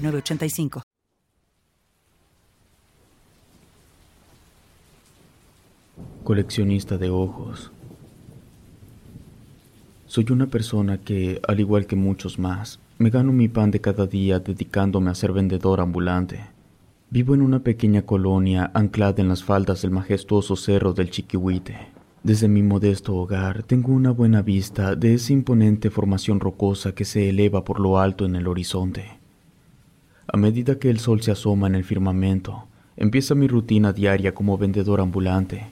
985. 0.00 0.82
Coleccionista 6.24 6.98
de 6.98 7.10
ojos. 7.10 7.70
Soy 10.06 10.26
una 10.30 10.46
persona 10.46 10.98
que, 10.98 11.40
al 11.46 11.60
igual 11.60 11.86
que 11.86 11.96
muchos 11.96 12.38
más, 12.38 12.80
me 12.98 13.10
gano 13.10 13.32
mi 13.32 13.48
pan 13.48 13.70
de 13.70 13.80
cada 13.80 14.06
día 14.06 14.40
dedicándome 14.40 15.10
a 15.10 15.14
ser 15.14 15.32
vendedor 15.32 15.80
ambulante. 15.80 16.40
Vivo 17.10 17.34
en 17.34 17.42
una 17.42 17.60
pequeña 17.60 18.02
colonia 18.02 18.70
anclada 18.74 19.22
en 19.22 19.28
las 19.28 19.44
faldas 19.44 19.82
del 19.82 19.90
majestuoso 19.90 20.56
cerro 20.56 20.92
del 20.92 21.10
Chiquihuite. 21.10 21.76
Desde 22.22 22.48
mi 22.48 22.62
modesto 22.62 23.14
hogar 23.16 23.62
tengo 23.62 23.92
una 23.92 24.10
buena 24.10 24.42
vista 24.42 24.96
de 24.96 25.14
esa 25.14 25.32
imponente 25.32 25.90
formación 25.90 26.40
rocosa 26.40 26.92
que 26.92 27.04
se 27.04 27.28
eleva 27.30 27.64
por 27.64 27.80
lo 27.80 27.98
alto 27.98 28.24
en 28.24 28.36
el 28.36 28.48
horizonte. 28.48 29.17
A 30.30 30.36
medida 30.36 30.78
que 30.78 30.90
el 30.90 30.98
sol 30.98 31.22
se 31.22 31.30
asoma 31.30 31.68
en 31.68 31.74
el 31.74 31.84
firmamento, 31.84 32.64
empieza 32.98 33.34
mi 33.34 33.48
rutina 33.48 33.94
diaria 33.94 34.34
como 34.34 34.58
vendedor 34.58 35.00
ambulante. 35.00 35.64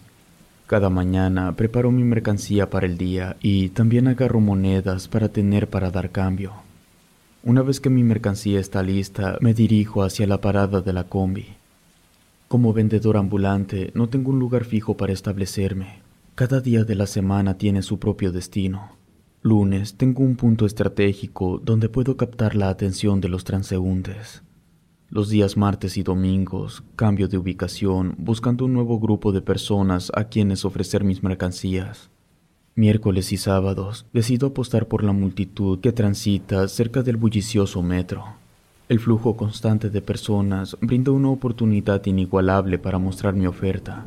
Cada 0.67 0.89
mañana 0.89 1.55
preparo 1.55 1.91
mi 1.91 2.05
mercancía 2.05 2.71
para 2.71 2.87
el 2.87 2.97
día 2.97 3.37
y 3.43 3.69
también 3.69 4.09
agarro 4.09 4.41
monedas 4.41 5.09
para 5.09 5.29
tener 5.29 5.69
para 5.69 5.91
dar 5.91 6.11
cambio. 6.11 6.55
Una 7.45 7.61
vez 7.61 7.81
que 7.81 7.91
mi 7.91 8.03
mercancía 8.03 8.59
está 8.59 8.83
lista, 8.83 9.37
me 9.43 9.53
dirijo 9.53 10.03
hacia 10.03 10.27
la 10.27 10.41
parada 10.41 10.81
de 10.81 10.93
la 10.95 11.05
combi. 11.05 11.45
Como 12.49 12.73
vendedor 12.73 13.19
ambulante 13.19 13.91
no 13.93 14.09
tengo 14.09 14.31
un 14.31 14.39
lugar 14.39 14.65
fijo 14.65 14.97
para 14.97 15.13
establecerme. 15.13 15.99
Cada 16.35 16.63
día 16.63 16.85
de 16.85 16.95
la 16.95 17.07
semana 17.07 17.59
tiene 17.59 17.83
su 17.83 17.99
propio 17.99 18.33
destino. 18.33 18.93
Lunes 19.43 19.97
tengo 19.97 20.25
un 20.25 20.35
punto 20.35 20.65
estratégico 20.65 21.61
donde 21.63 21.91
puedo 21.91 22.17
captar 22.17 22.57
la 22.57 22.71
atención 22.71 23.21
de 23.21 23.29
los 23.29 23.45
transeúntes. 23.45 24.43
Los 25.09 25.29
días 25.29 25.57
martes 25.57 25.97
y 25.99 26.03
domingos 26.03 26.83
cambio 26.97 27.29
de 27.29 27.39
ubicación 27.39 28.17
buscando 28.19 28.65
un 28.65 28.73
nuevo 28.73 28.99
grupo 28.99 29.31
de 29.31 29.41
personas 29.41 30.11
a 30.17 30.25
quienes 30.25 30.65
ofrecer 30.65 31.05
mis 31.05 31.23
mercancías. 31.23 32.11
Miércoles 32.75 33.31
y 33.31 33.37
sábados 33.37 34.05
decido 34.13 34.49
apostar 34.49 34.89
por 34.89 35.05
la 35.05 35.13
multitud 35.13 35.79
que 35.79 35.93
transita 35.93 36.67
cerca 36.67 37.05
del 37.05 37.19
bullicioso 37.19 37.83
metro. 37.83 38.25
El 38.89 38.99
flujo 38.99 39.37
constante 39.37 39.91
de 39.91 40.03
personas 40.03 40.77
brinda 40.81 41.13
una 41.13 41.31
oportunidad 41.31 42.05
inigualable 42.07 42.77
para 42.79 42.99
mostrar 42.99 43.35
mi 43.35 43.47
oferta. 43.47 44.07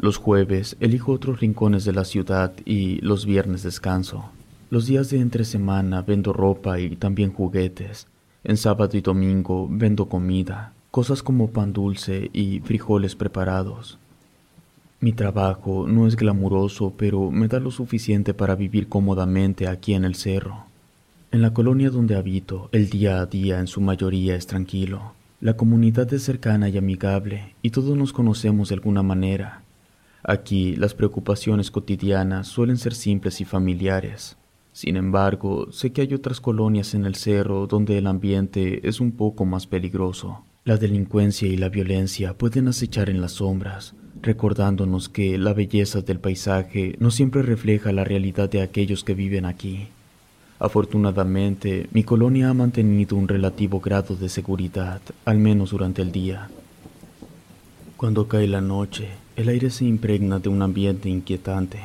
Los 0.00 0.16
jueves 0.16 0.76
elijo 0.80 1.12
otros 1.12 1.38
rincones 1.38 1.84
de 1.84 1.92
la 1.92 2.04
ciudad 2.04 2.52
y 2.64 3.00
los 3.00 3.26
viernes 3.26 3.62
descanso. 3.62 4.24
Los 4.70 4.86
días 4.86 5.08
de 5.10 5.20
entre 5.20 5.44
semana 5.44 6.02
vendo 6.02 6.32
ropa 6.32 6.80
y 6.80 6.96
también 6.96 7.32
juguetes. 7.32 8.08
En 8.44 8.56
sábado 8.56 8.96
y 8.96 9.00
domingo 9.00 9.68
vendo 9.70 10.08
comida, 10.08 10.72
cosas 10.90 11.22
como 11.22 11.50
pan 11.50 11.72
dulce 11.72 12.28
y 12.32 12.58
frijoles 12.60 13.14
preparados. 13.14 13.98
Mi 15.00 15.12
trabajo 15.12 15.86
no 15.86 16.06
es 16.06 16.16
glamuroso, 16.16 16.92
pero 16.96 17.30
me 17.30 17.46
da 17.48 17.60
lo 17.60 17.70
suficiente 17.70 18.34
para 18.34 18.56
vivir 18.56 18.88
cómodamente 18.88 19.68
aquí 19.68 19.94
en 19.94 20.04
el 20.04 20.16
cerro. 20.16 20.64
En 21.30 21.40
la 21.40 21.54
colonia 21.54 21.90
donde 21.90 22.16
habito, 22.16 22.68
el 22.72 22.90
día 22.90 23.20
a 23.20 23.26
día 23.26 23.60
en 23.60 23.68
su 23.68 23.80
mayoría 23.80 24.34
es 24.34 24.46
tranquilo. 24.46 25.14
La 25.40 25.56
comunidad 25.56 26.12
es 26.12 26.22
cercana 26.22 26.68
y 26.68 26.78
amigable, 26.78 27.54
y 27.62 27.70
todos 27.70 27.96
nos 27.96 28.12
conocemos 28.12 28.68
de 28.68 28.74
alguna 28.74 29.02
manera. 29.02 29.62
Aquí 30.24 30.76
las 30.76 30.94
preocupaciones 30.94 31.70
cotidianas 31.70 32.48
suelen 32.48 32.76
ser 32.76 32.94
simples 32.94 33.40
y 33.40 33.44
familiares. 33.44 34.36
Sin 34.72 34.96
embargo, 34.96 35.70
sé 35.70 35.92
que 35.92 36.00
hay 36.00 36.14
otras 36.14 36.40
colonias 36.40 36.94
en 36.94 37.04
el 37.04 37.14
cerro 37.14 37.66
donde 37.66 37.98
el 37.98 38.06
ambiente 38.06 38.86
es 38.88 39.00
un 39.00 39.12
poco 39.12 39.44
más 39.44 39.66
peligroso. 39.66 40.44
La 40.64 40.76
delincuencia 40.76 41.46
y 41.46 41.56
la 41.56 41.68
violencia 41.68 42.38
pueden 42.38 42.68
acechar 42.68 43.10
en 43.10 43.20
las 43.20 43.32
sombras, 43.32 43.94
recordándonos 44.22 45.08
que 45.08 45.36
la 45.36 45.52
belleza 45.52 46.00
del 46.00 46.20
paisaje 46.20 46.96
no 47.00 47.10
siempre 47.10 47.42
refleja 47.42 47.92
la 47.92 48.04
realidad 48.04 48.48
de 48.48 48.62
aquellos 48.62 49.04
que 49.04 49.14
viven 49.14 49.44
aquí. 49.44 49.88
Afortunadamente, 50.58 51.88
mi 51.92 52.04
colonia 52.04 52.48
ha 52.48 52.54
mantenido 52.54 53.16
un 53.16 53.26
relativo 53.26 53.80
grado 53.80 54.14
de 54.14 54.28
seguridad, 54.28 55.00
al 55.24 55.38
menos 55.38 55.70
durante 55.70 56.00
el 56.00 56.12
día. 56.12 56.48
Cuando 57.96 58.28
cae 58.28 58.46
la 58.46 58.60
noche, 58.60 59.08
el 59.34 59.48
aire 59.48 59.70
se 59.70 59.84
impregna 59.84 60.38
de 60.38 60.48
un 60.48 60.62
ambiente 60.62 61.08
inquietante. 61.08 61.80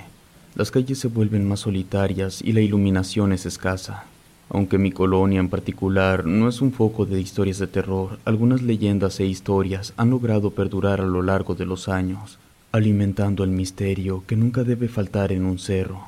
Las 0.57 0.71
calles 0.71 0.97
se 0.97 1.07
vuelven 1.07 1.47
más 1.47 1.59
solitarias 1.59 2.41
y 2.41 2.51
la 2.51 2.61
iluminación 2.61 3.31
es 3.31 3.45
escasa. 3.45 4.05
Aunque 4.49 4.79
mi 4.79 4.91
colonia 4.91 5.39
en 5.39 5.49
particular 5.49 6.25
no 6.25 6.49
es 6.49 6.61
un 6.61 6.71
foco 6.71 7.05
de 7.05 7.21
historias 7.21 7.59
de 7.59 7.67
terror, 7.67 8.17
algunas 8.25 8.63
leyendas 8.63 9.19
e 9.19 9.27
historias 9.27 9.93
han 9.97 10.09
logrado 10.09 10.49
perdurar 10.49 10.99
a 10.99 11.05
lo 11.05 11.21
largo 11.21 11.53
de 11.53 11.67
los 11.67 11.87
años, 11.87 12.39
alimentando 12.71 13.43
el 13.43 13.51
misterio 13.51 14.23
que 14.25 14.35
nunca 14.35 14.63
debe 14.63 14.87
faltar 14.87 15.31
en 15.31 15.45
un 15.45 15.59
cerro. 15.59 16.07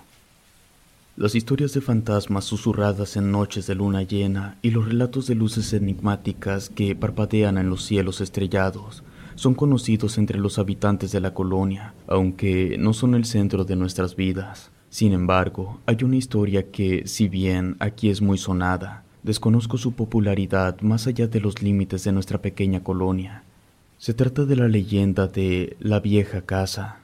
Las 1.16 1.36
historias 1.36 1.74
de 1.74 1.82
fantasmas 1.82 2.46
susurradas 2.46 3.18
en 3.18 3.32
noches 3.32 3.68
de 3.68 3.76
luna 3.76 4.02
llena 4.02 4.58
y 4.64 4.72
los 4.72 4.88
relatos 4.88 5.28
de 5.28 5.36
luces 5.36 5.74
enigmáticas 5.74 6.70
que 6.70 6.96
parpadean 6.96 7.60
en 7.60 7.70
los 7.70 7.86
cielos 7.86 8.20
estrellados 8.20 9.04
son 9.40 9.54
conocidos 9.56 10.18
entre 10.18 10.38
los 10.38 10.60
habitantes 10.60 11.14
de 11.14 11.22
la 11.22 11.34
colonia, 11.34 11.94
aunque 12.08 12.76
no 12.78 12.92
son 12.92 13.16
el 13.16 13.24
centro 13.24 13.64
de 13.64 13.78
nuestras 13.78 14.18
vidas. 14.18 14.70
Sin 14.90 15.14
embargo, 15.14 15.80
hay 15.86 16.04
una 16.04 16.18
historia 16.18 16.70
que, 16.72 17.08
si 17.08 17.30
bien 17.30 17.78
aquí 17.80 18.10
es 18.10 18.22
muy 18.22 18.38
sonada, 18.38 19.06
desconozco 19.24 19.78
su 19.78 19.94
popularidad 19.94 20.82
más 20.82 21.08
allá 21.08 21.28
de 21.28 21.40
los 21.40 21.62
límites 21.62 22.04
de 22.04 22.12
nuestra 22.12 22.42
pequeña 22.42 22.84
colonia. 22.84 23.44
Se 23.98 24.14
trata 24.14 24.44
de 24.44 24.58
la 24.58 24.68
leyenda 24.68 25.28
de 25.28 25.78
la 25.80 26.02
vieja 26.02 26.42
casa. 26.42 27.00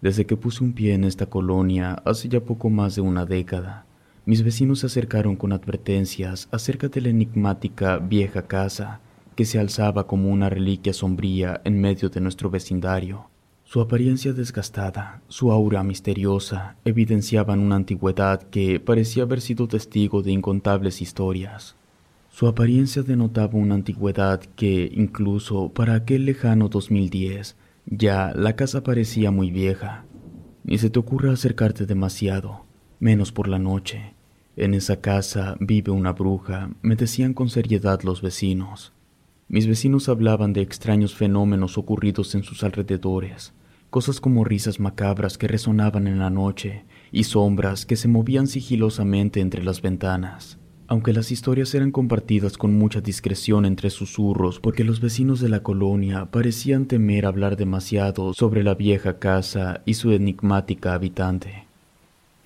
Desde 0.00 0.26
que 0.26 0.36
puse 0.36 0.64
un 0.64 0.72
pie 0.72 0.94
en 0.94 1.04
esta 1.04 1.26
colonia 1.26 2.02
hace 2.04 2.28
ya 2.28 2.40
poco 2.40 2.68
más 2.68 2.96
de 2.96 3.02
una 3.02 3.26
década, 3.26 3.86
mis 4.24 4.42
vecinos 4.42 4.80
se 4.80 4.86
acercaron 4.86 5.36
con 5.36 5.52
advertencias 5.52 6.48
acerca 6.50 6.88
de 6.88 7.00
la 7.00 7.10
enigmática 7.10 7.98
vieja 7.98 8.42
casa 8.42 8.98
que 9.36 9.44
se 9.44 9.60
alzaba 9.60 10.06
como 10.06 10.30
una 10.30 10.50
reliquia 10.50 10.92
sombría 10.92 11.60
en 11.64 11.80
medio 11.80 12.08
de 12.08 12.20
nuestro 12.20 12.50
vecindario. 12.50 13.28
Su 13.64 13.80
apariencia 13.80 14.32
desgastada, 14.32 15.22
su 15.28 15.52
aura 15.52 15.82
misteriosa, 15.82 16.76
evidenciaban 16.84 17.60
una 17.60 17.76
antigüedad 17.76 18.42
que 18.44 18.80
parecía 18.80 19.24
haber 19.24 19.40
sido 19.40 19.68
testigo 19.68 20.22
de 20.22 20.32
incontables 20.32 21.02
historias. 21.02 21.76
Su 22.30 22.46
apariencia 22.46 23.02
denotaba 23.02 23.58
una 23.58 23.74
antigüedad 23.74 24.40
que, 24.40 24.90
incluso 24.94 25.70
para 25.70 25.94
aquel 25.94 26.26
lejano 26.26 26.68
2010, 26.68 27.56
ya 27.86 28.32
la 28.34 28.56
casa 28.56 28.82
parecía 28.82 29.30
muy 29.30 29.50
vieja. 29.50 30.04
Ni 30.64 30.78
se 30.78 30.88
te 30.88 30.98
ocurra 30.98 31.32
acercarte 31.32 31.86
demasiado, 31.86 32.64
menos 33.00 33.32
por 33.32 33.48
la 33.48 33.58
noche. 33.58 34.14
En 34.56 34.74
esa 34.74 35.00
casa 35.00 35.56
vive 35.60 35.92
una 35.92 36.12
bruja, 36.12 36.70
me 36.82 36.96
decían 36.96 37.34
con 37.34 37.48
seriedad 37.50 38.00
los 38.02 38.22
vecinos. 38.22 38.92
Mis 39.48 39.68
vecinos 39.68 40.08
hablaban 40.08 40.52
de 40.52 40.60
extraños 40.60 41.14
fenómenos 41.14 41.78
ocurridos 41.78 42.34
en 42.34 42.42
sus 42.42 42.64
alrededores, 42.64 43.52
cosas 43.90 44.20
como 44.20 44.42
risas 44.42 44.80
macabras 44.80 45.38
que 45.38 45.46
resonaban 45.46 46.08
en 46.08 46.18
la 46.18 46.30
noche 46.30 46.84
y 47.12 47.24
sombras 47.24 47.86
que 47.86 47.94
se 47.94 48.08
movían 48.08 48.48
sigilosamente 48.48 49.40
entre 49.40 49.62
las 49.62 49.82
ventanas. 49.82 50.58
Aunque 50.88 51.12
las 51.12 51.30
historias 51.30 51.72
eran 51.76 51.92
compartidas 51.92 52.58
con 52.58 52.76
mucha 52.76 53.00
discreción 53.00 53.66
entre 53.66 53.90
susurros 53.90 54.58
porque 54.58 54.82
los 54.82 55.00
vecinos 55.00 55.38
de 55.38 55.48
la 55.48 55.62
colonia 55.62 56.26
parecían 56.26 56.86
temer 56.86 57.24
hablar 57.24 57.56
demasiado 57.56 58.34
sobre 58.34 58.64
la 58.64 58.74
vieja 58.74 59.20
casa 59.20 59.80
y 59.84 59.94
su 59.94 60.10
enigmática 60.10 60.92
habitante. 60.92 61.66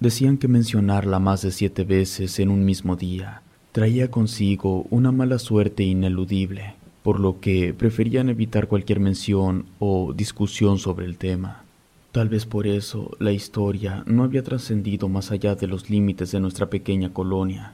Decían 0.01 0.37
que 0.37 0.49
mencionarla 0.49 1.19
más 1.19 1.41
de 1.41 1.51
siete 1.51 1.85
veces 1.85 2.39
en 2.41 2.51
un 2.51 2.67
mismo 2.67 2.95
día 2.95 3.43
traía 3.73 4.11
consigo 4.11 4.87
una 4.91 5.13
mala 5.13 5.39
suerte 5.39 5.85
ineludible, 5.85 6.75
por 7.11 7.19
lo 7.19 7.41
que 7.41 7.75
preferían 7.75 8.29
evitar 8.29 8.69
cualquier 8.69 9.01
mención 9.01 9.67
o 9.81 10.13
discusión 10.13 10.79
sobre 10.79 11.07
el 11.07 11.19
tema. 11.19 11.65
Tal 12.13 12.29
vez 12.29 12.47
por 12.47 12.69
eso 12.69 13.17
la 13.19 13.33
historia 13.33 14.05
no 14.07 14.23
había 14.23 14.45
trascendido 14.45 15.09
más 15.09 15.33
allá 15.33 15.57
de 15.57 15.67
los 15.67 15.91
límites 15.91 16.31
de 16.31 16.39
nuestra 16.39 16.71
pequeña 16.71 17.13
colonia. 17.13 17.73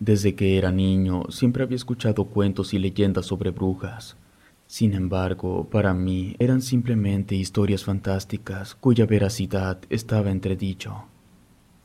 Desde 0.00 0.34
que 0.34 0.58
era 0.58 0.72
niño 0.72 1.22
siempre 1.28 1.62
había 1.62 1.76
escuchado 1.76 2.24
cuentos 2.24 2.74
y 2.74 2.80
leyendas 2.80 3.26
sobre 3.26 3.52
brujas. 3.52 4.16
Sin 4.66 4.92
embargo, 4.94 5.68
para 5.70 5.94
mí 5.94 6.34
eran 6.40 6.62
simplemente 6.62 7.36
historias 7.36 7.84
fantásticas 7.84 8.74
cuya 8.74 9.06
veracidad 9.06 9.78
estaba 9.88 10.32
entredicho. 10.32 11.04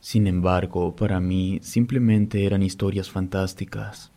Sin 0.00 0.26
embargo, 0.26 0.96
para 0.96 1.20
mí 1.20 1.60
simplemente 1.62 2.44
eran 2.44 2.64
historias 2.64 3.08
fantásticas. 3.08 4.10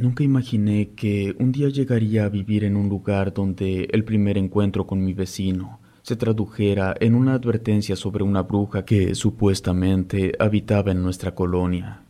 Nunca 0.00 0.22
imaginé 0.22 0.90
que 0.90 1.34
un 1.40 1.50
día 1.50 1.70
llegaría 1.70 2.24
a 2.24 2.28
vivir 2.28 2.62
en 2.62 2.76
un 2.76 2.88
lugar 2.88 3.34
donde 3.34 3.88
el 3.90 4.04
primer 4.04 4.38
encuentro 4.38 4.86
con 4.86 5.04
mi 5.04 5.12
vecino 5.12 5.80
se 6.02 6.14
tradujera 6.14 6.94
en 7.00 7.16
una 7.16 7.34
advertencia 7.34 7.96
sobre 7.96 8.22
una 8.22 8.42
bruja 8.42 8.84
que 8.84 9.16
supuestamente 9.16 10.34
habitaba 10.38 10.92
en 10.92 11.02
nuestra 11.02 11.34
colonia. 11.34 12.04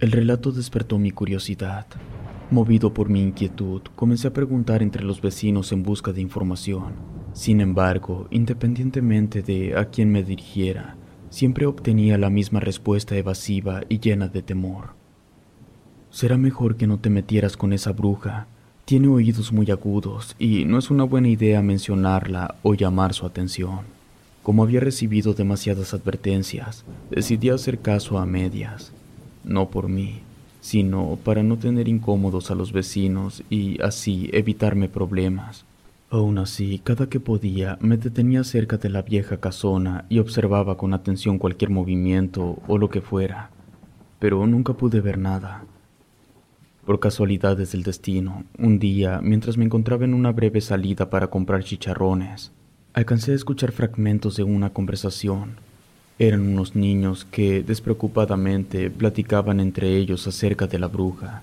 El 0.00 0.10
relato 0.10 0.50
despertó 0.50 0.98
mi 0.98 1.12
curiosidad. 1.12 1.86
Movido 2.50 2.92
por 2.92 3.08
mi 3.08 3.22
inquietud, 3.22 3.82
comencé 3.94 4.26
a 4.26 4.32
preguntar 4.32 4.82
entre 4.82 5.04
los 5.04 5.20
vecinos 5.20 5.70
en 5.70 5.84
busca 5.84 6.12
de 6.12 6.22
información. 6.22 6.94
Sin 7.34 7.60
embargo, 7.60 8.26
independientemente 8.32 9.42
de 9.42 9.78
a 9.78 9.84
quién 9.90 10.10
me 10.10 10.24
dirigiera, 10.24 10.96
siempre 11.28 11.66
obtenía 11.66 12.18
la 12.18 12.30
misma 12.30 12.58
respuesta 12.58 13.16
evasiva 13.16 13.82
y 13.88 14.00
llena 14.00 14.26
de 14.26 14.42
temor. 14.42 14.99
Será 16.10 16.36
mejor 16.36 16.76
que 16.76 16.88
no 16.88 16.98
te 16.98 17.08
metieras 17.08 17.56
con 17.56 17.72
esa 17.72 17.92
bruja. 17.92 18.46
Tiene 18.84 19.06
oídos 19.06 19.52
muy 19.52 19.70
agudos 19.70 20.34
y 20.38 20.64
no 20.64 20.78
es 20.78 20.90
una 20.90 21.04
buena 21.04 21.28
idea 21.28 21.62
mencionarla 21.62 22.56
o 22.62 22.74
llamar 22.74 23.14
su 23.14 23.26
atención. 23.26 23.80
Como 24.42 24.64
había 24.64 24.80
recibido 24.80 25.34
demasiadas 25.34 25.94
advertencias, 25.94 26.84
decidí 27.10 27.50
hacer 27.50 27.78
caso 27.78 28.18
a 28.18 28.26
medias. 28.26 28.92
No 29.44 29.70
por 29.70 29.88
mí, 29.88 30.22
sino 30.60 31.16
para 31.22 31.44
no 31.44 31.58
tener 31.58 31.86
incómodos 31.86 32.50
a 32.50 32.56
los 32.56 32.72
vecinos 32.72 33.44
y 33.48 33.80
así 33.80 34.30
evitarme 34.32 34.88
problemas. 34.88 35.64
Aún 36.10 36.38
así, 36.38 36.80
cada 36.82 37.08
que 37.08 37.20
podía, 37.20 37.78
me 37.80 37.96
detenía 37.96 38.42
cerca 38.42 38.78
de 38.78 38.88
la 38.88 39.02
vieja 39.02 39.36
casona 39.36 40.06
y 40.08 40.18
observaba 40.18 40.76
con 40.76 40.92
atención 40.92 41.38
cualquier 41.38 41.70
movimiento 41.70 42.58
o 42.66 42.78
lo 42.78 42.90
que 42.90 43.00
fuera, 43.00 43.50
pero 44.18 44.44
nunca 44.48 44.72
pude 44.72 45.00
ver 45.00 45.18
nada. 45.18 45.64
Por 46.84 46.98
casualidades 46.98 47.72
del 47.72 47.82
destino, 47.82 48.44
un 48.58 48.78
día, 48.78 49.20
mientras 49.22 49.58
me 49.58 49.66
encontraba 49.66 50.04
en 50.04 50.14
una 50.14 50.32
breve 50.32 50.60
salida 50.62 51.10
para 51.10 51.28
comprar 51.28 51.62
chicharrones, 51.62 52.52
alcancé 52.94 53.32
a 53.32 53.34
escuchar 53.34 53.70
fragmentos 53.72 54.36
de 54.36 54.44
una 54.44 54.70
conversación. 54.70 55.56
Eran 56.18 56.40
unos 56.40 56.74
niños 56.74 57.26
que 57.30 57.62
despreocupadamente 57.62 58.90
platicaban 58.90 59.60
entre 59.60 59.96
ellos 59.96 60.26
acerca 60.26 60.66
de 60.66 60.78
la 60.78 60.86
bruja. 60.86 61.42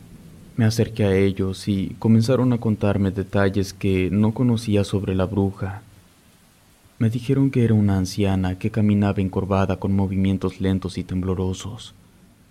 Me 0.55 0.65
acerqué 0.65 1.03
a 1.05 1.15
ellos 1.15 1.67
y 1.67 1.95
comenzaron 1.99 2.51
a 2.51 2.57
contarme 2.57 3.11
detalles 3.11 3.73
que 3.73 4.09
no 4.11 4.33
conocía 4.33 4.83
sobre 4.83 5.13
la 5.13 5.25
bruja. 5.25 5.83
Me 6.97 7.11
dijeron 7.11 7.51
que 7.51 7.63
era 7.63 7.75
una 7.75 7.95
anciana 7.95 8.57
que 8.57 8.71
caminaba 8.71 9.21
encorvada 9.21 9.77
con 9.77 9.95
movimientos 9.95 10.59
lentos 10.59 10.97
y 10.97 11.03
temblorosos. 11.03 11.93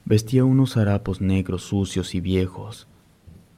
Vestía 0.08 0.44
unos 0.44 0.76
harapos 0.76 1.20
negros 1.20 1.62
sucios 1.62 2.14
y 2.14 2.20
viejos. 2.20 2.86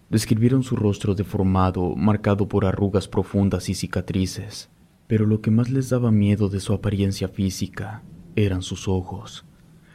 Describieron 0.08 0.62
su 0.62 0.76
rostro 0.76 1.14
deformado, 1.14 1.94
marcado 1.94 2.48
por 2.48 2.64
arrugas 2.64 3.06
profundas 3.06 3.68
y 3.68 3.74
cicatrices, 3.74 4.70
pero 5.08 5.26
lo 5.26 5.42
que 5.42 5.50
más 5.50 5.68
les 5.68 5.90
daba 5.90 6.10
miedo 6.10 6.48
de 6.48 6.60
su 6.60 6.72
apariencia 6.72 7.28
física 7.28 8.00
eran 8.34 8.62
sus 8.62 8.88
ojos. 8.88 9.44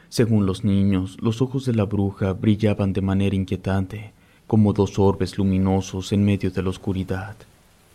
Según 0.08 0.46
los 0.46 0.62
niños, 0.62 1.16
los 1.20 1.42
ojos 1.42 1.64
de 1.64 1.74
la 1.74 1.86
bruja 1.86 2.32
brillaban 2.34 2.92
de 2.92 3.00
manera 3.00 3.34
inquietante, 3.34 4.12
como 4.46 4.72
dos 4.72 4.96
orbes 5.00 5.36
luminosos 5.36 6.12
en 6.12 6.24
medio 6.24 6.52
de 6.52 6.62
la 6.62 6.70
oscuridad. 6.70 7.34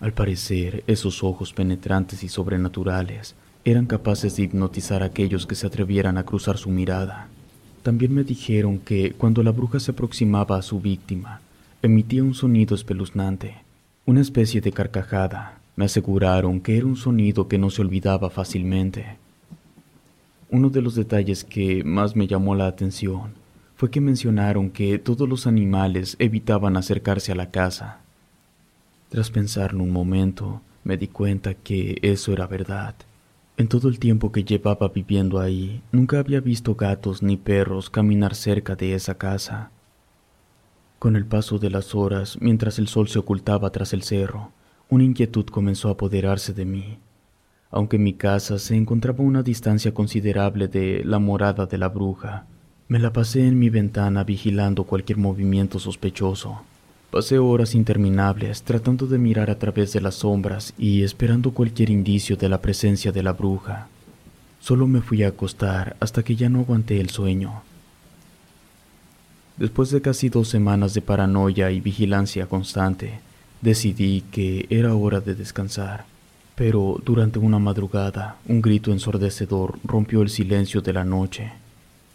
Al 0.01 0.11
parecer, 0.11 0.83
esos 0.85 1.23
ojos 1.23 1.53
penetrantes 1.53 2.23
y 2.23 2.27
sobrenaturales 2.27 3.35
eran 3.63 3.85
capaces 3.85 4.35
de 4.35 4.44
hipnotizar 4.44 5.01
a 5.01 5.06
aquellos 5.06 5.47
que 5.47 5.56
se 5.56 5.65
atrevieran 5.65 6.17
a 6.17 6.25
cruzar 6.25 6.57
su 6.57 6.69
mirada. 6.69 7.29
También 7.84 8.14
me 8.14 8.24
dijeron 8.24 8.80
que 8.80 9.14
cuando 9.14 9.42
la 9.42 9.52
bruja 9.52 9.80
se 9.80 9.92
aproximaba 9.92 10.58
a 10.58 10.62
su 10.62 10.81
víctima, 10.81 11.42
emitía 11.81 12.24
un 12.24 12.34
sonido 12.34 12.76
espeluznante, 12.76 13.56
una 14.06 14.22
especie 14.22 14.60
de 14.60 14.72
carcajada. 14.72 15.60
Me 15.76 15.86
aseguraron 15.86 16.60
que 16.60 16.78
era 16.78 16.86
un 16.86 16.98
sonido 16.98 17.48
que 17.48 17.58
no 17.58 17.70
se 17.70 17.81
olvidaba 17.81 18.30
fácilmente. 18.30 19.18
Uno 20.50 20.70
de 20.70 20.81
los 20.81 20.96
detalles 20.96 21.46
que 21.46 21.84
más 21.86 22.16
me 22.16 22.28
llamó 22.28 22.54
la 22.54 22.68
atención 22.68 23.34
fue 23.78 23.90
que 23.90 24.02
mencionaron 24.02 24.72
que 24.72 25.00
todos 25.00 25.30
los 25.30 25.48
animales 25.48 26.18
evitaban 26.20 26.76
acercarse 26.76 27.31
a 27.31 27.36
la 27.36 27.50
casa. 27.50 28.00
Tras 29.08 29.31
pensarlo 29.31 29.84
un 29.84 29.92
momento, 29.92 30.62
me 30.84 30.98
di 30.98 31.08
cuenta 31.08 31.54
que 31.54 31.98
eso 32.02 32.34
era 32.34 32.46
verdad. 32.46 32.96
En 33.59 33.67
todo 33.67 33.89
el 33.89 34.00
tiempo 34.00 34.31
que 34.31 34.45
llevaba 34.45 34.88
viviendo 34.88 35.38
ahí, 35.38 35.81
nunca 35.91 36.19
había 36.19 36.39
visto 36.39 36.75
gatos 36.75 37.21
ni 37.21 37.35
perros 37.35 37.89
caminar 37.89 38.33
cerca 38.33 38.77
de 38.77 38.94
esa 38.94 39.15
casa. 39.15 39.69
Con 40.97 41.17
el 41.17 41.25
paso 41.25 41.59
de 41.59 41.69
las 41.69 41.94
horas, 41.94 42.38
mientras 42.39 42.79
el 42.79 42.88
sol 42.88 43.09
se 43.09 43.19
ocultaba 43.19 43.69
tras 43.69 43.91
el 43.91 44.03
cerro, 44.03 44.53
una 44.88 45.03
inquietud 45.03 45.45
comenzó 45.47 45.89
a 45.89 45.91
apoderarse 45.91 46.53
de 46.53 46.63
mí. 46.63 47.00
Aunque 47.69 47.97
mi 48.00 48.13
casa 48.13 48.59
se 48.59 48.77
encontraba 48.77 49.25
a 49.25 49.27
una 49.27 49.44
distancia 49.44 49.94
considerable 49.94 50.69
de 50.69 51.03
la 51.03 51.19
morada 51.19 51.65
de 51.65 51.77
la 51.77 51.89
bruja, 51.89 52.45
me 52.88 52.97
la 52.97 53.11
pasé 53.11 53.45
en 53.45 53.59
mi 53.59 53.69
ventana 53.69 54.23
vigilando 54.23 54.85
cualquier 54.85 55.17
movimiento 55.17 55.79
sospechoso. 55.79 56.61
Pasé 57.11 57.39
horas 57.39 57.73
interminables 57.73 58.61
tratando 58.61 59.07
de 59.07 59.17
mirar 59.17 59.50
a 59.50 59.57
través 59.57 59.94
de 59.94 60.01
las 60.01 60.15
sombras 60.15 60.75
y 60.77 61.01
esperando 61.01 61.51
cualquier 61.51 61.89
indicio 61.89 62.35
de 62.35 62.50
la 62.50 62.61
presencia 62.61 63.11
de 63.11 63.23
la 63.23 63.33
bruja. 63.33 63.88
Solo 64.59 64.85
me 64.85 65.01
fui 65.01 65.23
a 65.23 65.29
acostar 65.29 65.95
hasta 66.00 66.21
que 66.21 66.35
ya 66.35 66.50
no 66.50 66.59
aguanté 66.59 67.01
el 67.01 67.09
sueño. 67.09 67.63
Después 69.57 69.89
de 69.89 70.01
casi 70.01 70.29
dos 70.29 70.50
semanas 70.50 70.94
de 70.94 71.01
paranoia 71.01 71.71
y 71.71 71.81
vigilancia 71.81 72.45
constante, 72.45 73.21
decidí 73.61 74.21
que 74.31 74.68
era 74.69 74.94
hora 74.94 75.19
de 75.19 75.33
descansar. 75.33 76.06
Pero 76.54 77.01
durante 77.04 77.39
una 77.39 77.57
madrugada, 77.57 78.37
un 78.47 78.61
grito 78.61 78.92
ensordecedor 78.92 79.80
rompió 79.83 80.21
el 80.21 80.30
silencio 80.30 80.81
de 80.81 80.94
la 80.94 81.06
noche. 81.06 81.54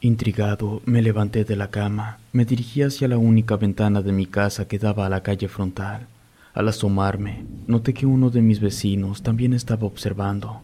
Intrigado, 0.05 0.83
me 0.85 1.01
levanté 1.01 1.45
de 1.45 1.57
la 1.57 1.71
cama, 1.71 2.19
me 2.35 2.45
dirigí 2.45 2.83
hacia 2.83 3.09
la 3.09 3.17
única 3.17 3.57
ventana 3.57 4.03
de 4.03 4.13
mi 4.13 4.27
casa 4.27 4.69
que 4.69 4.79
daba 4.79 5.07
a 5.07 5.09
la 5.09 5.23
calle 5.23 5.49
frontal. 5.49 6.09
Al 6.53 6.69
asomarme, 6.69 7.47
noté 7.67 7.95
que 7.95 8.05
uno 8.05 8.29
de 8.29 8.43
mis 8.43 8.61
vecinos 8.61 9.23
también 9.23 9.55
estaba 9.55 9.87
observando. 9.87 10.61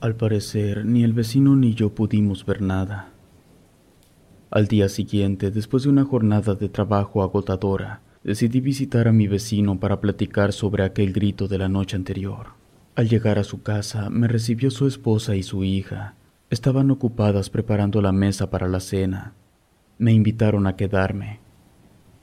Al 0.00 0.14
parecer, 0.14 0.86
ni 0.86 1.02
el 1.02 1.14
vecino 1.14 1.56
ni 1.56 1.74
yo 1.74 1.96
pudimos 1.96 2.46
ver 2.46 2.62
nada. 2.62 3.08
Al 4.52 4.68
día 4.68 4.88
siguiente, 4.88 5.50
después 5.50 5.82
de 5.82 5.88
una 5.88 6.04
jornada 6.04 6.54
de 6.54 6.68
trabajo 6.68 7.24
agotadora, 7.24 8.02
decidí 8.22 8.60
visitar 8.60 9.08
a 9.08 9.12
mi 9.12 9.26
vecino 9.26 9.80
para 9.80 10.00
platicar 10.00 10.52
sobre 10.52 10.84
aquel 10.84 11.12
grito 11.12 11.48
de 11.48 11.58
la 11.58 11.68
noche 11.68 11.96
anterior. 11.96 12.50
Al 12.94 13.08
llegar 13.08 13.40
a 13.40 13.42
su 13.42 13.62
casa, 13.62 14.10
me 14.10 14.28
recibió 14.28 14.70
su 14.70 14.86
esposa 14.86 15.34
y 15.34 15.42
su 15.42 15.64
hija, 15.64 16.14
Estaban 16.48 16.92
ocupadas 16.92 17.50
preparando 17.50 18.00
la 18.00 18.12
mesa 18.12 18.50
para 18.50 18.68
la 18.68 18.78
cena. 18.78 19.34
Me 19.98 20.12
invitaron 20.12 20.68
a 20.68 20.76
quedarme. 20.76 21.40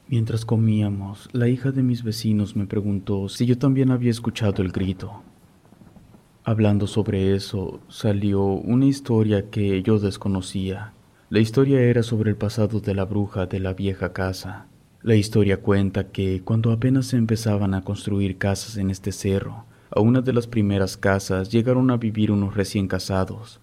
Mientras 0.08 0.46
comíamos, 0.46 1.28
la 1.34 1.50
hija 1.50 1.72
de 1.74 1.84
mis 1.84 2.04
vecinos 2.04 2.56
me 2.56 2.66
preguntó 2.66 3.28
si 3.28 3.46
yo 3.46 3.58
también 3.58 3.92
había 3.92 4.12
escuchado 4.12 4.62
el 4.62 4.72
grito. 4.72 5.24
Hablando 6.46 6.88
sobre 6.88 7.36
eso, 7.36 7.82
salió 7.90 8.46
una 8.46 8.86
historia 8.86 9.50
que 9.50 9.84
yo 9.84 10.00
desconocía. 10.00 10.94
La 11.30 11.42
historia 11.42 11.82
era 11.82 12.02
sobre 12.02 12.30
el 12.30 12.38
pasado 12.38 12.80
de 12.80 12.96
la 12.96 13.04
bruja 13.04 13.46
de 13.48 13.60
la 13.60 13.74
vieja 13.74 14.14
casa. 14.14 14.68
La 15.02 15.16
historia 15.16 15.58
cuenta 15.58 16.12
que 16.12 16.42
cuando 16.46 16.72
apenas 16.72 17.08
se 17.08 17.18
empezaban 17.18 17.74
a 17.74 17.82
construir 17.82 18.38
casas 18.38 18.78
en 18.78 18.90
este 18.90 19.12
cerro, 19.12 19.66
a 19.92 20.00
una 20.00 20.22
de 20.22 20.32
las 20.32 20.48
primeras 20.48 20.96
casas 20.96 21.52
llegaron 21.52 21.92
a 21.92 21.98
vivir 21.98 22.32
unos 22.32 22.56
recién 22.56 22.88
casados. 22.88 23.60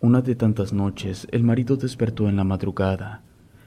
Una 0.00 0.20
de 0.20 0.34
tantas 0.34 0.72
noches, 0.72 1.26
el 1.30 1.44
marido 1.44 1.76
despertó 1.76 2.28
en 2.28 2.36
la 2.36 2.44
madrugada. 2.44 3.22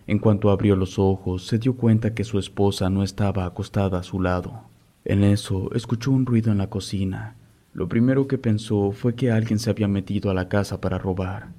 En 0.05 0.19
cuanto 0.19 0.51
abrió 0.51 0.75
los 0.75 1.00
ojos, 1.00 1.48
se 1.48 1.57
dio 1.57 1.75
cuenta 1.75 2.13
que 2.13 2.24
su 2.24 2.38
esposa 2.39 2.89
no 2.89 3.03
estaba 3.03 3.46
acostada 3.46 4.00
a 4.00 4.03
su 4.03 4.22
lado. 4.22 4.62
En 5.03 5.24
eso, 5.24 5.69
escuchó 5.74 6.12
un 6.12 6.25
ruido 6.25 6.51
en 6.51 6.60
la 6.60 6.69
cocina. 6.69 7.36
Lo 7.74 7.88
primero 7.88 8.27
que 8.27 8.38
pensó 8.38 8.91
fue 8.91 9.15
que 9.15 9.31
alguien 9.31 9.60
se 9.60 9.69
había 9.69 9.88
metido 9.88 10.29
a 10.29 10.34
la 10.34 10.48
casa 10.50 10.79
para 10.79 10.98
robar. 10.98 11.50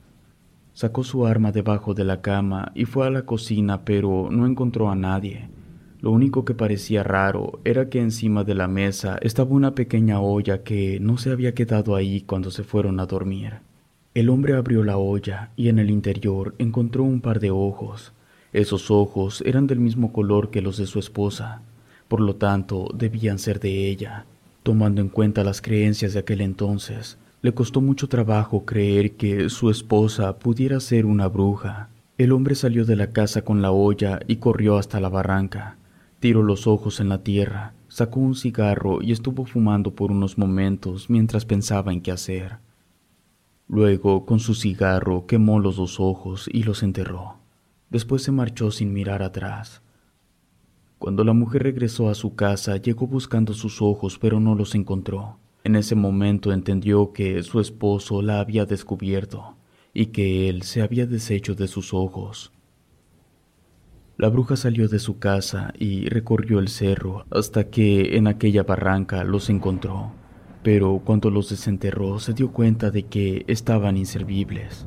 Sacó 0.73 1.03
su 1.03 1.27
arma 1.27 1.51
debajo 1.51 1.95
de 1.95 2.05
la 2.05 2.21
cama 2.21 2.71
y 2.75 2.85
fue 2.85 3.07
a 3.07 3.11
la 3.11 3.23
cocina, 3.23 3.85
pero 3.85 4.29
no 4.31 4.47
encontró 4.47 4.91
a 4.91 4.95
nadie. 4.95 5.49
Lo 6.01 6.13
único 6.13 6.45
que 6.45 6.55
parecía 6.55 7.03
raro 7.03 7.61
era 7.65 7.89
que 7.89 8.01
encima 8.01 8.45
de 8.45 8.55
la 8.55 8.69
mesa 8.69 9.19
estaba 9.21 9.51
una 9.51 9.75
pequeña 9.75 10.21
olla 10.21 10.63
que 10.63 11.01
no 11.01 11.19
se 11.19 11.33
había 11.33 11.55
quedado 11.55 11.97
ahí 11.97 12.21
cuando 12.21 12.51
se 12.53 12.63
fueron 12.63 13.01
a 13.01 13.07
dormir. 13.07 13.55
El 14.19 14.31
hombre 14.31 14.55
abrió 14.55 14.83
la 14.83 14.97
olla 14.97 15.53
y 15.55 15.69
en 15.69 15.79
el 15.79 15.91
interior 15.91 16.57
encontró 16.59 17.05
un 17.05 17.21
par 17.21 17.39
de 17.39 17.53
ojos. 17.53 18.13
Esos 18.53 18.91
ojos 18.91 19.45
eran 19.47 19.69
del 19.69 19.79
mismo 19.79 20.13
color 20.13 20.51
que 20.51 20.61
los 20.61 20.77
de 20.77 20.87
su 20.87 20.99
esposa, 20.99 21.63
por 22.09 22.21
lo 22.21 22.35
tanto 22.35 22.89
debían 22.93 23.39
ser 23.39 23.61
de 23.61 23.89
ella. 23.89 24.27
Tomando 24.65 25.01
en 25.01 25.09
cuenta 25.09 25.45
las 25.45 25.63
creencias 25.63 26.15
de 26.15 26.19
aquel 26.19 26.41
entonces, 26.41 27.17
le 27.43 27.55
costó 27.55 27.81
mucho 27.81 28.09
trabajo 28.09 28.65
creer 28.65 29.13
que 29.13 29.49
su 29.51 29.71
esposa 29.71 30.37
pudiera 30.41 30.81
ser 30.81 31.07
una 31.07 31.29
bruja. 31.29 31.89
El 32.17 32.33
hombre 32.33 32.57
salió 32.57 32.85
de 32.85 32.97
la 32.97 33.13
casa 33.13 33.43
con 33.43 33.63
la 33.63 33.71
olla 33.71 34.19
y 34.27 34.39
corrió 34.39 34.79
hasta 34.79 34.99
la 34.99 35.11
barranca. 35.11 35.77
Tiró 36.19 36.43
los 36.43 36.67
ojos 36.67 36.99
en 36.99 37.09
la 37.09 37.23
tierra, 37.23 37.75
sacó 37.87 38.19
un 38.19 38.35
cigarro 38.35 39.01
y 39.01 39.13
estuvo 39.13 39.45
fumando 39.45 39.93
por 39.93 40.11
unos 40.11 40.39
momentos 40.39 41.09
mientras 41.09 41.45
pensaba 41.45 41.93
en 41.93 42.01
qué 42.01 42.11
hacer. 42.11 42.67
Luego, 43.69 44.25
con 44.25 44.41
su 44.41 44.55
cigarro, 44.55 45.27
quemó 45.27 45.61
los 45.61 45.77
dos 45.77 46.01
ojos 46.01 46.49
y 46.51 46.63
los 46.63 46.83
enterró. 46.83 47.37
Después 47.91 48.23
se 48.23 48.33
marchó 48.33 48.71
sin 48.71 48.93
mirar 48.93 49.23
atrás. 49.23 49.83
Cuando 50.99 51.23
la 51.23 51.33
mujer 51.33 51.63
regresó 51.63 52.09
a 52.09 52.15
su 52.15 52.35
casa, 52.35 52.77
llegó 52.79 53.07
buscando 53.07 53.55
sus 53.55 53.81
ojos, 53.81 54.19
pero 54.19 54.41
no 54.41 54.55
los 54.55 54.75
encontró. 54.75 55.39
En 55.65 55.77
ese 55.77 55.95
momento 55.95 56.53
entendió 56.53 57.13
que 57.13 57.43
su 57.43 57.61
esposo 57.61 58.23
la 58.23 58.41
había 58.41 58.65
descubierto 58.65 59.57
y 59.93 60.07
que 60.07 60.49
él 60.49 60.63
se 60.63 60.83
había 60.83 61.07
deshecho 61.07 61.55
de 61.55 61.69
sus 61.69 61.93
ojos. 61.93 62.53
La 64.17 64.29
bruja 64.29 64.57
salió 64.57 64.89
de 64.89 64.99
su 64.99 65.19
casa 65.19 65.73
y 65.79 66.09
recorrió 66.09 66.59
el 66.59 66.69
cerro 66.69 67.27
hasta 67.31 67.71
que 67.71 68.17
en 68.17 68.27
aquella 68.27 68.65
barranca 68.65 69.23
los 69.25 69.49
encontró, 69.51 70.13
pero 70.63 71.01
cuando 71.05 71.31
los 71.31 71.51
desenterró 71.51 72.19
se 72.19 72.33
dio 72.33 72.53
cuenta 72.53 72.91
de 72.91 73.05
que 73.05 73.45
estaban 73.47 73.97
inservibles. 73.97 74.87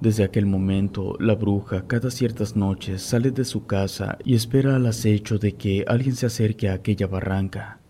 Desde 0.00 0.24
aquel 0.24 0.46
momento, 0.46 1.16
la 1.20 1.34
bruja 1.34 1.86
cada 1.86 2.10
ciertas 2.10 2.56
noches 2.56 3.02
sale 3.02 3.32
de 3.32 3.44
su 3.44 3.66
casa 3.66 4.16
y 4.24 4.34
espera 4.34 4.76
al 4.76 4.86
acecho 4.86 5.38
de 5.38 5.56
que 5.56 5.84
alguien 5.86 6.16
se 6.16 6.24
acerque 6.24 6.70
a 6.70 6.74
aquella 6.74 7.06
barranca. 7.06 7.80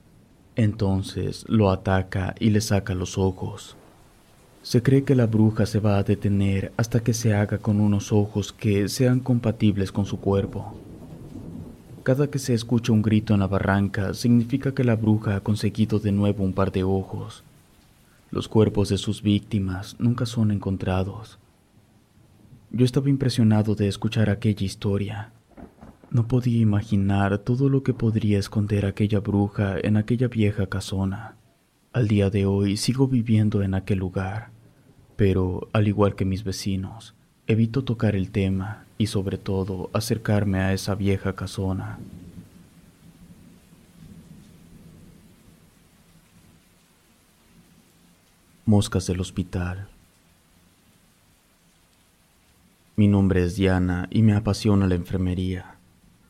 Entonces 0.56 1.44
lo 1.48 1.70
ataca 1.70 2.34
y 2.40 2.50
le 2.50 2.60
saca 2.60 2.94
los 2.94 3.16
ojos. 3.16 3.76
Se 4.62 4.82
cree 4.82 5.04
que 5.04 5.14
la 5.14 5.26
bruja 5.26 5.66
se 5.66 5.78
va 5.78 5.98
a 5.98 6.02
detener 6.02 6.72
hasta 6.76 7.00
que 7.00 7.14
se 7.14 7.34
haga 7.34 7.58
con 7.58 7.80
unos 7.80 8.12
ojos 8.12 8.52
que 8.52 8.88
sean 8.88 9.20
compatibles 9.20 9.92
con 9.92 10.04
su 10.04 10.18
cuerpo. 10.18 10.74
Cada 12.02 12.30
que 12.30 12.38
se 12.38 12.54
escucha 12.54 12.92
un 12.92 13.02
grito 13.02 13.34
en 13.34 13.40
la 13.40 13.46
barranca 13.46 14.14
significa 14.14 14.72
que 14.72 14.84
la 14.84 14.96
bruja 14.96 15.36
ha 15.36 15.40
conseguido 15.40 15.98
de 15.98 16.12
nuevo 16.12 16.44
un 16.44 16.54
par 16.54 16.72
de 16.72 16.82
ojos. 16.82 17.44
Los 18.30 18.48
cuerpos 18.48 18.88
de 18.88 18.96
sus 18.96 19.20
víctimas 19.20 19.96
nunca 19.98 20.24
son 20.24 20.50
encontrados. 20.50 21.38
Yo 22.70 22.86
estaba 22.86 23.10
impresionado 23.10 23.74
de 23.74 23.86
escuchar 23.86 24.30
aquella 24.30 24.64
historia. 24.64 25.32
No 26.10 26.26
podía 26.26 26.60
imaginar 26.60 27.36
todo 27.38 27.68
lo 27.68 27.82
que 27.82 27.92
podría 27.92 28.38
esconder 28.38 28.86
aquella 28.86 29.20
bruja 29.20 29.76
en 29.82 29.98
aquella 29.98 30.28
vieja 30.28 30.68
casona. 30.68 31.36
Al 31.92 32.08
día 32.08 32.30
de 32.30 32.46
hoy 32.46 32.78
sigo 32.78 33.08
viviendo 33.08 33.62
en 33.62 33.74
aquel 33.74 33.98
lugar, 33.98 34.52
pero 35.16 35.68
al 35.74 35.86
igual 35.86 36.14
que 36.14 36.24
mis 36.24 36.44
vecinos, 36.44 37.14
evito 37.46 37.84
tocar 37.84 38.16
el 38.16 38.30
tema 38.30 38.86
y 39.00 39.06
sobre 39.06 39.38
todo 39.38 39.88
acercarme 39.94 40.58
a 40.58 40.74
esa 40.74 40.94
vieja 40.94 41.34
casona. 41.34 41.98
Moscas 48.66 49.06
del 49.06 49.20
hospital. 49.20 49.88
Mi 52.96 53.08
nombre 53.08 53.42
es 53.42 53.56
Diana 53.56 54.06
y 54.10 54.20
me 54.20 54.34
apasiona 54.34 54.86
la 54.86 54.96
enfermería. 54.96 55.78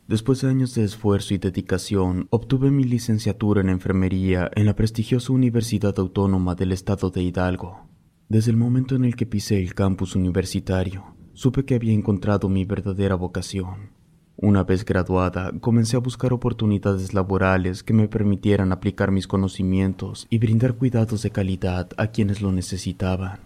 Después 0.07 0.41
de 0.41 0.51
años 0.51 0.73
de 0.77 0.85
esfuerzo 0.85 1.35
y 1.35 1.39
dedicación, 1.39 2.29
obtuve 2.31 2.71
mi 2.71 2.85
licenciatura 2.85 3.63
en 3.63 3.69
enfermería 3.69 4.49
en 4.55 4.67
la 4.67 4.77
prestigiosa 4.77 5.33
Universidad 5.33 5.99
Autónoma 5.99 6.55
del 6.55 6.71
Estado 6.71 7.11
de 7.11 7.21
Hidalgo. 7.21 7.81
Desde 8.29 8.53
el 8.53 8.57
momento 8.57 8.95
en 8.95 9.05
el 9.05 9.17
que 9.17 9.27
pisé 9.27 9.61
el 9.61 9.75
campus 9.75 10.15
universitario, 10.15 11.17
supe 11.41 11.65
que 11.65 11.75
había 11.75 11.95
encontrado 11.95 12.51
mi 12.51 12.67
verdadera 12.67 13.15
vocación. 13.15 13.89
Una 14.37 14.63
vez 14.63 14.85
graduada, 14.85 15.51
comencé 15.59 15.97
a 15.97 16.01
buscar 16.01 16.35
oportunidades 16.35 17.15
laborales 17.15 17.83
que 17.83 17.95
me 17.95 18.09
permitieran 18.09 18.73
aplicar 18.73 19.11
mis 19.11 19.27
conocimientos 19.27 20.27
y 20.29 20.37
brindar 20.37 20.75
cuidados 20.75 21.23
de 21.23 21.31
calidad 21.31 21.89
a 21.97 22.09
quienes 22.09 22.43
lo 22.43 22.53
necesitaban. 22.53 23.41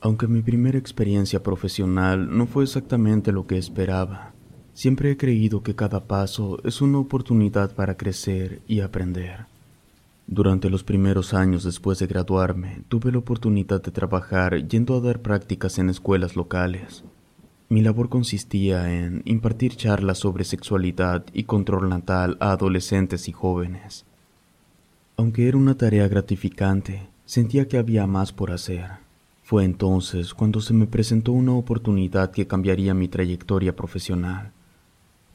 Aunque 0.00 0.26
mi 0.26 0.40
primera 0.40 0.78
experiencia 0.78 1.42
profesional 1.42 2.34
no 2.34 2.46
fue 2.46 2.64
exactamente 2.64 3.30
lo 3.30 3.46
que 3.46 3.58
esperaba, 3.58 4.32
Siempre 4.72 5.10
he 5.12 5.16
creído 5.16 5.62
que 5.62 5.76
cada 5.76 6.08
paso 6.08 6.58
es 6.64 6.80
una 6.80 6.98
oportunidad 6.98 7.74
para 7.76 7.96
crecer 7.96 8.62
y 8.66 8.80
aprender. 8.80 9.46
Durante 10.26 10.68
los 10.70 10.82
primeros 10.82 11.34
años 11.34 11.62
después 11.62 11.98
de 11.98 12.06
graduarme, 12.08 12.82
tuve 12.88 13.12
la 13.12 13.18
oportunidad 13.18 13.82
de 13.82 13.92
trabajar 13.92 14.66
yendo 14.66 14.96
a 14.96 15.00
dar 15.00 15.20
prácticas 15.20 15.78
en 15.78 15.90
escuelas 15.90 16.34
locales. 16.34 17.04
Mi 17.74 17.82
labor 17.82 18.08
consistía 18.08 18.94
en 18.94 19.22
impartir 19.24 19.74
charlas 19.74 20.18
sobre 20.18 20.44
sexualidad 20.44 21.24
y 21.32 21.42
control 21.42 21.88
natal 21.88 22.36
a 22.38 22.52
adolescentes 22.52 23.28
y 23.28 23.32
jóvenes. 23.32 24.04
Aunque 25.16 25.48
era 25.48 25.56
una 25.56 25.76
tarea 25.76 26.06
gratificante, 26.06 27.08
sentía 27.24 27.66
que 27.66 27.76
había 27.76 28.06
más 28.06 28.32
por 28.32 28.52
hacer. 28.52 28.90
Fue 29.42 29.64
entonces 29.64 30.34
cuando 30.34 30.60
se 30.60 30.72
me 30.72 30.86
presentó 30.86 31.32
una 31.32 31.54
oportunidad 31.54 32.30
que 32.30 32.46
cambiaría 32.46 32.94
mi 32.94 33.08
trayectoria 33.08 33.74
profesional. 33.74 34.52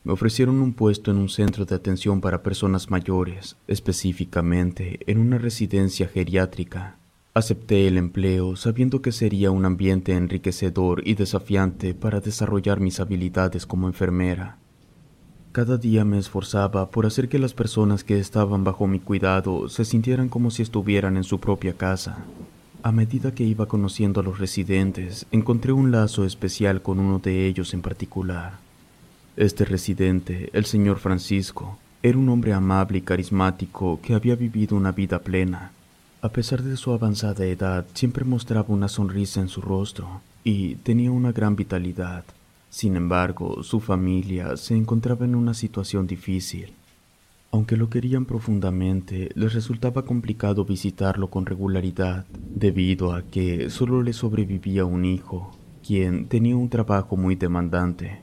Me 0.05 0.13
ofrecieron 0.13 0.61
un 0.61 0.71
puesto 0.71 1.11
en 1.11 1.17
un 1.17 1.27
centro 1.27 1.65
de 1.65 1.75
atención 1.75 2.21
para 2.21 2.41
personas 2.41 2.89
mayores, 2.89 3.57
específicamente 3.67 5.01
en 5.07 5.17
una 5.17 5.39
residencia 5.39 6.07
geriátrica. 6.07 6.98
Acepté 7.39 7.87
el 7.87 7.97
empleo 7.97 8.57
sabiendo 8.57 9.01
que 9.01 9.13
sería 9.13 9.49
un 9.49 9.63
ambiente 9.63 10.11
enriquecedor 10.11 11.07
y 11.07 11.13
desafiante 11.15 11.93
para 11.93 12.19
desarrollar 12.19 12.81
mis 12.81 12.99
habilidades 12.99 13.65
como 13.65 13.87
enfermera. 13.87 14.57
Cada 15.53 15.77
día 15.77 16.03
me 16.03 16.19
esforzaba 16.19 16.89
por 16.89 17.05
hacer 17.05 17.29
que 17.29 17.39
las 17.39 17.53
personas 17.53 18.03
que 18.03 18.19
estaban 18.19 18.65
bajo 18.65 18.87
mi 18.87 18.99
cuidado 18.99 19.69
se 19.69 19.85
sintieran 19.85 20.27
como 20.27 20.51
si 20.51 20.63
estuvieran 20.63 21.15
en 21.15 21.23
su 21.23 21.39
propia 21.39 21.71
casa. 21.77 22.25
A 22.83 22.91
medida 22.91 23.33
que 23.33 23.45
iba 23.45 23.67
conociendo 23.67 24.19
a 24.19 24.23
los 24.23 24.37
residentes, 24.37 25.25
encontré 25.31 25.71
un 25.71 25.91
lazo 25.91 26.25
especial 26.25 26.81
con 26.81 26.99
uno 26.99 27.19
de 27.19 27.47
ellos 27.47 27.73
en 27.73 27.81
particular. 27.81 28.59
Este 29.37 29.63
residente, 29.63 30.49
el 30.51 30.65
señor 30.65 30.99
Francisco, 30.99 31.77
era 32.03 32.17
un 32.17 32.27
hombre 32.27 32.51
amable 32.51 32.97
y 32.97 33.01
carismático 33.01 34.01
que 34.03 34.13
había 34.13 34.35
vivido 34.35 34.75
una 34.75 34.91
vida 34.91 35.19
plena. 35.19 35.71
A 36.21 36.27
pesar 36.27 36.63
de 36.63 36.75
su 36.75 36.91
avanzada 36.91 37.45
edad, 37.45 37.85
siempre 37.93 38.25
mostraba 38.25 38.73
una 38.73 38.89
sonrisa 38.89 39.39
en 39.39 39.47
su 39.47 39.61
rostro 39.61 40.19
y 40.43 40.75
tenía 40.75 41.11
una 41.11 41.31
gran 41.31 41.55
vitalidad. 41.55 42.25
Sin 42.69 42.97
embargo, 42.97 43.63
su 43.63 43.79
familia 43.79 44.57
se 44.57 44.75
encontraba 44.75 45.23
en 45.23 45.33
una 45.33 45.53
situación 45.53 46.07
difícil. 46.07 46.73
Aunque 47.51 47.77
lo 47.77 47.89
querían 47.89 48.25
profundamente, 48.25 49.29
les 49.33 49.53
resultaba 49.53 50.03
complicado 50.03 50.65
visitarlo 50.65 51.29
con 51.29 51.45
regularidad, 51.45 52.25
debido 52.53 53.13
a 53.13 53.21
que 53.21 53.69
solo 53.69 54.03
le 54.03 54.11
sobrevivía 54.11 54.83
un 54.83 55.05
hijo, 55.05 55.57
quien 55.87 56.27
tenía 56.27 56.57
un 56.57 56.67
trabajo 56.67 57.15
muy 57.15 57.35
demandante. 57.35 58.21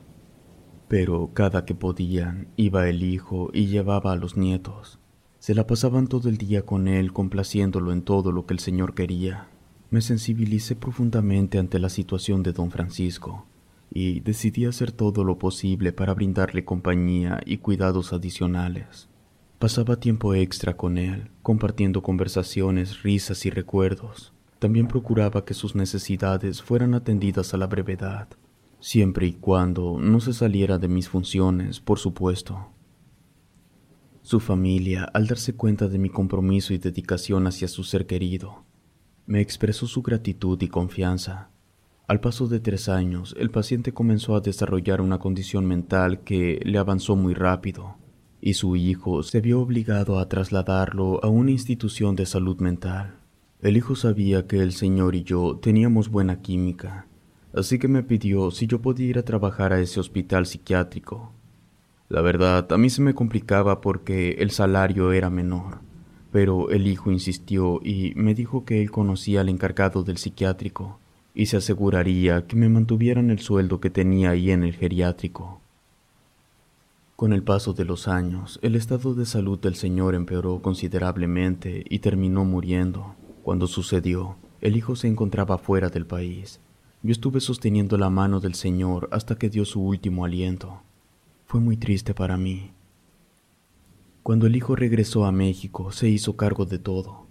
Pero 0.87 1.31
cada 1.33 1.65
que 1.65 1.73
podían, 1.73 2.47
iba 2.57 2.87
el 2.87 3.01
hijo 3.01 3.49
y 3.53 3.65
llevaba 3.65 4.13
a 4.13 4.17
los 4.17 4.37
nietos. 4.37 4.99
Se 5.47 5.55
la 5.55 5.65
pasaban 5.65 6.07
todo 6.07 6.27
el 6.27 6.37
día 6.37 6.63
con 6.63 6.89
él, 6.89 7.13
complaciéndolo 7.13 7.93
en 7.93 8.01
todo 8.01 8.33
lo 8.33 8.45
que 8.45 8.53
el 8.53 8.59
Señor 8.59 8.93
quería. 8.93 9.47
Me 9.89 10.01
sensibilicé 10.01 10.75
profundamente 10.75 11.57
ante 11.57 11.79
la 11.79 11.87
situación 11.87 12.43
de 12.43 12.51
don 12.51 12.69
Francisco 12.69 13.45
y 13.89 14.19
decidí 14.19 14.65
hacer 14.65 14.91
todo 14.91 15.23
lo 15.23 15.39
posible 15.39 15.93
para 15.93 16.13
brindarle 16.13 16.65
compañía 16.65 17.39
y 17.45 17.59
cuidados 17.59 18.11
adicionales. 18.11 19.07
Pasaba 19.57 20.01
tiempo 20.01 20.33
extra 20.33 20.75
con 20.75 20.97
él, 20.97 21.29
compartiendo 21.43 22.03
conversaciones, 22.03 23.01
risas 23.03 23.45
y 23.45 23.49
recuerdos. 23.49 24.33
También 24.59 24.89
procuraba 24.89 25.45
que 25.45 25.53
sus 25.53 25.75
necesidades 25.75 26.61
fueran 26.61 26.93
atendidas 26.93 27.53
a 27.53 27.57
la 27.57 27.67
brevedad 27.67 28.27
siempre 28.81 29.27
y 29.27 29.31
cuando 29.31 29.97
no 29.97 30.19
se 30.19 30.33
saliera 30.33 30.77
de 30.77 30.89
mis 30.89 31.07
funciones, 31.07 31.79
por 31.79 31.99
supuesto. 31.99 32.67
Su 34.27 34.41
familia, 34.41 35.05
al 35.13 35.25
darse 35.25 35.55
cuenta 35.55 35.87
de 35.87 35.97
mi 35.97 36.09
compromiso 36.09 36.73
y 36.73 36.79
dedicación 36.79 37.47
hacia 37.47 37.69
su 37.69 37.85
ser 37.85 38.05
querido, 38.05 38.65
me 39.25 39.39
expresó 39.39 39.87
su 39.87 40.01
gratitud 40.01 40.61
y 40.61 40.67
confianza. 40.67 41.49
Al 42.09 42.19
paso 42.19 42.49
de 42.49 42.59
tres 42.59 42.89
años, 42.89 43.33
el 43.39 43.51
paciente 43.51 43.93
comenzó 43.93 44.35
a 44.35 44.41
desarrollar 44.41 44.99
una 44.99 45.17
condición 45.17 45.65
mental 45.65 46.25
que 46.25 46.59
le 46.65 46.77
avanzó 46.77 47.15
muy 47.15 47.35
rápido, 47.35 47.95
y 48.41 48.55
su 48.55 48.75
hijo 48.75 49.23
se 49.23 49.39
vio 49.39 49.61
obligado 49.61 50.19
a 50.19 50.27
trasladarlo 50.27 51.23
a 51.23 51.29
una 51.29 51.51
institución 51.51 52.17
de 52.17 52.25
salud 52.25 52.59
mental. 52.59 53.21
El 53.61 53.77
hijo 53.77 53.95
sabía 53.95 54.45
que 54.45 54.57
el 54.57 54.73
señor 54.73 55.15
y 55.15 55.23
yo 55.23 55.57
teníamos 55.61 56.09
buena 56.09 56.41
química, 56.41 57.07
así 57.53 57.79
que 57.79 57.87
me 57.87 58.03
pidió 58.03 58.51
si 58.51 58.67
yo 58.67 58.81
podía 58.81 59.07
ir 59.07 59.19
a 59.19 59.23
trabajar 59.23 59.71
a 59.71 59.79
ese 59.79 60.01
hospital 60.01 60.45
psiquiátrico. 60.45 61.36
La 62.09 62.21
verdad, 62.21 62.71
a 62.71 62.77
mí 62.77 62.89
se 62.89 63.01
me 63.01 63.13
complicaba 63.13 63.81
porque 63.81 64.37
el 64.39 64.51
salario 64.51 65.11
era 65.11 65.29
menor, 65.29 65.79
pero 66.31 66.69
el 66.69 66.87
hijo 66.87 67.11
insistió 67.11 67.81
y 67.83 68.13
me 68.15 68.33
dijo 68.33 68.63
que 68.63 68.81
él 68.81 68.91
conocía 68.91 69.41
al 69.41 69.49
encargado 69.49 70.03
del 70.03 70.17
psiquiátrico 70.17 70.99
y 71.35 71.47
se 71.47 71.57
aseguraría 71.57 72.47
que 72.47 72.55
me 72.55 72.69
mantuvieran 72.69 73.29
el 73.29 73.39
sueldo 73.39 73.81
que 73.81 73.89
tenía 73.89 74.31
ahí 74.31 74.51
en 74.51 74.63
el 74.63 74.73
geriátrico. 74.73 75.59
Con 77.17 77.33
el 77.33 77.43
paso 77.43 77.73
de 77.73 77.83
los 77.83 78.07
años, 78.07 78.57
el 78.61 78.75
estado 78.75 79.13
de 79.13 79.25
salud 79.25 79.59
del 79.59 79.75
señor 79.75 80.15
empeoró 80.15 80.61
considerablemente 80.61 81.83
y 81.89 81.99
terminó 81.99 82.45
muriendo. 82.45 83.15
Cuando 83.43 83.67
sucedió, 83.67 84.37
el 84.61 84.77
hijo 84.77 84.95
se 84.95 85.07
encontraba 85.07 85.57
fuera 85.57 85.89
del 85.89 86.05
país. 86.05 86.59
Yo 87.03 87.11
estuve 87.11 87.39
sosteniendo 87.41 87.97
la 87.97 88.09
mano 88.09 88.39
del 88.39 88.55
señor 88.55 89.09
hasta 89.11 89.35
que 89.35 89.49
dio 89.49 89.65
su 89.65 89.81
último 89.81 90.25
aliento. 90.25 90.81
Fue 91.47 91.61
muy 91.61 91.77
triste 91.77 92.13
para 92.13 92.35
mí. 92.35 92.71
Cuando 94.21 94.47
el 94.47 94.57
hijo 94.57 94.75
regresó 94.75 95.23
a 95.23 95.31
México, 95.31 95.93
se 95.93 96.09
hizo 96.09 96.35
cargo 96.35 96.65
de 96.65 96.77
todo. 96.77 97.27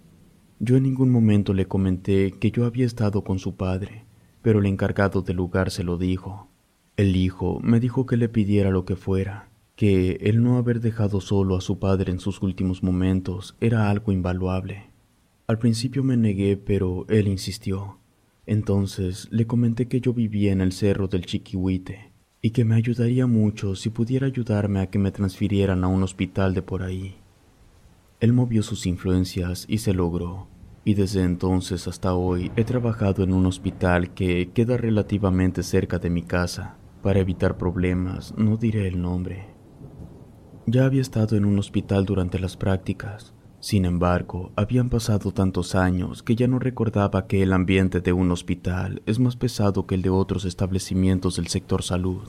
Yo 0.59 0.75
en 0.75 0.83
ningún 0.83 1.11
momento 1.11 1.53
le 1.53 1.67
comenté 1.67 2.31
que 2.31 2.49
yo 2.49 2.65
había 2.65 2.87
estado 2.87 3.23
con 3.23 3.37
su 3.37 3.57
padre, 3.57 4.05
pero 4.41 4.57
el 4.57 4.65
encargado 4.65 5.21
del 5.21 5.37
lugar 5.37 5.69
se 5.69 5.83
lo 5.83 5.99
dijo. 5.99 6.47
El 6.95 7.15
hijo 7.15 7.59
me 7.61 7.79
dijo 7.79 8.07
que 8.07 8.17
le 8.17 8.27
pidiera 8.27 8.71
lo 8.71 8.85
que 8.85 8.95
fuera, 8.95 9.51
que 9.75 10.13
el 10.21 10.41
no 10.41 10.57
haber 10.57 10.79
dejado 10.81 11.21
solo 11.21 11.55
a 11.55 11.61
su 11.61 11.77
padre 11.77 12.11
en 12.11 12.19
sus 12.19 12.41
últimos 12.41 12.81
momentos 12.81 13.55
era 13.61 13.91
algo 13.91 14.11
invaluable. 14.11 14.89
Al 15.45 15.59
principio 15.59 16.03
me 16.03 16.17
negué, 16.17 16.57
pero 16.57 17.05
él 17.07 17.27
insistió. 17.27 17.99
Entonces 18.47 19.27
le 19.29 19.45
comenté 19.45 19.87
que 19.87 20.01
yo 20.01 20.11
vivía 20.11 20.51
en 20.51 20.61
el 20.61 20.71
cerro 20.71 21.07
del 21.07 21.27
Chiquihuite 21.27 22.16
y 22.41 22.51
que 22.51 22.65
me 22.65 22.75
ayudaría 22.75 23.27
mucho 23.27 23.75
si 23.75 23.89
pudiera 23.89 24.27
ayudarme 24.27 24.79
a 24.79 24.87
que 24.87 24.99
me 24.99 25.11
transfirieran 25.11 25.83
a 25.83 25.87
un 25.87 26.03
hospital 26.03 26.53
de 26.53 26.61
por 26.61 26.83
ahí. 26.83 27.15
Él 28.19 28.33
movió 28.33 28.63
sus 28.63 28.85
influencias 28.85 29.65
y 29.67 29.79
se 29.79 29.93
logró, 29.93 30.47
y 30.83 30.93
desde 30.93 31.23
entonces 31.23 31.87
hasta 31.87 32.13
hoy 32.13 32.51
he 32.55 32.63
trabajado 32.63 33.23
en 33.23 33.33
un 33.33 33.45
hospital 33.45 34.13
que 34.13 34.51
queda 34.51 34.77
relativamente 34.77 35.63
cerca 35.63 35.99
de 35.99 36.09
mi 36.09 36.23
casa. 36.23 36.77
Para 37.03 37.19
evitar 37.19 37.57
problemas, 37.57 38.33
no 38.37 38.57
diré 38.57 38.87
el 38.87 39.01
nombre. 39.01 39.45
Ya 40.65 40.85
había 40.85 41.01
estado 41.01 41.37
en 41.37 41.45
un 41.45 41.59
hospital 41.59 42.05
durante 42.05 42.39
las 42.39 42.57
prácticas. 42.57 43.33
Sin 43.67 43.83
embargo, 43.83 44.53
habían 44.55 44.87
pasado 44.87 45.33
tantos 45.33 45.75
años 45.75 46.23
que 46.23 46.37
ya 46.37 46.47
no 46.47 46.57
recordaba 46.57 47.27
que 47.27 47.43
el 47.43 47.51
ambiente 47.51 47.99
de 47.99 48.13
un 48.13 48.31
hospital 48.31 49.01
es 49.05 49.19
más 49.19 49.35
pesado 49.35 49.85
que 49.85 49.95
el 49.95 50.01
de 50.03 50.09
otros 50.09 50.45
establecimientos 50.45 51.35
del 51.35 51.47
sector 51.47 51.83
salud. 51.83 52.23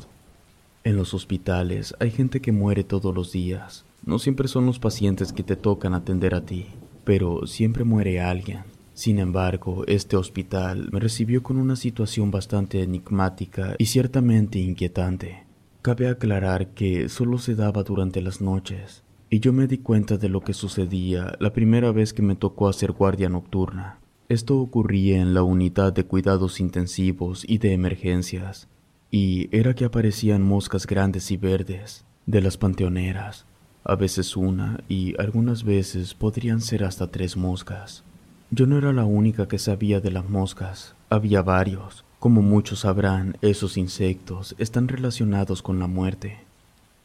En 0.83 0.97
los 0.97 1.15
hospitales 1.15 1.95
hay 2.01 2.11
gente 2.11 2.41
que 2.41 2.51
muere 2.51 2.83
todos 2.83 3.15
los 3.15 3.31
días. 3.31 3.85
No 4.05 4.19
siempre 4.19 4.49
son 4.49 4.67
los 4.67 4.81
pacientes 4.81 5.33
que 5.33 5.45
te 5.45 5.55
tocan 5.55 5.95
atender 5.95 6.35
a 6.35 6.45
ti, 6.45 6.67
pero 7.05 7.47
siempre 7.47 7.85
muere 7.85 8.21
alguien. 8.21 8.65
Sin 8.93 9.21
embargo, 9.21 9.85
este 9.87 10.17
hospital 10.17 10.89
me 10.91 10.99
recibió 10.99 11.45
con 11.45 11.59
una 11.59 11.77
situación 11.77 12.33
bastante 12.33 12.83
enigmática 12.83 13.77
y 13.79 13.87
ciertamente 13.87 14.59
inquietante. 14.59 15.45
Cabe 15.83 16.09
aclarar 16.09 16.71
que 16.75 17.09
solo 17.09 17.39
se 17.39 17.55
daba 17.55 17.85
durante 17.85 18.21
las 18.23 18.41
noches, 18.41 19.05
y 19.31 19.41
yo 19.41 19.53
me 19.53 19.67
di 19.67 19.79
cuenta 19.79 20.17
de 20.17 20.29
lo 20.29 20.41
que 20.41 20.55
sucedía 20.55 21.35
la 21.39 21.53
primera 21.53 21.93
vez 21.93 22.13
que 22.13 22.23
me 22.23 22.37
tocó 22.37 22.69
hacer 22.69 22.93
guardia 22.93 23.29
nocturna. 23.29 23.99
Esto 24.29 24.59
ocurría 24.59 25.21
en 25.21 25.35
la 25.35 25.43
unidad 25.43 25.93
de 25.93 26.05
cuidados 26.05 26.61
intensivos 26.61 27.45
y 27.49 27.59
de 27.59 27.73
emergencias, 27.73 28.69
y 29.11 29.49
era 29.57 29.75
que 29.75 29.85
aparecían 29.85 30.43
moscas 30.43 30.87
grandes 30.87 31.31
y 31.31 31.37
verdes, 31.37 32.05
de 32.27 32.43
las 32.43 32.59
panteoneras, 32.59 33.47
a 33.85 33.97
veces 33.97 34.37
una 34.37 34.85
y 34.89 35.15
algunas 35.19 35.65
veces 35.65 36.13
podrían 36.15 36.61
ser 36.61 36.85
hasta 36.85 37.11
tres 37.11 37.37
moscas. 37.37 38.05
Yo 38.51 38.67
no 38.67 38.77
era 38.77 38.93
la 38.93 39.05
única 39.05 39.49
que 39.49 39.59
sabía 39.59 40.01
de 40.01 40.11
las 40.11 40.29
moscas, 40.29 40.95
había 41.11 41.41
varios, 41.43 42.05
como 42.19 42.43
muchos 42.43 42.81
sabrán, 42.81 43.37
esos 43.41 43.77
insectos 43.77 44.55
están 44.59 44.89
relacionados 44.89 45.63
con 45.63 45.79
la 45.79 45.87
muerte. 45.87 46.48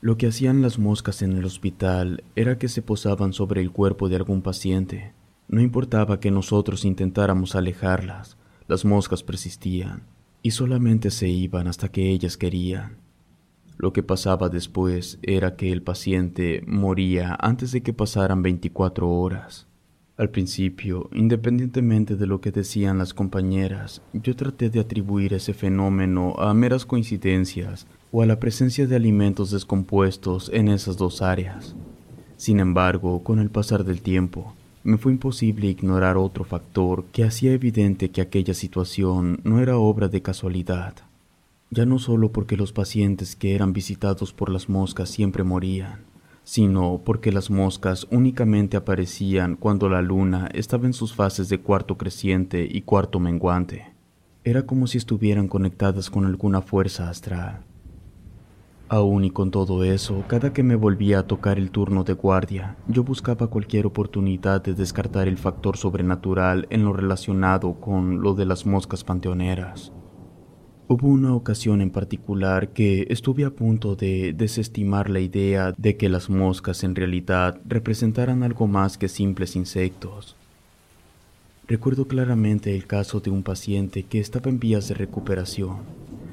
Lo 0.04 0.18
que 0.18 0.28
hacían 0.28 0.62
las 0.62 0.80
moscas 0.80 1.22
en 1.22 1.32
el 1.32 1.46
hospital 1.46 2.26
era 2.36 2.58
que 2.58 2.68
se 2.68 2.82
posaban 2.82 3.32
sobre 3.32 3.62
el 3.62 3.72
cuerpo 3.72 4.10
de 4.10 4.18
algún 4.18 4.42
paciente. 4.42 5.14
No 5.48 5.62
importaba 5.62 6.20
que 6.20 6.30
nosotros 6.30 6.84
intentáramos 6.84 7.56
alejarlas, 7.56 8.36
las 8.68 8.84
moscas 8.84 9.24
persistían 9.24 10.04
y 10.42 10.52
solamente 10.52 11.10
se 11.10 11.30
iban 11.30 11.70
hasta 11.70 11.88
que 11.88 12.10
ellas 12.10 12.36
querían. 12.36 12.98
Lo 13.78 13.94
que 13.94 14.04
pasaba 14.04 14.50
después 14.50 15.20
era 15.22 15.56
que 15.56 15.72
el 15.72 15.82
paciente 15.82 16.66
moría 16.68 17.38
antes 17.40 17.72
de 17.72 17.82
que 17.82 17.94
pasaran 17.94 18.42
24 18.42 19.10
horas. 19.10 19.68
Al 20.16 20.30
principio, 20.30 21.10
independientemente 21.12 22.16
de 22.16 22.28
lo 22.28 22.40
que 22.40 22.52
decían 22.52 23.00
las 23.00 23.16
compañeras, 23.16 24.04
yo 24.14 24.36
traté 24.36 24.70
de 24.70 24.80
atribuir 24.80 25.34
ese 25.34 25.56
fenómeno 25.56 26.36
a 26.38 26.54
meras 26.54 26.86
coincidencias 26.86 27.88
o 28.12 28.22
a 28.22 28.28
la 28.28 28.40
presencia 28.40 28.86
de 28.86 28.96
alimentos 28.96 29.50
descompuestos 29.50 30.52
en 30.54 30.68
esas 30.68 30.98
dos 30.98 31.24
áreas. 31.24 31.76
Sin 32.38 32.60
embargo, 32.60 33.24
con 33.24 33.40
el 33.40 33.50
pasar 33.50 33.84
del 33.86 34.04
tiempo, 34.04 34.54
me 34.84 35.00
fue 35.00 35.14
imposible 35.14 35.66
ignorar 35.66 36.16
otro 36.18 36.44
factor 36.44 37.06
que 37.06 37.24
hacía 37.24 37.52
evidente 37.52 38.12
que 38.12 38.22
aquella 38.22 38.54
situación 38.54 39.40
no 39.44 39.62
era 39.62 39.78
obra 39.78 40.10
de 40.10 40.22
casualidad, 40.22 40.94
ya 41.72 41.88
no 41.88 41.98
solo 41.98 42.32
porque 42.32 42.56
los 42.56 42.72
pacientes 42.72 43.36
que 43.36 43.56
eran 43.56 43.74
visitados 43.74 44.32
por 44.32 44.52
las 44.52 44.70
moscas 44.70 45.10
siempre 45.10 45.44
morían, 45.44 46.02
sino 46.44 47.02
porque 47.04 47.32
las 47.32 47.50
moscas 47.50 48.08
únicamente 48.12 48.78
aparecían 48.78 49.56
cuando 49.56 49.90
la 49.90 50.02
luna 50.02 50.50
estaba 50.54 50.86
en 50.86 50.94
sus 50.94 51.14
fases 51.14 51.50
de 51.50 51.60
cuarto 51.60 51.98
creciente 51.98 52.68
y 52.70 52.82
cuarto 52.82 53.20
menguante. 53.20 53.94
Era 54.44 54.66
como 54.66 54.88
si 54.88 54.98
estuvieran 54.98 55.48
conectadas 55.48 56.10
con 56.10 56.26
alguna 56.26 56.62
fuerza 56.62 57.10
astral. 57.10 57.62
Aún 58.90 59.24
y 59.24 59.32
con 59.32 59.50
todo 59.50 59.84
eso, 59.84 60.24
cada 60.28 60.54
que 60.54 60.62
me 60.62 60.76
volvía 60.76 61.20
a 61.20 61.28
tocar 61.28 61.58
el 61.58 61.72
turno 61.72 62.04
de 62.04 62.14
guardia, 62.14 62.76
yo 62.88 63.04
buscaba 63.04 63.48
cualquier 63.48 63.86
oportunidad 63.86 64.62
de 64.62 64.74
descartar 64.74 65.28
el 65.28 65.38
factor 65.38 65.78
sobrenatural 65.78 66.68
en 66.70 66.84
lo 66.84 66.94
relacionado 66.94 67.74
con 67.80 68.22
lo 68.22 68.36
de 68.36 68.46
las 68.46 68.66
moscas 68.66 69.04
panteoneras. 69.04 69.94
Hubo 70.90 71.08
una 71.08 71.34
ocasión 71.34 71.80
en 71.80 71.92
particular 71.92 72.70
que 72.74 73.08
estuve 73.10 73.46
a 73.46 73.52
punto 73.52 73.96
de 73.96 74.34
desestimar 74.34 75.10
la 75.10 75.22
idea 75.22 75.74
de 75.78 75.96
que 75.96 76.10
las 76.10 76.30
moscas 76.30 76.84
en 76.84 76.94
realidad 76.94 77.58
representaran 77.66 78.44
algo 78.44 78.68
más 78.68 78.98
que 78.98 79.08
simples 79.08 79.56
insectos. 79.56 80.36
Recuerdo 81.70 82.10
claramente 82.10 82.76
el 82.76 82.86
caso 82.86 83.22
de 83.22 83.32
un 83.32 83.44
paciente 83.44 84.04
que 84.04 84.20
estaba 84.20 84.50
en 84.50 84.60
vías 84.60 84.90
de 84.90 84.96
recuperación. 84.96 85.78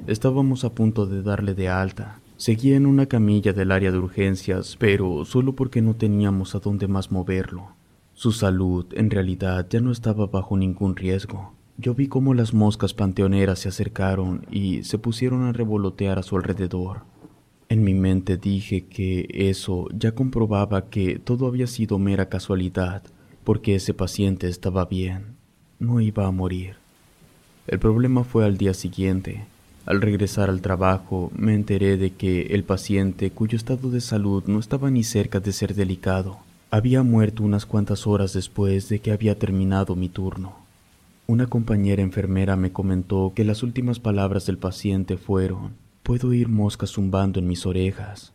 Estábamos 0.09 0.65
a 0.65 0.75
punto 0.75 1.07
de 1.07 1.23
darle 1.23 1.55
de 1.55 1.69
alta. 1.69 2.19
Seguía 2.37 2.77
en 2.77 2.87
una 2.87 3.07
camilla 3.07 3.53
del 3.53 3.71
área 3.71 3.93
de 3.93 3.99
urgencias, 3.99 4.77
pero 4.81 5.25
solo 5.27 5.55
porque 5.55 5.81
no 5.81 5.95
teníamos 5.95 6.57
a 6.57 6.59
dónde 6.59 6.89
más 6.89 7.13
moverlo. 7.13 7.69
Su 8.15 8.33
salud 8.33 8.85
en 8.95 9.11
realidad 9.11 9.69
ya 9.71 9.81
no 9.81 9.93
estaba 9.93 10.27
bajo 10.27 10.57
ningún 10.57 10.97
riesgo. 10.97 11.53
Yo 11.79 11.95
vi 11.95 12.09
cómo 12.09 12.35
las 12.35 12.53
moscas 12.53 12.95
panteoneras 12.95 13.61
se 13.61 13.69
acercaron 13.69 14.47
y 14.51 14.85
se 14.85 14.99
pusieron 14.99 15.45
a 15.45 15.53
revolotear 15.53 16.19
a 16.19 16.23
su 16.23 16.37
alrededor. 16.37 17.03
En 17.71 17.85
mi 17.85 17.95
mente 17.95 18.37
dije 18.37 18.87
que 18.87 19.27
eso 19.31 19.87
ya 19.97 20.13
comprobaba 20.13 20.91
que 20.91 21.19
todo 21.19 21.47
había 21.47 21.67
sido 21.67 21.99
mera 21.99 22.29
casualidad, 22.29 23.03
porque 23.45 23.77
ese 23.77 23.95
paciente 23.95 24.49
estaba 24.49 24.87
bien, 24.87 25.37
no 25.79 26.01
iba 26.01 26.27
a 26.27 26.33
morir. 26.33 26.77
El 27.67 27.79
problema 27.79 28.25
fue 28.25 28.45
al 28.45 28.59
día 28.59 28.75
siguiente. 28.75 29.45
Al 29.87 30.01
regresar 30.01 30.51
al 30.51 30.61
trabajo 30.61 31.31
me 31.37 31.55
enteré 31.55 31.97
de 31.97 32.11
que 32.11 32.43
el 32.51 32.65
paciente, 32.65 33.31
cuyo 33.31 33.57
estado 33.57 33.91
de 33.91 34.01
salud 34.01 34.45
no 34.47 34.59
estaba 34.59 34.91
ni 34.91 35.05
cerca 35.05 35.41
de 35.41 35.53
ser 35.53 35.75
delicado, 35.75 36.39
había 36.71 37.03
muerto 37.03 37.43
unas 37.43 37.67
cuantas 37.67 38.07
horas 38.07 38.33
después 38.33 38.89
de 38.89 38.99
que 38.99 39.13
había 39.13 39.39
terminado 39.39 39.97
mi 39.97 40.09
turno. 40.09 40.60
Una 41.31 41.47
compañera 41.47 42.03
enfermera 42.03 42.57
me 42.57 42.73
comentó 42.73 43.35
que 43.37 43.45
las 43.45 43.63
últimas 43.63 44.01
palabras 44.01 44.47
del 44.47 44.59
paciente 44.59 45.17
fueron, 45.17 45.77
puedo 46.03 46.31
oír 46.31 46.49
moscas 46.49 46.91
zumbando 46.91 47.39
en 47.39 47.47
mis 47.47 47.67
orejas. 47.67 48.35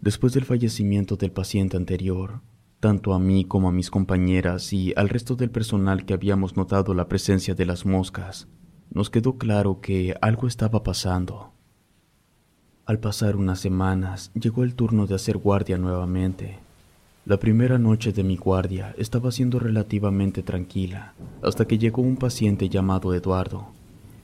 Después 0.00 0.32
del 0.32 0.46
fallecimiento 0.46 1.16
del 1.16 1.32
paciente 1.32 1.76
anterior, 1.76 2.40
tanto 2.80 3.12
a 3.12 3.18
mí 3.18 3.44
como 3.44 3.68
a 3.68 3.72
mis 3.72 3.90
compañeras 3.90 4.72
y 4.72 4.94
al 4.96 5.10
resto 5.10 5.36
del 5.36 5.50
personal 5.50 6.06
que 6.06 6.14
habíamos 6.14 6.56
notado 6.56 6.94
la 6.94 7.08
presencia 7.08 7.54
de 7.54 7.66
las 7.66 7.84
moscas, 7.84 8.48
nos 8.90 9.10
quedó 9.10 9.36
claro 9.36 9.82
que 9.82 10.14
algo 10.22 10.48
estaba 10.48 10.82
pasando. 10.82 11.52
Al 12.86 13.00
pasar 13.00 13.36
unas 13.36 13.60
semanas, 13.60 14.32
llegó 14.32 14.62
el 14.62 14.74
turno 14.74 15.06
de 15.06 15.14
hacer 15.14 15.36
guardia 15.36 15.76
nuevamente. 15.76 16.58
La 17.26 17.38
primera 17.38 17.78
noche 17.78 18.12
de 18.12 18.24
mi 18.24 18.36
guardia 18.36 18.94
estaba 18.96 19.30
siendo 19.30 19.58
relativamente 19.58 20.42
tranquila, 20.42 21.12
hasta 21.42 21.66
que 21.66 21.78
llegó 21.78 22.02
un 22.02 22.16
paciente 22.16 22.68
llamado 22.68 23.14
Eduardo. 23.14 23.68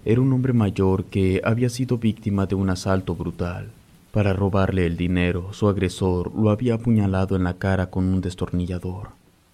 Era 0.05 0.21
un 0.21 0.33
hombre 0.33 0.53
mayor 0.53 1.05
que 1.05 1.41
había 1.45 1.69
sido 1.69 1.99
víctima 1.99 2.47
de 2.47 2.55
un 2.55 2.71
asalto 2.71 3.15
brutal. 3.15 3.71
Para 4.13 4.33
robarle 4.33 4.87
el 4.87 4.97
dinero, 4.97 5.53
su 5.53 5.69
agresor 5.69 6.33
lo 6.35 6.51
había 6.51 6.75
apuñalado 6.75 7.37
en 7.37 7.45
la 7.45 7.55
cara 7.55 7.91
con 7.91 8.05
un 8.05 8.21
destornillador. 8.21 9.11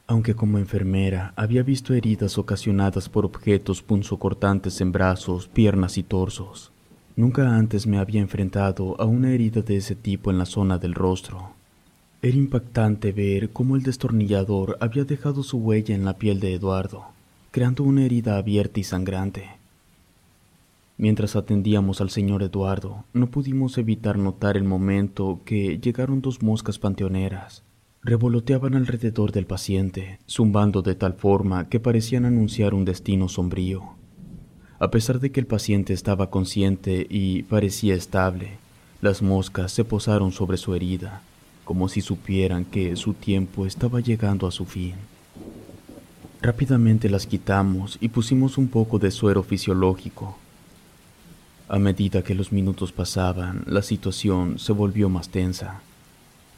Aunque 0.06 0.34
como 0.34 0.58
enfermera 0.58 1.32
había 1.36 1.62
visto 1.62 1.94
heridas 1.94 2.38
ocasionadas 2.38 3.08
por 3.08 3.24
objetos 3.24 3.82
punzocortantes 3.82 4.80
en 4.80 4.92
brazos, 4.92 5.48
piernas 5.48 5.98
y 5.98 6.02
torsos, 6.02 6.72
Nunca 7.14 7.56
antes 7.56 7.86
me 7.86 7.98
había 7.98 8.22
enfrentado 8.22 8.98
a 8.98 9.04
una 9.04 9.32
herida 9.32 9.60
de 9.60 9.76
ese 9.76 9.94
tipo 9.94 10.30
en 10.30 10.38
la 10.38 10.46
zona 10.46 10.78
del 10.78 10.94
rostro. 10.94 11.50
Era 12.24 12.36
impactante 12.36 13.10
ver 13.10 13.50
cómo 13.50 13.74
el 13.74 13.82
destornillador 13.82 14.78
había 14.80 15.02
dejado 15.02 15.42
su 15.42 15.58
huella 15.58 15.92
en 15.92 16.04
la 16.04 16.18
piel 16.18 16.38
de 16.38 16.54
Eduardo, 16.54 17.06
creando 17.50 17.82
una 17.82 18.04
herida 18.04 18.38
abierta 18.38 18.78
y 18.78 18.84
sangrante. 18.84 19.48
Mientras 20.96 21.34
atendíamos 21.34 22.00
al 22.00 22.10
señor 22.10 22.44
Eduardo, 22.44 23.04
no 23.12 23.26
pudimos 23.26 23.76
evitar 23.76 24.18
notar 24.18 24.56
el 24.56 24.62
momento 24.62 25.40
que 25.44 25.80
llegaron 25.80 26.20
dos 26.20 26.42
moscas 26.42 26.78
panteoneras. 26.78 27.64
Revoloteaban 28.04 28.76
alrededor 28.76 29.32
del 29.32 29.46
paciente, 29.46 30.20
zumbando 30.28 30.82
de 30.82 30.94
tal 30.94 31.14
forma 31.14 31.68
que 31.68 31.80
parecían 31.80 32.24
anunciar 32.24 32.72
un 32.72 32.84
destino 32.84 33.28
sombrío. 33.28 33.82
A 34.78 34.92
pesar 34.92 35.18
de 35.18 35.32
que 35.32 35.40
el 35.40 35.46
paciente 35.46 35.92
estaba 35.92 36.30
consciente 36.30 37.04
y 37.10 37.42
parecía 37.42 37.96
estable, 37.96 38.58
las 39.00 39.22
moscas 39.22 39.72
se 39.72 39.84
posaron 39.84 40.30
sobre 40.30 40.56
su 40.56 40.76
herida, 40.76 41.22
como 41.72 41.88
si 41.88 42.02
supieran 42.02 42.66
que 42.66 42.94
su 42.96 43.14
tiempo 43.14 43.64
estaba 43.64 44.00
llegando 44.00 44.46
a 44.46 44.52
su 44.52 44.66
fin. 44.66 44.92
Rápidamente 46.42 47.08
las 47.08 47.26
quitamos 47.26 47.96
y 47.98 48.10
pusimos 48.10 48.58
un 48.58 48.68
poco 48.68 48.98
de 48.98 49.10
suero 49.10 49.42
fisiológico. 49.42 50.36
A 51.70 51.78
medida 51.78 52.20
que 52.20 52.34
los 52.34 52.52
minutos 52.52 52.92
pasaban, 52.92 53.64
la 53.66 53.80
situación 53.80 54.58
se 54.58 54.72
volvió 54.72 55.08
más 55.08 55.30
tensa. 55.30 55.80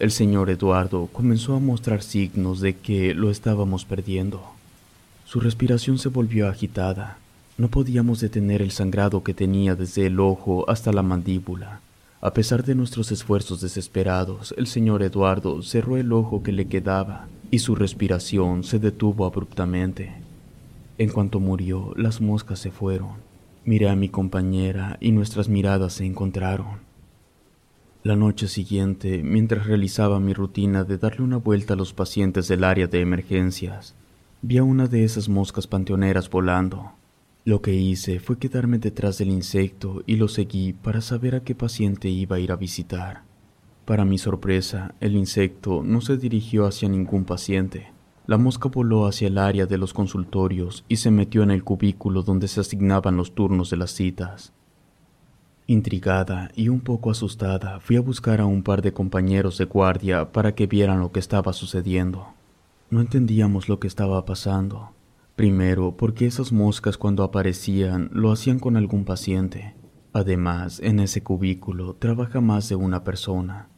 El 0.01 0.11
señor 0.11 0.51
Eduardo 0.51 1.07
comenzó 1.13 1.55
a 1.55 1.61
mostrar 1.61 2.03
signos 2.03 2.61
de 2.61 2.75
que 2.75 3.15
lo 3.15 3.31
estábamos 3.31 3.85
perdiendo. 3.85 4.43
Su 5.25 5.39
respiración 5.39 5.99
se 5.99 6.09
volvió 6.09 6.49
agitada 6.49 7.19
no 7.57 7.69
podíamos 7.69 8.19
detener 8.19 8.63
el 8.63 8.73
sangrado 8.73 9.23
que 9.23 9.33
tenía 9.33 9.77
desde 9.77 10.07
el 10.07 10.19
ojo 10.19 10.69
hasta 10.69 10.93
la 10.93 11.03
mandíbula. 11.03 11.81
A 12.25 12.33
pesar 12.33 12.65
de 12.65 12.75
nuestros 12.75 13.13
esfuerzos 13.13 13.61
desesperados, 13.61 14.55
el 14.57 14.67
señor 14.67 15.03
Eduardo 15.03 15.61
cerró 15.61 15.99
el 15.99 16.11
ojo 16.11 16.43
que 16.43 16.53
le 16.53 16.69
quedaba 16.69 17.29
y 17.51 17.59
su 17.59 17.75
respiración 17.75 18.65
se 18.65 18.79
detuvo 18.79 19.27
abruptamente. 19.27 20.15
En 20.97 21.11
cuanto 21.11 21.39
murió, 21.39 21.93
las 21.99 22.23
moscas 22.23 22.61
se 22.61 22.71
fueron. 22.71 23.11
Miré 23.67 23.91
a 23.91 23.95
mi 23.95 24.09
compañera 24.09 24.97
y 25.03 25.13
nuestras 25.13 25.51
miradas 25.51 25.93
se 25.93 26.07
encontraron. 26.07 26.79
La 28.03 28.17
noche 28.17 28.49
siguiente, 28.49 29.23
mientras 29.23 29.67
realizaba 29.67 30.19
mi 30.19 30.33
rutina 30.33 30.83
de 30.85 30.97
darle 30.97 31.25
una 31.25 31.37
vuelta 31.37 31.75
a 31.75 31.77
los 31.77 31.93
pacientes 31.93 32.49
del 32.49 32.65
área 32.65 32.87
de 32.87 33.03
emergencias, 33.03 33.95
vi 34.41 34.57
a 34.57 34.65
una 34.65 34.87
de 34.87 35.05
esas 35.05 35.29
moscas 35.29 35.67
panteoneras 35.67 36.31
volando. 36.31 36.93
Lo 37.47 37.61
que 37.61 37.75
hice 37.75 38.21
fue 38.21 38.39
quedarme 38.39 38.79
detrás 38.79 39.19
del 39.19 39.29
insecto 39.29 40.03
y 40.07 40.17
lo 40.17 40.29
seguí 40.29 40.73
para 40.73 41.03
saber 41.03 41.35
a 41.35 41.41
qué 41.41 41.55
paciente 41.55 42.09
iba 42.09 42.37
a 42.37 42.41
ir 42.41 42.51
a 42.51 42.57
visitar. 42.57 43.25
Para 43.85 44.07
mi 44.07 44.17
sorpresa, 44.17 44.95
el 45.01 45.15
insecto 45.15 45.83
no 45.85 46.01
se 46.01 46.17
dirigió 46.17 46.65
hacia 46.65 46.89
ningún 46.89 47.27
paciente. 47.27 47.93
La 48.27 48.39
mosca 48.39 48.71
voló 48.71 49.07
hacia 49.07 49.29
el 49.29 49.37
área 49.37 49.67
de 49.67 49.77
los 49.77 49.93
consultorios 49.93 50.87
y 50.89 50.97
se 50.97 51.11
metió 51.11 51.43
en 51.43 51.51
el 51.51 51.65
cubículo 51.65 52.23
donde 52.23 52.49
se 52.49 52.61
asignaban 52.61 53.19
los 53.19 53.35
turnos 53.35 53.69
de 53.69 53.77
las 53.77 53.91
citas. 53.91 54.55
Intrigada 55.67 56.51
y 56.57 56.71
un 56.71 56.81
poco 56.81 57.11
asustada, 57.11 57.79
fui 57.81 57.97
a 57.97 58.01
buscar 58.01 58.41
a 58.41 58.47
un 58.47 58.63
par 58.63 58.81
de 58.81 58.95
compañeros 58.95 59.59
de 59.59 59.67
guardia 59.67 60.33
para 60.33 60.55
que 60.55 60.67
vieran 60.67 61.01
lo 61.01 61.13
que 61.13 61.21
estaba 61.21 61.53
sucediendo. 61.53 62.29
No 62.89 63.03
entendíamos 63.03 63.69
lo 63.69 63.81
que 63.81 63.87
estaba 63.87 64.25
pasando, 64.25 64.93
Primero, 65.37 65.97
porque 65.97 66.27
esas 66.27 66.53
moscas 66.53 66.97
cuando 66.97 67.25
aparecían 67.25 68.09
lo 68.13 68.31
hacían 68.31 68.61
con 68.61 68.77
algún 68.77 69.05
paciente. 69.05 69.75
Además, 70.13 70.79
en 70.81 71.01
ese 71.01 71.25
cubículo 71.25 71.97
trabaja 71.97 72.41
más 72.41 72.69
de 72.69 72.77
una 72.77 73.03
persona. 73.03 73.69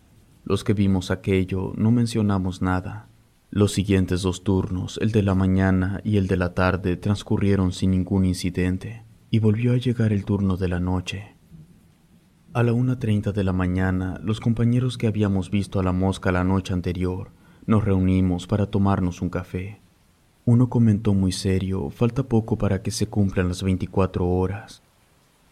Los 0.44 0.64
que 0.64 0.74
vimos 0.74 1.10
aquello 1.10 1.72
no 1.76 1.90
mencionamos 1.90 2.60
nada. 2.60 3.08
Los 3.50 3.72
siguientes 3.72 4.20
dos 4.20 4.44
turnos, 4.44 4.98
el 5.00 5.12
de 5.12 5.22
la 5.22 5.34
mañana 5.34 6.00
y 6.04 6.18
el 6.18 6.26
de 6.26 6.36
la 6.36 6.52
tarde, 6.52 6.98
transcurrieron 6.98 7.72
sin 7.72 7.92
ningún 7.92 8.26
incidente, 8.26 9.04
y 9.30 9.38
volvió 9.38 9.72
a 9.72 9.78
llegar 9.78 10.12
el 10.12 10.26
turno 10.26 10.58
de 10.58 10.68
la 10.68 10.78
noche. 10.78 11.36
A 12.52 12.62
la 12.62 12.74
una 12.74 12.98
treinta 12.98 13.32
de 13.32 13.44
la 13.44 13.54
mañana, 13.54 14.20
los 14.22 14.40
compañeros 14.40 14.98
que 14.98 15.06
habíamos 15.06 15.50
visto 15.50 15.80
a 15.80 15.82
la 15.82 15.92
mosca 15.92 16.32
la 16.32 16.44
noche 16.44 16.74
anterior 16.74 17.30
nos 17.66 17.84
reunimos 17.84 18.46
para 18.46 18.66
tomarnos 18.66 19.22
un 19.22 19.30
café. 19.30 19.80
Uno 20.48 20.68
comentó 20.68 21.12
muy 21.12 21.32
serio, 21.32 21.90
falta 21.90 22.22
poco 22.22 22.56
para 22.56 22.80
que 22.80 22.92
se 22.92 23.08
cumplan 23.08 23.48
las 23.48 23.64
24 23.64 24.24
horas. 24.24 24.80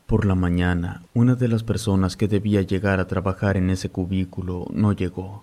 Por 0.06 0.24
la 0.24 0.36
mañana, 0.36 1.02
una 1.14 1.34
de 1.34 1.48
las 1.48 1.64
personas 1.64 2.16
que 2.16 2.28
debía 2.28 2.62
llegar 2.62 3.00
a 3.00 3.08
trabajar 3.08 3.56
en 3.56 3.70
ese 3.70 3.88
cubículo 3.88 4.68
no 4.72 4.92
llegó. 4.92 5.42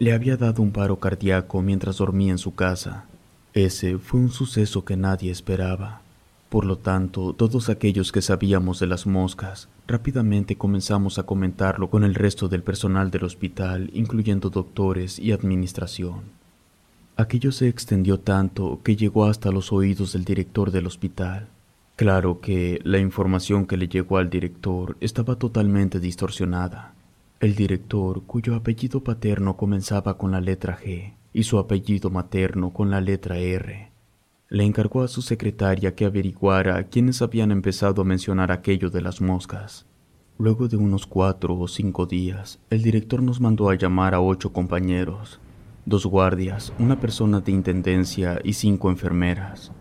Le 0.00 0.12
había 0.12 0.36
dado 0.36 0.62
un 0.62 0.72
paro 0.72 0.98
cardíaco 0.98 1.62
mientras 1.62 1.98
dormía 1.98 2.32
en 2.32 2.38
su 2.38 2.56
casa. 2.56 3.04
Ese 3.52 3.98
fue 3.98 4.18
un 4.18 4.30
suceso 4.30 4.84
que 4.84 4.96
nadie 4.96 5.30
esperaba. 5.30 6.02
Por 6.48 6.64
lo 6.64 6.78
tanto, 6.78 7.34
todos 7.34 7.68
aquellos 7.68 8.10
que 8.10 8.20
sabíamos 8.20 8.80
de 8.80 8.88
las 8.88 9.06
moscas 9.06 9.68
rápidamente 9.86 10.56
comenzamos 10.56 11.20
a 11.20 11.22
comentarlo 11.22 11.88
con 11.88 12.02
el 12.02 12.16
resto 12.16 12.48
del 12.48 12.64
personal 12.64 13.12
del 13.12 13.22
hospital, 13.22 13.90
incluyendo 13.94 14.50
doctores 14.50 15.20
y 15.20 15.30
administración. 15.30 16.37
Aquello 17.20 17.50
se 17.50 17.66
extendió 17.66 18.20
tanto 18.20 18.80
que 18.84 18.94
llegó 18.94 19.24
hasta 19.24 19.50
los 19.50 19.72
oídos 19.72 20.12
del 20.12 20.24
director 20.24 20.70
del 20.70 20.86
hospital. 20.86 21.48
Claro 21.96 22.40
que 22.40 22.78
la 22.84 23.00
información 23.00 23.66
que 23.66 23.76
le 23.76 23.88
llegó 23.88 24.18
al 24.18 24.30
director 24.30 24.96
estaba 25.00 25.34
totalmente 25.34 25.98
distorsionada. 25.98 26.94
El 27.40 27.56
director, 27.56 28.22
cuyo 28.22 28.54
apellido 28.54 29.02
paterno 29.02 29.56
comenzaba 29.56 30.16
con 30.16 30.30
la 30.30 30.40
letra 30.40 30.78
G 30.78 31.14
y 31.32 31.42
su 31.42 31.58
apellido 31.58 32.08
materno 32.08 32.72
con 32.72 32.88
la 32.88 33.00
letra 33.00 33.38
R, 33.38 33.90
le 34.48 34.64
encargó 34.64 35.02
a 35.02 35.08
su 35.08 35.20
secretaria 35.20 35.96
que 35.96 36.04
averiguara 36.04 36.84
quiénes 36.84 37.20
habían 37.20 37.50
empezado 37.50 38.02
a 38.02 38.04
mencionar 38.04 38.52
aquello 38.52 38.90
de 38.90 39.02
las 39.02 39.20
moscas. 39.20 39.86
Luego 40.38 40.68
de 40.68 40.76
unos 40.76 41.04
cuatro 41.04 41.58
o 41.58 41.66
cinco 41.66 42.06
días, 42.06 42.60
el 42.70 42.80
director 42.80 43.24
nos 43.24 43.40
mandó 43.40 43.70
a 43.70 43.74
llamar 43.74 44.14
a 44.14 44.20
ocho 44.20 44.52
compañeros 44.52 45.40
dos 45.88 46.04
guardias, 46.04 46.72
una 46.78 47.00
persona 47.00 47.40
de 47.40 47.50
intendencia 47.52 48.38
y 48.44 48.52
cinco 48.52 48.90
enfermeras. 48.90 49.72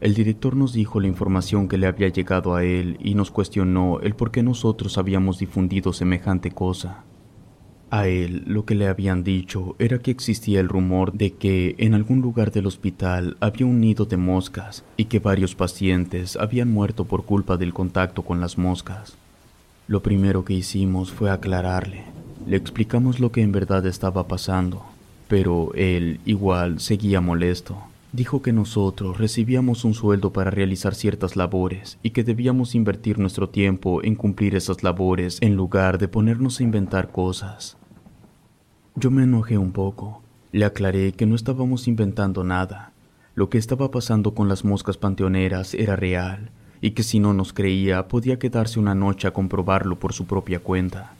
El 0.00 0.14
director 0.14 0.56
nos 0.56 0.72
dijo 0.72 1.00
la 1.00 1.06
información 1.06 1.68
que 1.68 1.78
le 1.78 1.86
había 1.86 2.08
llegado 2.08 2.56
a 2.56 2.64
él 2.64 2.98
y 3.00 3.14
nos 3.14 3.30
cuestionó 3.30 4.00
el 4.00 4.14
por 4.14 4.32
qué 4.32 4.42
nosotros 4.42 4.98
habíamos 4.98 5.38
difundido 5.38 5.92
semejante 5.92 6.50
cosa. 6.50 7.04
A 7.90 8.08
él 8.08 8.42
lo 8.46 8.64
que 8.64 8.74
le 8.74 8.88
habían 8.88 9.22
dicho 9.22 9.76
era 9.78 10.00
que 10.00 10.10
existía 10.10 10.58
el 10.58 10.68
rumor 10.68 11.12
de 11.12 11.34
que 11.34 11.76
en 11.78 11.94
algún 11.94 12.20
lugar 12.20 12.50
del 12.50 12.66
hospital 12.66 13.36
había 13.38 13.66
un 13.66 13.80
nido 13.80 14.04
de 14.06 14.16
moscas 14.16 14.84
y 14.96 15.04
que 15.04 15.20
varios 15.20 15.54
pacientes 15.54 16.36
habían 16.36 16.72
muerto 16.72 17.04
por 17.04 17.24
culpa 17.24 17.56
del 17.56 17.72
contacto 17.72 18.22
con 18.22 18.40
las 18.40 18.58
moscas. 18.58 19.16
Lo 19.86 20.02
primero 20.02 20.44
que 20.44 20.54
hicimos 20.54 21.12
fue 21.12 21.30
aclararle. 21.30 22.02
Le 22.46 22.56
explicamos 22.56 23.20
lo 23.20 23.30
que 23.30 23.42
en 23.42 23.52
verdad 23.52 23.86
estaba 23.86 24.26
pasando 24.26 24.93
pero 25.28 25.72
él 25.74 26.20
igual 26.24 26.80
seguía 26.80 27.20
molesto. 27.20 27.78
Dijo 28.12 28.42
que 28.42 28.52
nosotros 28.52 29.18
recibíamos 29.18 29.84
un 29.84 29.92
sueldo 29.92 30.32
para 30.32 30.50
realizar 30.50 30.94
ciertas 30.94 31.34
labores 31.34 31.98
y 32.02 32.10
que 32.10 32.22
debíamos 32.22 32.76
invertir 32.76 33.18
nuestro 33.18 33.48
tiempo 33.48 34.04
en 34.04 34.14
cumplir 34.14 34.54
esas 34.54 34.84
labores 34.84 35.38
en 35.40 35.56
lugar 35.56 35.98
de 35.98 36.06
ponernos 36.06 36.60
a 36.60 36.62
inventar 36.62 37.10
cosas. 37.10 37.76
Yo 38.94 39.10
me 39.10 39.24
enojé 39.24 39.58
un 39.58 39.72
poco. 39.72 40.22
Le 40.52 40.64
aclaré 40.64 41.10
que 41.10 41.26
no 41.26 41.34
estábamos 41.34 41.88
inventando 41.88 42.44
nada. 42.44 42.92
Lo 43.34 43.50
que 43.50 43.58
estaba 43.58 43.90
pasando 43.90 44.32
con 44.34 44.48
las 44.48 44.64
moscas 44.64 44.96
panteoneras 44.96 45.74
era 45.74 45.96
real 45.96 46.50
y 46.80 46.92
que 46.92 47.02
si 47.02 47.18
no 47.18 47.34
nos 47.34 47.52
creía 47.52 48.06
podía 48.06 48.38
quedarse 48.38 48.78
una 48.78 48.94
noche 48.94 49.26
a 49.26 49.32
comprobarlo 49.32 49.98
por 49.98 50.12
su 50.12 50.26
propia 50.26 50.60
cuenta. 50.60 51.14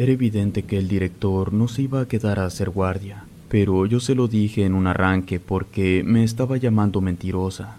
Era 0.00 0.12
evidente 0.12 0.62
que 0.62 0.78
el 0.78 0.88
director 0.88 1.52
no 1.52 1.68
se 1.68 1.82
iba 1.82 2.00
a 2.00 2.08
quedar 2.08 2.38
a 2.38 2.46
hacer 2.46 2.70
guardia, 2.70 3.26
pero 3.50 3.84
yo 3.84 4.00
se 4.00 4.14
lo 4.14 4.28
dije 4.28 4.64
en 4.64 4.72
un 4.72 4.86
arranque 4.86 5.40
porque 5.40 6.02
me 6.06 6.24
estaba 6.24 6.56
llamando 6.56 7.02
mentirosa. 7.02 7.76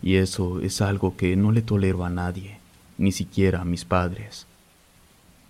y 0.00 0.14
eso 0.14 0.60
es 0.60 0.80
algo 0.80 1.16
que 1.16 1.34
no 1.34 1.50
le 1.50 1.62
tolero 1.62 2.04
a 2.04 2.10
nadie, 2.10 2.58
ni 2.96 3.10
siquiera 3.10 3.62
a 3.62 3.64
mis 3.64 3.84
padres. 3.84 4.46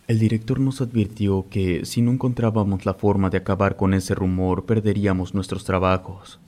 El 0.08 0.18
director 0.18 0.60
nos 0.60 0.80
advirtió 0.80 1.44
que 1.50 1.84
si 1.84 2.00
no 2.00 2.10
encontrábamos 2.10 2.87
la 2.87 2.94
forma 2.94 3.28
de 3.28 3.37
acabar 3.37 3.76
con 3.76 3.92
ese 3.92 4.14
rumor 4.14 4.64
perderíamos 4.64 5.34
nuestros 5.34 5.64
trabajos. 5.64 6.40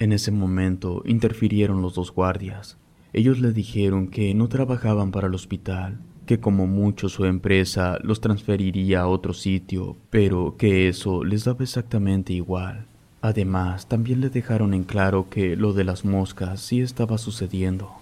En 0.00 0.12
ese 0.12 0.32
momento 0.32 1.04
interfirieron 1.06 1.82
los 1.82 1.94
dos 1.94 2.12
guardias. 2.12 2.76
Ellos 3.12 3.38
le 3.38 3.52
dijeron 3.52 4.08
que 4.08 4.34
no 4.34 4.48
trabajaban 4.48 5.12
para 5.12 5.28
el 5.28 5.36
hospital, 5.36 5.98
que 6.28 6.40
como 6.40 6.66
mucho 6.66 7.08
su 7.08 7.24
empresa 7.24 7.98
los 8.02 8.20
transferiría 8.20 9.00
a 9.00 9.08
otro 9.08 9.32
sitio, 9.32 9.96
pero 10.10 10.56
que 10.58 10.86
eso 10.86 11.24
les 11.24 11.44
daba 11.44 11.64
exactamente 11.64 12.34
igual. 12.34 12.84
Además, 13.22 13.88
también 13.88 14.20
le 14.20 14.28
dejaron 14.28 14.74
en 14.74 14.84
claro 14.84 15.28
que 15.30 15.56
lo 15.56 15.72
de 15.72 15.84
las 15.84 16.04
moscas 16.04 16.60
sí 16.60 16.82
estaba 16.82 17.16
sucediendo, 17.16 17.92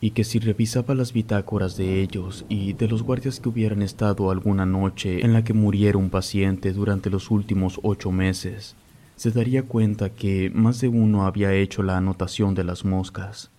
y 0.00 0.10
que 0.10 0.24
si 0.24 0.40
revisaba 0.40 0.96
las 0.96 1.12
bitácoras 1.12 1.76
de 1.76 2.02
ellos 2.02 2.44
y 2.48 2.72
de 2.72 2.88
los 2.88 3.04
guardias 3.04 3.38
que 3.38 3.48
hubieran 3.48 3.82
estado 3.82 4.32
alguna 4.32 4.66
noche 4.66 5.24
en 5.24 5.32
la 5.32 5.44
que 5.44 5.54
muriera 5.54 5.96
un 5.96 6.10
paciente 6.10 6.72
durante 6.72 7.08
los 7.08 7.30
últimos 7.30 7.78
ocho 7.84 8.10
meses, 8.10 8.74
se 9.14 9.30
daría 9.30 9.62
cuenta 9.62 10.10
que 10.10 10.50
más 10.52 10.80
de 10.80 10.88
uno 10.88 11.24
había 11.24 11.54
hecho 11.54 11.84
la 11.84 11.96
anotación 11.96 12.56
de 12.56 12.64
las 12.64 12.84
moscas. 12.84 13.50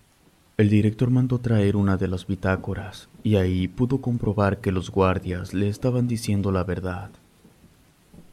El 0.58 0.68
director 0.70 1.08
mandó 1.08 1.38
traer 1.38 1.76
una 1.76 1.96
de 1.96 2.08
las 2.08 2.26
bitácoras 2.26 3.08
y 3.28 3.36
ahí 3.36 3.68
pudo 3.68 4.00
comprobar 4.00 4.62
que 4.62 4.72
los 4.72 4.90
guardias 4.90 5.52
le 5.52 5.68
estaban 5.68 6.08
diciendo 6.08 6.50
la 6.50 6.64
verdad. 6.64 7.10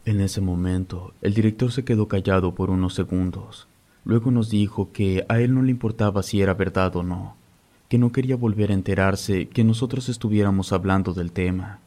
En 0.06 0.22
ese 0.22 0.40
momento, 0.40 1.14
el 1.22 1.34
director 1.34 1.70
se 1.74 1.84
quedó 1.84 2.08
callado 2.08 2.56
por 2.56 2.70
unos 2.70 2.94
segundos. 2.94 3.68
Luego 4.06 4.32
nos 4.32 4.50
dijo 4.50 4.94
que 4.94 5.26
a 5.28 5.42
él 5.42 5.54
no 5.54 5.64
le 5.64 5.72
importaba 5.72 6.24
si 6.24 6.42
era 6.42 6.54
verdad 6.54 6.96
o 6.96 7.04
no, 7.04 7.36
que 7.90 7.98
no 7.98 8.14
quería 8.14 8.38
volver 8.38 8.72
a 8.72 8.74
enterarse 8.74 9.50
que 9.50 9.66
nosotros 9.66 10.08
estuviéramos 10.08 10.72
hablando 10.72 11.12
del 11.12 11.34
tema, 11.34 11.82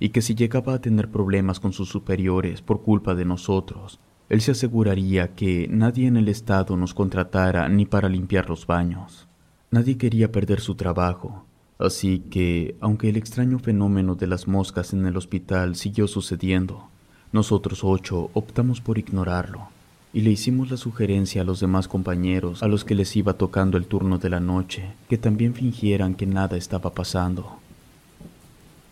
y 0.00 0.08
que 0.08 0.22
si 0.22 0.34
llegaba 0.34 0.72
a 0.72 0.80
tener 0.80 1.10
problemas 1.10 1.60
con 1.60 1.74
sus 1.74 1.90
superiores 1.90 2.62
por 2.62 2.80
culpa 2.80 3.14
de 3.14 3.26
nosotros, 3.26 4.00
él 4.30 4.40
se 4.40 4.52
aseguraría 4.52 5.34
que 5.34 5.68
nadie 5.68 6.06
en 6.06 6.16
el 6.16 6.28
estado 6.28 6.78
nos 6.78 6.94
contratara 6.94 7.68
ni 7.68 7.84
para 7.84 8.08
limpiar 8.08 8.48
los 8.48 8.66
baños. 8.66 9.28
Nadie 9.70 9.98
quería 9.98 10.32
perder 10.32 10.60
su 10.60 10.76
trabajo, 10.76 11.44
así 11.78 12.20
que, 12.30 12.76
aunque 12.80 13.08
el 13.08 13.16
extraño 13.16 13.58
fenómeno 13.58 14.14
de 14.14 14.26
las 14.26 14.46
moscas 14.46 14.92
en 14.92 15.06
el 15.06 15.16
hospital 15.16 15.76
siguió 15.76 16.06
sucediendo, 16.06 16.88
nosotros 17.32 17.82
ocho 17.82 18.30
optamos 18.32 18.80
por 18.80 18.98
ignorarlo 18.98 19.68
y 20.12 20.20
le 20.20 20.30
hicimos 20.30 20.70
la 20.70 20.76
sugerencia 20.76 21.42
a 21.42 21.44
los 21.44 21.58
demás 21.58 21.88
compañeros 21.88 22.62
a 22.62 22.68
los 22.68 22.84
que 22.84 22.94
les 22.94 23.16
iba 23.16 23.32
tocando 23.32 23.76
el 23.76 23.86
turno 23.86 24.18
de 24.18 24.30
la 24.30 24.38
noche 24.38 24.92
que 25.08 25.18
también 25.18 25.54
fingieran 25.54 26.14
que 26.14 26.26
nada 26.26 26.56
estaba 26.56 26.94
pasando. 26.94 27.58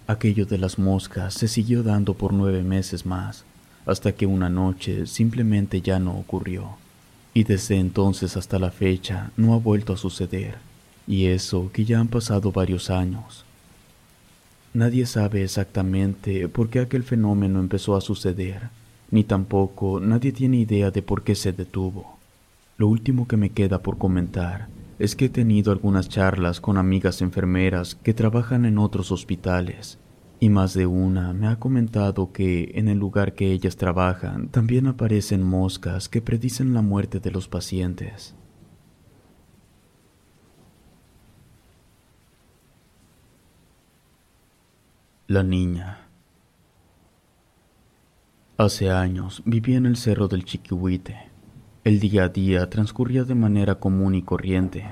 Aquello 0.08 0.46
de 0.46 0.58
las 0.58 0.80
moscas 0.80 1.34
se 1.34 1.46
siguió 1.46 1.84
dando 1.84 2.14
por 2.14 2.32
nueve 2.32 2.64
meses 2.64 3.06
más, 3.06 3.44
hasta 3.86 4.12
que 4.12 4.26
una 4.26 4.50
noche 4.50 5.06
simplemente 5.06 5.80
ya 5.80 6.00
no 6.00 6.18
ocurrió, 6.18 6.76
y 7.32 7.44
desde 7.44 7.78
entonces 7.78 8.36
hasta 8.36 8.58
la 8.58 8.72
fecha 8.72 9.30
no 9.36 9.54
ha 9.54 9.58
vuelto 9.58 9.92
a 9.92 9.96
suceder 9.96 10.71
y 11.06 11.26
eso 11.26 11.70
que 11.72 11.84
ya 11.84 12.00
han 12.00 12.08
pasado 12.08 12.52
varios 12.52 12.90
años. 12.90 13.44
Nadie 14.74 15.04
sabe 15.04 15.42
exactamente 15.42 16.48
por 16.48 16.70
qué 16.70 16.80
aquel 16.80 17.02
fenómeno 17.02 17.60
empezó 17.60 17.94
a 17.94 18.00
suceder, 18.00 18.70
ni 19.10 19.22
tampoco 19.22 20.00
nadie 20.00 20.32
tiene 20.32 20.58
idea 20.58 20.90
de 20.90 21.02
por 21.02 21.22
qué 21.22 21.34
se 21.34 21.52
detuvo. 21.52 22.18
Lo 22.78 22.88
último 22.88 23.28
que 23.28 23.36
me 23.36 23.50
queda 23.50 23.82
por 23.82 23.98
comentar 23.98 24.68
es 24.98 25.14
que 25.14 25.26
he 25.26 25.28
tenido 25.28 25.72
algunas 25.72 26.08
charlas 26.08 26.60
con 26.60 26.78
amigas 26.78 27.20
enfermeras 27.20 27.96
que 27.96 28.14
trabajan 28.14 28.64
en 28.64 28.78
otros 28.78 29.12
hospitales, 29.12 29.98
y 30.40 30.48
más 30.48 30.74
de 30.74 30.86
una 30.86 31.32
me 31.32 31.48
ha 31.48 31.56
comentado 31.56 32.32
que 32.32 32.72
en 32.74 32.88
el 32.88 32.98
lugar 32.98 33.34
que 33.34 33.52
ellas 33.52 33.76
trabajan 33.76 34.48
también 34.48 34.86
aparecen 34.86 35.42
moscas 35.42 36.08
que 36.08 36.22
predicen 36.22 36.72
la 36.72 36.82
muerte 36.82 37.20
de 37.20 37.30
los 37.30 37.46
pacientes. 37.46 38.34
La 45.32 45.42
niña. 45.42 46.08
Hace 48.58 48.90
años 48.90 49.42
vivía 49.46 49.78
en 49.78 49.86
el 49.86 49.96
cerro 49.96 50.28
del 50.28 50.44
Chiquihuite. 50.44 51.30
El 51.84 52.00
día 52.00 52.24
a 52.24 52.28
día 52.28 52.68
transcurría 52.68 53.24
de 53.24 53.34
manera 53.34 53.76
común 53.76 54.14
y 54.14 54.20
corriente, 54.20 54.84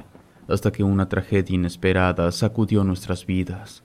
hasta 0.49 0.73
que 0.73 0.83
una 0.83 1.11
tragedia 1.11 1.57
inesperada 1.57 2.33
sacudió 2.33 2.85
nuestras 2.85 3.27
vidas. 3.27 3.83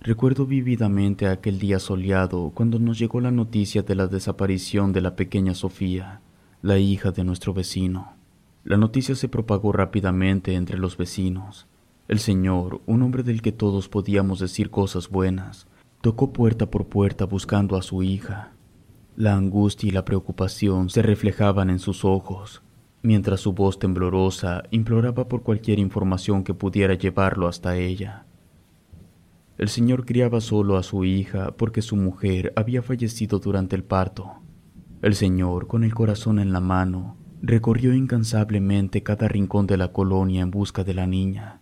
Recuerdo 0.00 0.46
vívidamente 0.46 1.26
aquel 1.26 1.58
día 1.58 1.80
soleado 1.80 2.52
cuando 2.54 2.78
nos 2.78 2.96
llegó 2.96 3.20
la 3.20 3.32
noticia 3.32 3.82
de 3.82 3.96
la 3.96 4.06
desaparición 4.06 4.92
de 4.92 5.00
la 5.00 5.16
pequeña 5.16 5.54
Sofía, 5.54 6.20
la 6.62 6.78
hija 6.78 7.10
de 7.10 7.24
nuestro 7.24 7.52
vecino. 7.52 8.12
La 8.62 8.76
noticia 8.76 9.16
se 9.16 9.28
propagó 9.28 9.72
rápidamente 9.72 10.54
entre 10.54 10.78
los 10.78 10.96
vecinos. 10.96 11.66
El 12.06 12.20
señor, 12.20 12.80
un 12.86 13.02
hombre 13.02 13.24
del 13.24 13.42
que 13.42 13.50
todos 13.50 13.88
podíamos 13.88 14.38
decir 14.38 14.70
cosas 14.70 15.08
buenas, 15.08 15.66
Tocó 16.00 16.32
puerta 16.32 16.70
por 16.70 16.86
puerta 16.86 17.26
buscando 17.26 17.76
a 17.76 17.82
su 17.82 18.02
hija. 18.02 18.52
La 19.16 19.34
angustia 19.34 19.88
y 19.88 19.90
la 19.90 20.06
preocupación 20.06 20.88
se 20.88 21.02
reflejaban 21.02 21.68
en 21.68 21.78
sus 21.78 22.06
ojos, 22.06 22.62
mientras 23.02 23.40
su 23.40 23.52
voz 23.52 23.78
temblorosa 23.78 24.62
imploraba 24.70 25.28
por 25.28 25.42
cualquier 25.42 25.78
información 25.78 26.42
que 26.42 26.54
pudiera 26.54 26.94
llevarlo 26.94 27.48
hasta 27.48 27.76
ella. 27.76 28.24
El 29.58 29.68
señor 29.68 30.06
criaba 30.06 30.40
solo 30.40 30.78
a 30.78 30.82
su 30.82 31.04
hija 31.04 31.54
porque 31.54 31.82
su 31.82 31.96
mujer 31.96 32.54
había 32.56 32.80
fallecido 32.80 33.38
durante 33.38 33.76
el 33.76 33.84
parto. 33.84 34.36
El 35.02 35.14
señor, 35.14 35.66
con 35.66 35.84
el 35.84 35.92
corazón 35.92 36.38
en 36.38 36.50
la 36.50 36.60
mano, 36.60 37.18
recorrió 37.42 37.92
incansablemente 37.92 39.02
cada 39.02 39.28
rincón 39.28 39.66
de 39.66 39.76
la 39.76 39.92
colonia 39.92 40.40
en 40.40 40.50
busca 40.50 40.82
de 40.82 40.94
la 40.94 41.06
niña. 41.06 41.59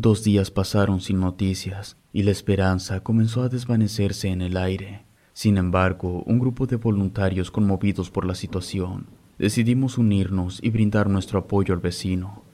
Dos 0.00 0.22
días 0.22 0.52
pasaron 0.52 1.00
sin 1.00 1.18
noticias 1.18 1.96
y 2.12 2.22
la 2.22 2.30
esperanza 2.30 3.00
comenzó 3.00 3.42
a 3.42 3.48
desvanecerse 3.48 4.28
en 4.28 4.42
el 4.42 4.56
aire. 4.56 5.02
Sin 5.32 5.58
embargo, 5.58 6.22
un 6.24 6.38
grupo 6.38 6.68
de 6.68 6.76
voluntarios 6.76 7.50
conmovidos 7.50 8.08
por 8.08 8.24
la 8.24 8.36
situación 8.36 9.08
decidimos 9.40 9.98
unirnos 9.98 10.60
y 10.62 10.70
brindar 10.70 11.10
nuestro 11.10 11.40
apoyo 11.40 11.74
al 11.74 11.80
vecino. 11.80 12.44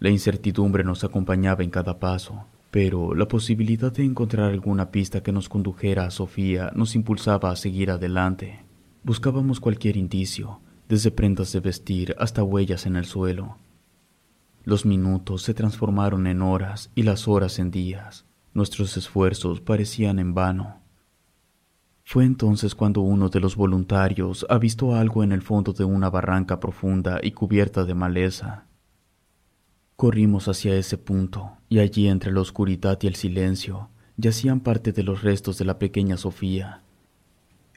La 0.00 0.10
incertidumbre 0.10 0.84
nos 0.84 1.02
acompañaba 1.02 1.64
en 1.64 1.70
cada 1.70 1.98
paso, 1.98 2.44
pero 2.70 3.14
la 3.14 3.26
posibilidad 3.26 3.90
de 3.90 4.04
encontrar 4.04 4.50
alguna 4.50 4.90
pista 4.90 5.22
que 5.22 5.32
nos 5.32 5.48
condujera 5.48 6.04
a 6.04 6.10
Sofía 6.10 6.72
nos 6.74 6.94
impulsaba 6.94 7.50
a 7.50 7.56
seguir 7.56 7.90
adelante. 7.90 8.66
Buscábamos 9.02 9.60
cualquier 9.60 9.96
indicio, 9.96 10.60
desde 10.90 11.10
prendas 11.10 11.52
de 11.52 11.60
vestir 11.60 12.14
hasta 12.18 12.44
huellas 12.44 12.84
en 12.84 12.96
el 12.96 13.06
suelo, 13.06 13.56
los 14.66 14.84
minutos 14.84 15.42
se 15.42 15.54
transformaron 15.54 16.26
en 16.26 16.42
horas 16.42 16.90
y 16.96 17.04
las 17.04 17.28
horas 17.28 17.60
en 17.60 17.70
días. 17.70 18.26
Nuestros 18.52 18.96
esfuerzos 18.96 19.60
parecían 19.60 20.18
en 20.18 20.34
vano. 20.34 20.80
Fue 22.02 22.24
entonces 22.24 22.74
cuando 22.74 23.00
uno 23.00 23.28
de 23.28 23.38
los 23.38 23.54
voluntarios 23.54 24.44
avistó 24.50 24.96
algo 24.96 25.22
en 25.22 25.30
el 25.30 25.40
fondo 25.40 25.72
de 25.72 25.84
una 25.84 26.10
barranca 26.10 26.58
profunda 26.58 27.20
y 27.22 27.30
cubierta 27.30 27.84
de 27.84 27.94
maleza. 27.94 28.66
Corrimos 29.94 30.48
hacia 30.48 30.74
ese 30.74 30.98
punto, 30.98 31.52
y 31.68 31.78
allí 31.78 32.08
entre 32.08 32.32
la 32.32 32.40
oscuridad 32.40 32.98
y 33.02 33.06
el 33.06 33.14
silencio 33.14 33.88
yacían 34.16 34.58
parte 34.58 34.90
de 34.90 35.04
los 35.04 35.22
restos 35.22 35.58
de 35.58 35.64
la 35.64 35.78
pequeña 35.78 36.16
Sofía. 36.16 36.82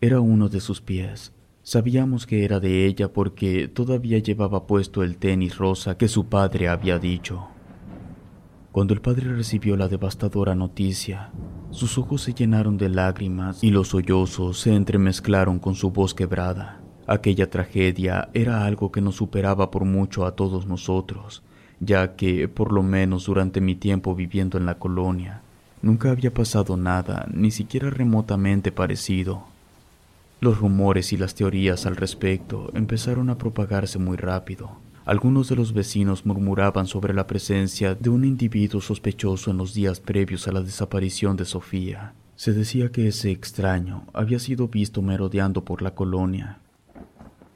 Era 0.02 0.22
uno 0.22 0.50
de 0.50 0.60
sus 0.60 0.82
pies, 0.82 1.34
Sabíamos 1.70 2.26
que 2.26 2.46
era 2.46 2.60
de 2.60 2.88
ella 2.88 3.14
porque 3.14 3.68
todavía 3.68 4.18
llevaba 4.18 4.66
puesto 4.66 5.04
el 5.04 5.18
tenis 5.18 5.56
rosa 5.60 6.00
que 6.00 6.08
su 6.08 6.26
padre 6.26 6.68
había 6.68 6.98
dicho. 6.98 7.46
Cuando 8.72 8.96
el 8.96 9.02
padre 9.02 9.32
recibió 9.36 9.78
la 9.78 9.88
devastadora 9.88 10.56
noticia, 10.56 11.30
sus 11.70 12.00
ojos 12.00 12.24
se 12.24 12.34
llenaron 12.34 12.80
de 12.80 12.90
lágrimas 12.90 13.64
y 13.64 13.70
los 13.70 13.90
sollozos 13.90 14.60
se 14.62 14.74
entremezclaron 14.74 15.60
con 15.60 15.76
su 15.76 15.92
voz 15.92 16.16
quebrada. 16.16 16.82
Aquella 17.06 17.52
tragedia 17.52 18.30
era 18.34 18.66
algo 18.66 18.92
que 18.92 19.02
nos 19.02 19.18
superaba 19.18 19.70
por 19.70 19.86
mucho 19.86 20.26
a 20.26 20.36
todos 20.36 20.66
nosotros, 20.66 21.44
ya 21.80 22.16
que, 22.16 22.48
por 22.48 22.72
lo 22.72 22.82
menos 22.82 23.28
durante 23.28 23.62
mi 23.62 23.76
tiempo 23.76 24.16
viviendo 24.16 24.58
en 24.58 24.66
la 24.66 24.80
colonia, 24.80 25.44
nunca 25.84 26.10
había 26.10 26.34
pasado 26.34 26.78
nada, 26.78 27.28
ni 27.32 27.52
siquiera 27.52 27.92
remotamente 27.92 28.72
parecido. 28.72 29.44
Los 30.42 30.60
rumores 30.60 31.12
y 31.12 31.18
las 31.18 31.36
teorías 31.36 31.86
al 31.86 31.98
respecto 31.98 32.72
empezaron 32.74 33.30
a 33.30 33.38
propagarse 33.38 34.00
muy 34.00 34.16
rápido. 34.16 34.78
Algunos 35.04 35.50
de 35.50 35.58
los 35.58 35.74
vecinos 35.74 36.26
murmuraban 36.26 36.88
sobre 36.88 37.14
la 37.14 37.28
presencia 37.28 37.94
de 37.94 38.10
un 38.10 38.24
individuo 38.24 38.80
sospechoso 38.80 39.52
en 39.52 39.58
los 39.58 39.74
días 39.74 40.00
previos 40.00 40.48
a 40.48 40.54
la 40.54 40.62
desaparición 40.62 41.36
de 41.36 41.44
Sofía. 41.44 42.14
Se 42.36 42.54
decía 42.54 42.90
que 42.90 43.10
ese 43.10 43.32
extraño 43.32 44.06
había 44.14 44.40
sido 44.40 44.70
visto 44.70 45.02
merodeando 45.02 45.66
por 45.66 45.82
la 45.82 45.94
colonia. 45.94 46.60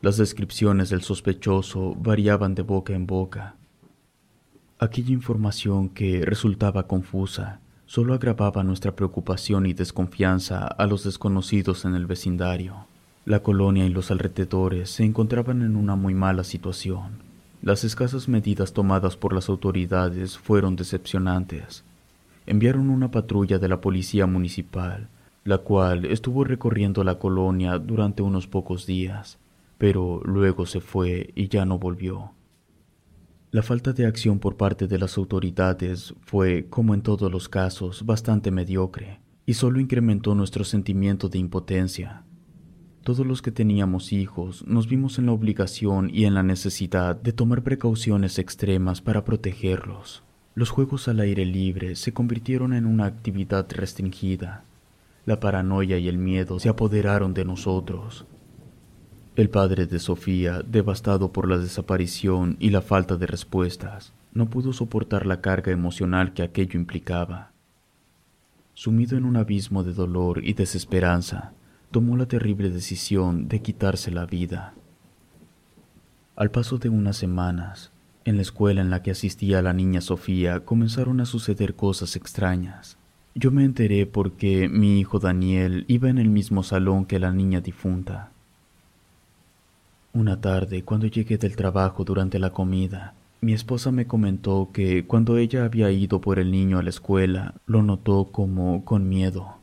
Las 0.02 0.18
descripciones 0.18 0.90
del 0.90 1.04
sospechoso 1.04 1.96
variaban 1.96 2.54
de 2.54 2.64
boca 2.64 2.94
en 2.94 3.08
boca. 3.08 3.56
Aquella 4.78 5.14
información 5.14 5.88
que 5.88 6.26
resultaba 6.26 6.86
confusa 6.86 7.62
solo 7.86 8.14
agravaba 8.14 8.64
nuestra 8.64 8.96
preocupación 8.96 9.66
y 9.66 9.74
desconfianza 9.74 10.66
a 10.66 10.88
los 10.88 11.04
desconocidos 11.04 11.86
en 11.86 11.96
el 11.96 12.06
vecindario. 12.06 12.88
La 13.26 13.42
colonia 13.42 13.86
y 13.86 13.90
los 13.90 14.12
alrededores 14.12 14.90
se 14.90 15.06
encontraban 15.06 15.62
en 15.62 15.76
una 15.76 15.96
muy 15.96 16.14
mala 16.14 16.44
situación. 16.44 17.22
Las 17.62 17.86
escasas 17.86 18.28
medidas 18.28 18.74
tomadas 18.74 19.16
por 19.16 19.34
las 19.34 19.48
autoridades 19.48 20.38
fueron 20.38 20.76
decepcionantes. 20.76 21.86
Enviaron 22.46 22.90
una 22.90 23.12
patrulla 23.12 23.60
de 23.60 23.70
la 23.70 23.80
policía 23.80 24.28
municipal, 24.28 25.08
la 25.46 25.60
cual 25.60 26.04
estuvo 26.06 26.44
recorriendo 26.44 27.04
la 27.06 27.20
colonia 27.20 27.80
durante 27.80 28.22
unos 28.22 28.48
pocos 28.48 28.86
días, 28.86 29.38
pero 29.78 30.22
luego 30.26 30.66
se 30.66 30.82
fue 30.82 31.32
y 31.36 31.48
ya 31.48 31.66
no 31.66 31.80
volvió. 31.80 32.32
La 33.54 33.62
falta 33.62 33.94
de 33.94 34.08
acción 34.08 34.40
por 34.40 34.58
parte 34.58 34.88
de 34.88 34.98
las 34.98 35.16
autoridades 35.16 36.16
fue, 36.22 36.66
como 36.72 36.96
en 36.96 37.04
todos 37.04 37.32
los 37.32 37.48
casos, 37.48 38.04
bastante 38.04 38.50
mediocre 38.50 39.20
y 39.46 39.54
solo 39.54 39.80
incrementó 39.80 40.34
nuestro 40.34 40.64
sentimiento 40.64 41.30
de 41.30 41.38
impotencia. 41.38 42.24
Todos 43.04 43.28
los 43.28 43.44
que 43.44 43.52
teníamos 43.52 44.12
hijos 44.12 44.66
nos 44.66 44.88
vimos 44.88 45.20
en 45.20 45.28
la 45.28 45.34
obligación 45.34 46.10
y 46.12 46.26
en 46.26 46.34
la 46.34 46.42
necesidad 46.42 47.16
de 47.16 47.32
tomar 47.32 47.62
precauciones 47.62 48.40
extremas 48.40 49.02
para 49.02 49.24
protegerlos. 49.24 50.24
Los 50.56 50.72
juegos 50.72 51.08
al 51.08 51.20
aire 51.20 51.46
libre 51.46 51.96
se 51.96 52.12
convirtieron 52.12 52.74
en 52.74 52.88
una 52.88 53.06
actividad 53.06 53.68
restringida. 53.70 54.66
La 55.28 55.40
paranoia 55.40 56.00
y 56.00 56.08
el 56.08 56.18
miedo 56.18 56.58
se 56.58 56.70
apoderaron 56.70 57.36
de 57.36 57.46
nosotros 57.46 58.26
el 59.36 59.50
padre 59.50 59.88
de 59.88 59.98
Sofía, 59.98 60.62
devastado 60.62 61.32
por 61.32 61.50
la 61.50 61.58
desaparición 61.58 62.56
y 62.60 62.70
la 62.70 62.82
falta 62.82 63.16
de 63.16 63.26
respuestas, 63.26 64.14
no 64.32 64.50
pudo 64.50 64.74
soportar 64.74 65.26
la 65.26 65.42
carga 65.42 65.72
emocional 65.72 66.34
que 66.34 66.44
aquello 66.44 66.80
implicaba. 66.80 67.52
Sumido 68.76 69.18
en 69.18 69.26
un 69.26 69.36
abismo 69.38 69.84
de 69.84 69.94
dolor 69.94 70.46
y 70.46 70.54
desesperanza, 70.54 71.54
tomó 71.90 72.16
la 72.16 72.28
terrible 72.28 72.70
decisión 72.70 73.48
de 73.48 73.62
quitarse 73.64 74.12
la 74.12 74.28
vida. 74.28 74.76
Al 76.36 76.52
paso 76.52 76.78
de 76.78 76.90
unas 76.90 77.18
semanas, 77.18 77.92
en 78.26 78.36
la 78.36 78.44
escuela 78.44 78.82
en 78.82 78.92
la 78.92 79.02
que 79.02 79.12
asistía 79.12 79.64
la 79.64 79.74
niña 79.74 80.02
Sofía 80.02 80.60
comenzaron 80.60 81.20
a 81.22 81.26
suceder 81.26 81.76
cosas 81.76 82.16
extrañas. 82.16 82.98
Yo 83.34 83.50
me 83.50 83.66
enteré 83.66 84.06
porque 84.06 84.70
mi 84.70 85.00
hijo 85.00 85.18
Daniel 85.18 85.86
iba 85.88 86.10
en 86.10 86.20
el 86.20 86.30
mismo 86.30 86.62
salón 86.62 87.06
que 87.06 87.18
la 87.18 87.32
niña 87.32 87.62
difunta. 87.62 88.33
Una 90.16 90.40
tarde, 90.40 90.84
cuando 90.84 91.08
llegué 91.08 91.40
del 91.40 91.56
trabajo 91.56 92.04
durante 92.04 92.38
la 92.38 92.52
comida, 92.52 93.16
mi 93.42 93.52
esposa 93.52 93.92
me 93.92 94.06
comentó 94.06 94.70
que 94.72 95.08
cuando 95.08 95.38
ella 95.38 95.66
había 95.66 95.90
ido 95.90 96.22
por 96.22 96.38
el 96.38 96.52
niño 96.52 96.78
a 96.78 96.84
la 96.84 96.92
escuela, 96.92 97.56
lo 97.66 97.82
notó 97.82 98.26
como 98.26 98.86
con 98.86 99.10
miedo. 99.10 99.56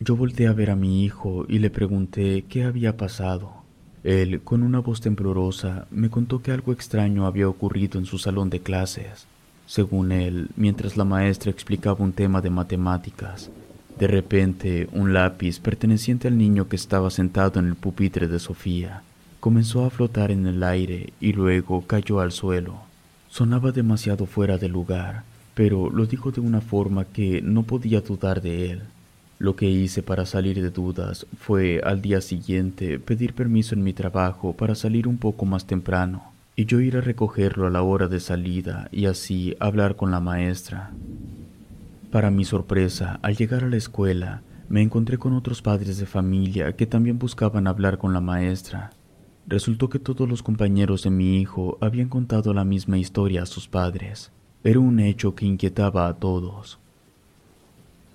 Yo 0.00 0.16
volteé 0.16 0.46
a 0.46 0.54
ver 0.54 0.70
a 0.70 0.76
mi 0.76 1.04
hijo 1.04 1.44
y 1.46 1.58
le 1.58 1.68
pregunté 1.68 2.46
qué 2.48 2.64
había 2.64 2.96
pasado. 2.96 3.52
Él, 4.02 4.40
con 4.40 4.62
una 4.62 4.78
voz 4.78 5.02
temblorosa, 5.02 5.86
me 5.90 6.08
contó 6.08 6.40
que 6.40 6.52
algo 6.52 6.72
extraño 6.72 7.26
había 7.26 7.50
ocurrido 7.50 7.98
en 7.98 8.06
su 8.06 8.16
salón 8.16 8.48
de 8.48 8.60
clases. 8.60 9.26
Según 9.66 10.10
él, 10.10 10.48
mientras 10.56 10.96
la 10.96 11.04
maestra 11.04 11.50
explicaba 11.50 12.02
un 12.02 12.12
tema 12.12 12.40
de 12.40 12.48
matemáticas, 12.48 13.50
de 13.98 14.06
repente 14.06 14.88
un 14.92 15.12
lápiz 15.12 15.60
perteneciente 15.60 16.28
al 16.28 16.38
niño 16.38 16.66
que 16.66 16.76
estaba 16.76 17.10
sentado 17.10 17.60
en 17.60 17.66
el 17.66 17.74
pupitre 17.74 18.26
de 18.26 18.38
Sofía 18.38 19.02
comenzó 19.40 19.84
a 19.84 19.90
flotar 19.90 20.30
en 20.30 20.46
el 20.46 20.62
aire 20.62 21.12
y 21.20 21.32
luego 21.32 21.82
cayó 21.86 22.20
al 22.20 22.32
suelo. 22.32 22.80
Sonaba 23.28 23.72
demasiado 23.72 24.26
fuera 24.26 24.58
de 24.58 24.68
lugar, 24.68 25.24
pero 25.54 25.90
lo 25.90 26.06
dijo 26.06 26.30
de 26.30 26.40
una 26.40 26.60
forma 26.60 27.04
que 27.04 27.42
no 27.42 27.62
podía 27.62 28.00
dudar 28.00 28.40
de 28.40 28.70
él. 28.70 28.82
Lo 29.38 29.54
que 29.54 29.70
hice 29.70 30.02
para 30.02 30.26
salir 30.26 30.60
de 30.60 30.70
dudas 30.70 31.26
fue 31.38 31.80
al 31.84 32.02
día 32.02 32.20
siguiente 32.20 32.98
pedir 32.98 33.34
permiso 33.34 33.74
en 33.74 33.84
mi 33.84 33.92
trabajo 33.92 34.52
para 34.52 34.74
salir 34.74 35.06
un 35.06 35.18
poco 35.18 35.46
más 35.46 35.66
temprano 35.66 36.32
y 36.56 36.64
yo 36.64 36.80
ir 36.80 36.96
a 36.96 37.00
recogerlo 37.00 37.68
a 37.68 37.70
la 37.70 37.82
hora 37.82 38.08
de 38.08 38.18
salida 38.18 38.88
y 38.90 39.06
así 39.06 39.56
hablar 39.60 39.94
con 39.94 40.10
la 40.10 40.18
maestra. 40.18 40.90
Para 42.10 42.32
mi 42.32 42.44
sorpresa, 42.44 43.20
al 43.22 43.36
llegar 43.36 43.62
a 43.62 43.68
la 43.68 43.76
escuela, 43.76 44.42
me 44.68 44.82
encontré 44.82 45.18
con 45.18 45.34
otros 45.34 45.62
padres 45.62 45.98
de 45.98 46.06
familia 46.06 46.72
que 46.74 46.86
también 46.86 47.20
buscaban 47.20 47.68
hablar 47.68 47.98
con 47.98 48.12
la 48.12 48.20
maestra. 48.20 48.90
Resultó 49.48 49.88
que 49.88 49.98
todos 49.98 50.28
los 50.28 50.42
compañeros 50.42 51.04
de 51.04 51.10
mi 51.10 51.40
hijo 51.40 51.78
habían 51.80 52.10
contado 52.10 52.52
la 52.52 52.64
misma 52.64 52.98
historia 52.98 53.44
a 53.44 53.46
sus 53.46 53.66
padres. 53.66 54.30
Era 54.62 54.78
un 54.78 55.00
hecho 55.00 55.34
que 55.34 55.46
inquietaba 55.46 56.06
a 56.06 56.18
todos. 56.18 56.78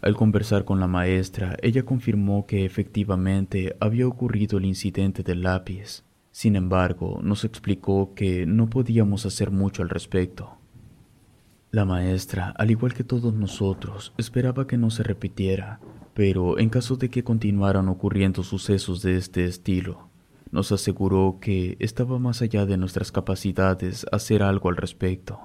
Al 0.03 0.15
conversar 0.15 0.63
con 0.63 0.79
la 0.79 0.85
maestra, 0.85 1.57
ella 1.63 1.81
confirmó 1.85 2.45
que 2.45 2.65
efectivamente 2.65 3.75
había 3.79 4.07
ocurrido 4.07 4.59
el 4.59 4.65
incidente 4.65 5.23
del 5.23 5.41
lápiz. 5.41 6.03
Sin 6.29 6.55
embargo, 6.55 7.19
nos 7.23 7.45
explicó 7.45 8.13
que 8.13 8.45
no 8.45 8.69
podíamos 8.69 9.25
hacer 9.25 9.49
mucho 9.49 9.81
al 9.81 9.89
respecto. 9.89 10.57
La 11.71 11.83
maestra, 11.83 12.53
al 12.59 12.69
igual 12.69 12.93
que 12.93 13.03
todos 13.03 13.33
nosotros, 13.33 14.13
esperaba 14.19 14.67
que 14.67 14.77
no 14.77 14.91
se 14.91 15.01
repitiera, 15.01 15.79
pero 16.13 16.59
en 16.59 16.69
caso 16.69 16.95
de 16.95 17.09
que 17.09 17.23
continuaran 17.23 17.89
ocurriendo 17.89 18.43
sucesos 18.43 19.01
de 19.01 19.17
este 19.17 19.45
estilo, 19.45 20.12
nos 20.53 20.71
aseguró 20.71 21.39
que 21.41 21.75
estaba 21.79 22.19
más 22.19 22.43
allá 22.43 22.67
de 22.67 22.77
nuestras 22.77 23.11
capacidades 23.11 24.05
hacer 24.11 24.43
algo 24.43 24.69
al 24.69 24.77
respecto. 24.77 25.39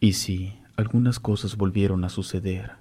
Y 0.00 0.14
sí, 0.14 0.58
algunas 0.76 1.20
cosas 1.20 1.56
volvieron 1.56 2.04
a 2.04 2.08
suceder. 2.08 2.72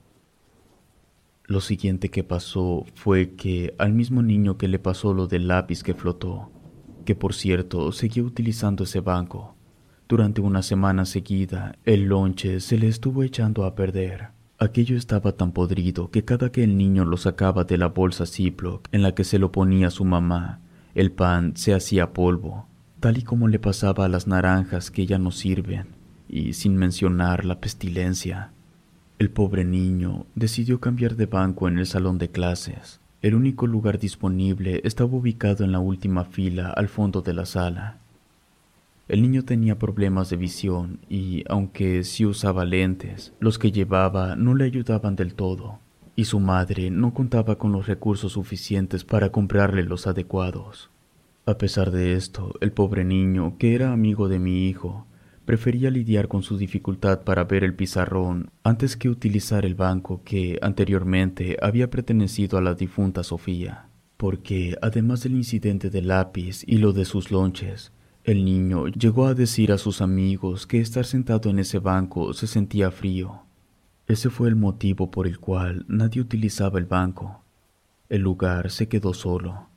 Lo 1.46 1.62
siguiente 1.62 2.10
que 2.10 2.24
pasó 2.24 2.84
fue 2.96 3.36
que 3.36 3.76
al 3.78 3.94
mismo 3.94 4.24
niño 4.24 4.58
que 4.58 4.68
le 4.68 4.80
pasó 4.80 5.13
lo 5.13 5.28
del 5.28 5.48
lápiz 5.48 5.84
que 5.84 5.94
flotó, 5.94 6.50
que 7.06 7.13
por 7.13 7.36
cierto 7.36 7.92
seguía 7.92 8.24
utilizando 8.24 8.84
ese 8.84 9.00
banco, 9.00 9.56
durante 10.10 10.42
una 10.42 10.63
semana 10.63 11.06
seguida 11.06 11.78
el 11.86 12.06
lonche 12.06 12.60
se 12.60 12.80
le 12.80 12.88
estuvo 12.88 13.22
echando 13.22 13.66
a 13.66 13.76
perder. 13.76 14.30
Aquello 14.58 14.98
estaba 14.98 15.34
tan 15.34 15.52
podrido 15.52 16.10
que 16.10 16.26
cada 16.26 16.52
que 16.52 16.63
el 16.63 16.76
niño 16.76 17.06
lo 17.06 17.18
sacaba 17.18 17.66
de 17.66 17.78
la 17.78 17.90
bolsa 17.90 18.26
Ziploc 18.26 18.88
en 18.92 19.04
la 19.04 19.13
que 19.13 19.24
se 19.24 19.38
lo 19.38 19.52
ponía 19.52 19.92
su 19.92 20.06
mamá, 20.06 20.62
el 20.98 21.12
pan 21.12 21.56
se 21.56 21.76
hacía 21.76 22.12
polvo, 22.12 22.66
tal 23.00 23.20
y 23.20 23.22
como 23.22 23.48
le 23.48 23.60
pasaba 23.60 24.06
a 24.06 24.10
las 24.10 24.26
naranjas 24.26 24.90
que 24.90 25.06
ya 25.06 25.20
no 25.20 25.30
sirven, 25.30 25.90
y 26.28 26.54
sin 26.54 26.76
mencionar 26.76 27.46
la 27.46 27.60
pestilencia. 27.60 28.50
El 29.20 29.30
pobre 29.30 29.64
niño 29.64 30.26
decidió 30.34 30.80
cambiar 30.80 31.16
de 31.16 31.28
banco 31.28 31.68
en 31.68 31.78
el 31.78 31.86
salón 31.86 32.18
de 32.18 32.30
clases. 32.30 33.00
El 33.22 33.36
único 33.36 33.68
lugar 33.68 34.00
disponible 34.00 34.82
estaba 34.86 35.16
ubicado 35.16 35.64
en 35.64 35.72
la 35.72 35.80
última 35.80 36.26
fila 36.26 36.72
al 36.72 36.88
fondo 36.88 37.22
de 37.22 37.34
la 37.36 37.46
sala. 37.46 38.00
El 39.08 39.22
niño 39.22 39.46
tenía 39.46 39.78
problemas 39.78 40.32
de 40.32 40.38
visión 40.38 41.00
y, 41.08 41.44
aunque 41.48 42.04
sí 42.06 42.26
usaba 42.26 42.66
lentes, 42.66 43.34
los 43.40 43.60
que 43.60 43.72
llevaba 43.72 44.36
no 44.36 44.56
le 44.56 44.66
ayudaban 44.66 45.16
del 45.16 45.36
todo 45.36 45.78
y 46.18 46.26
su 46.26 46.40
madre 46.40 46.90
no 46.90 47.14
contaba 47.14 47.60
con 47.60 47.72
los 47.72 47.86
recursos 47.86 48.34
suficientes 48.34 49.06
para 49.06 49.32
comprarle 49.32 49.84
los 49.84 50.08
adecuados. 50.08 50.90
A 51.46 51.60
pesar 51.60 51.92
de 51.92 52.16
esto, 52.16 52.56
el 52.60 52.72
pobre 52.72 53.06
niño, 53.06 53.56
que 53.60 53.76
era 53.76 53.94
amigo 53.94 54.28
de 54.28 54.40
mi 54.40 54.68
hijo, 54.68 55.06
prefería 55.46 55.92
lidiar 55.92 56.28
con 56.28 56.42
su 56.42 56.58
dificultad 56.58 57.22
para 57.22 57.44
ver 57.44 57.64
el 57.64 57.76
pizarrón 57.76 58.50
antes 58.64 58.98
que 58.98 59.10
utilizar 59.10 59.64
el 59.64 59.76
banco 59.76 60.24
que 60.26 60.58
anteriormente 60.64 61.56
había 61.62 61.92
pertenecido 61.92 62.58
a 62.58 62.62
la 62.62 62.74
difunta 62.74 63.24
Sofía, 63.24 63.86
porque 64.18 64.76
además 64.82 65.22
del 65.22 65.36
incidente 65.36 65.92
del 65.92 66.08
lápiz 66.08 66.64
y 66.66 66.80
lo 66.80 66.94
de 66.94 67.06
sus 67.06 67.30
lonches, 67.30 67.92
el 68.24 68.44
niño 68.44 68.88
llegó 68.88 69.28
a 69.28 69.36
decir 69.36 69.72
a 69.72 69.78
sus 69.78 70.02
amigos 70.02 70.66
que 70.66 70.80
estar 70.80 71.06
sentado 71.06 71.52
en 71.52 71.60
ese 71.60 71.78
banco 71.78 72.34
se 72.34 72.48
sentía 72.48 72.90
frío 72.90 73.47
ese 74.08 74.30
fue 74.30 74.48
el 74.48 74.56
motivo 74.56 75.12
por 75.12 75.27
el 75.27 75.38
cual 75.40 75.86
nadie 75.90 76.21
utilizaba 76.21 76.79
el 76.79 76.86
banco. 76.86 77.42
El 78.08 78.21
lugar 78.21 78.71
se 78.71 78.88
quedó 78.88 79.13
solo. 79.13 79.67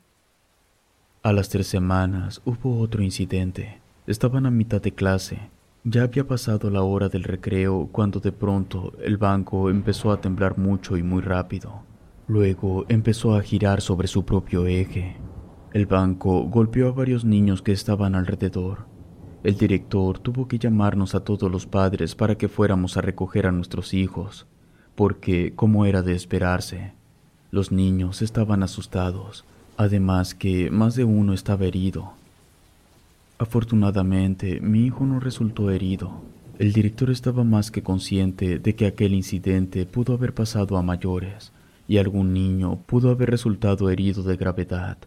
A 1.21 1.33
las 1.33 1.49
tres 1.49 1.67
semanas 1.67 2.41
hubo 2.45 2.79
otro 2.79 3.03
incidente. 3.03 3.81
Estaban 4.07 4.45
a 4.45 4.51
mitad 4.51 4.81
de 4.81 4.93
clase. 4.93 5.49
Ya 5.83 6.03
había 6.03 6.25
pasado 6.25 6.69
la 6.69 6.81
hora 6.81 7.09
del 7.09 7.23
recreo 7.23 7.89
cuando 7.91 8.21
de 8.21 8.31
pronto 8.31 8.93
el 9.03 9.17
banco 9.17 9.69
empezó 9.69 10.11
a 10.11 10.21
temblar 10.21 10.57
mucho 10.57 10.95
y 10.95 11.03
muy 11.03 11.21
rápido. 11.21 11.83
Luego 12.27 12.85
empezó 12.87 13.35
a 13.35 13.41
girar 13.41 13.81
sobre 13.81 14.07
su 14.07 14.23
propio 14.23 14.65
eje. 14.65 15.17
El 15.73 15.87
banco 15.87 16.43
golpeó 16.43 16.87
a 16.87 16.91
varios 16.91 17.25
niños 17.25 17.61
que 17.61 17.73
estaban 17.73 18.15
alrededor. 18.15 18.90
El 19.43 19.57
director 19.57 20.19
tuvo 20.19 20.47
que 20.47 20.59
llamarnos 20.59 21.15
a 21.15 21.23
todos 21.23 21.51
los 21.51 21.65
padres 21.65 22.13
para 22.13 22.35
que 22.35 22.47
fuéramos 22.47 22.95
a 22.95 23.01
recoger 23.01 23.47
a 23.47 23.51
nuestros 23.51 23.95
hijos, 23.95 24.45
porque, 24.93 25.53
como 25.55 25.87
era 25.87 26.03
de 26.03 26.13
esperarse, 26.13 26.93
los 27.49 27.71
niños 27.71 28.21
estaban 28.21 28.61
asustados, 28.61 29.43
además 29.77 30.35
que 30.35 30.69
más 30.69 30.95
de 30.95 31.05
uno 31.05 31.33
estaba 31.33 31.65
herido. 31.65 32.13
Afortunadamente, 33.39 34.61
mi 34.61 34.85
hijo 34.85 35.07
no 35.07 35.19
resultó 35.19 35.71
herido. 35.71 36.21
El 36.59 36.71
director 36.71 37.09
estaba 37.09 37.43
más 37.43 37.71
que 37.71 37.81
consciente 37.81 38.59
de 38.59 38.75
que 38.75 38.85
aquel 38.85 39.15
incidente 39.15 39.87
pudo 39.87 40.13
haber 40.13 40.35
pasado 40.35 40.77
a 40.77 40.83
mayores 40.83 41.51
y 41.87 41.97
algún 41.97 42.33
niño 42.33 42.77
pudo 42.85 43.09
haber 43.09 43.31
resultado 43.31 43.89
herido 43.89 44.21
de 44.21 44.37
gravedad, 44.37 44.99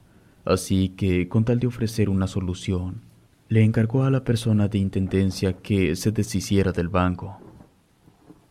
así 0.44 0.88
que, 0.88 1.28
con 1.28 1.44
tal 1.44 1.60
de 1.60 1.68
ofrecer 1.68 2.08
una 2.10 2.26
solución, 2.26 3.00
le 3.48 3.62
encargó 3.62 4.04
a 4.04 4.10
la 4.10 4.24
persona 4.24 4.68
de 4.68 4.78
intendencia 4.78 5.52
que 5.52 5.96
se 5.96 6.12
deshiciera 6.12 6.72
del 6.72 6.88
banco. 6.88 7.38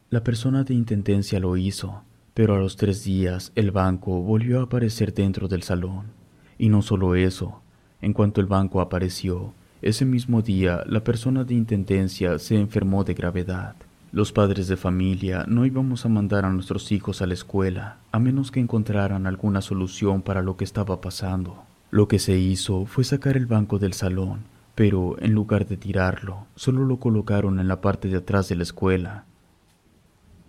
La 0.09 0.23
persona 0.23 0.63
de 0.63 0.75
intendencia 0.75 1.39
lo 1.39 1.57
hizo, 1.57 2.03
pero 2.35 2.55
a 2.55 2.59
los 2.59 2.77
tres 2.77 3.03
días 3.03 3.51
el 3.55 3.71
banco 3.71 4.21
volvió 4.21 4.59
a 4.59 4.63
aparecer 4.63 5.13
dentro 5.13 5.47
del 5.47 5.63
salón. 5.63 6.05
Y 6.59 6.69
no 6.69 6.83
solo 6.83 7.15
eso, 7.15 7.61
en 8.01 8.13
cuanto 8.13 8.39
el 8.39 8.47
banco 8.47 8.81
apareció, 8.81 9.53
ese 9.81 10.05
mismo 10.05 10.41
día, 10.41 10.83
la 10.85 11.03
persona 11.03 11.43
de 11.43 11.55
intendencia 11.55 12.37
se 12.37 12.55
enfermó 12.55 13.03
de 13.03 13.15
gravedad. 13.15 13.75
Los 14.11 14.31
padres 14.31 14.67
de 14.67 14.77
familia 14.77 15.43
no 15.47 15.65
íbamos 15.65 16.05
a 16.05 16.09
mandar 16.09 16.45
a 16.45 16.51
nuestros 16.51 16.91
hijos 16.91 17.21
a 17.21 17.25
la 17.25 17.33
escuela, 17.33 17.97
a 18.11 18.19
menos 18.19 18.51
que 18.51 18.59
encontraran 18.59 19.25
alguna 19.25 19.61
solución 19.61 20.21
para 20.21 20.43
lo 20.43 20.55
que 20.55 20.63
estaba 20.63 21.01
pasando. 21.01 21.63
Lo 21.89 22.07
que 22.07 22.19
se 22.19 22.37
hizo 22.37 22.85
fue 22.85 23.03
sacar 23.03 23.35
el 23.35 23.47
banco 23.47 23.79
del 23.79 23.93
salón, 23.93 24.41
pero 24.75 25.15
en 25.19 25.33
lugar 25.33 25.67
de 25.67 25.77
tirarlo, 25.77 26.47
solo 26.55 26.85
lo 26.85 26.97
colocaron 26.99 27.59
en 27.59 27.67
la 27.67 27.81
parte 27.81 28.07
de 28.07 28.17
atrás 28.17 28.49
de 28.49 28.55
la 28.55 28.63
escuela. 28.63 29.25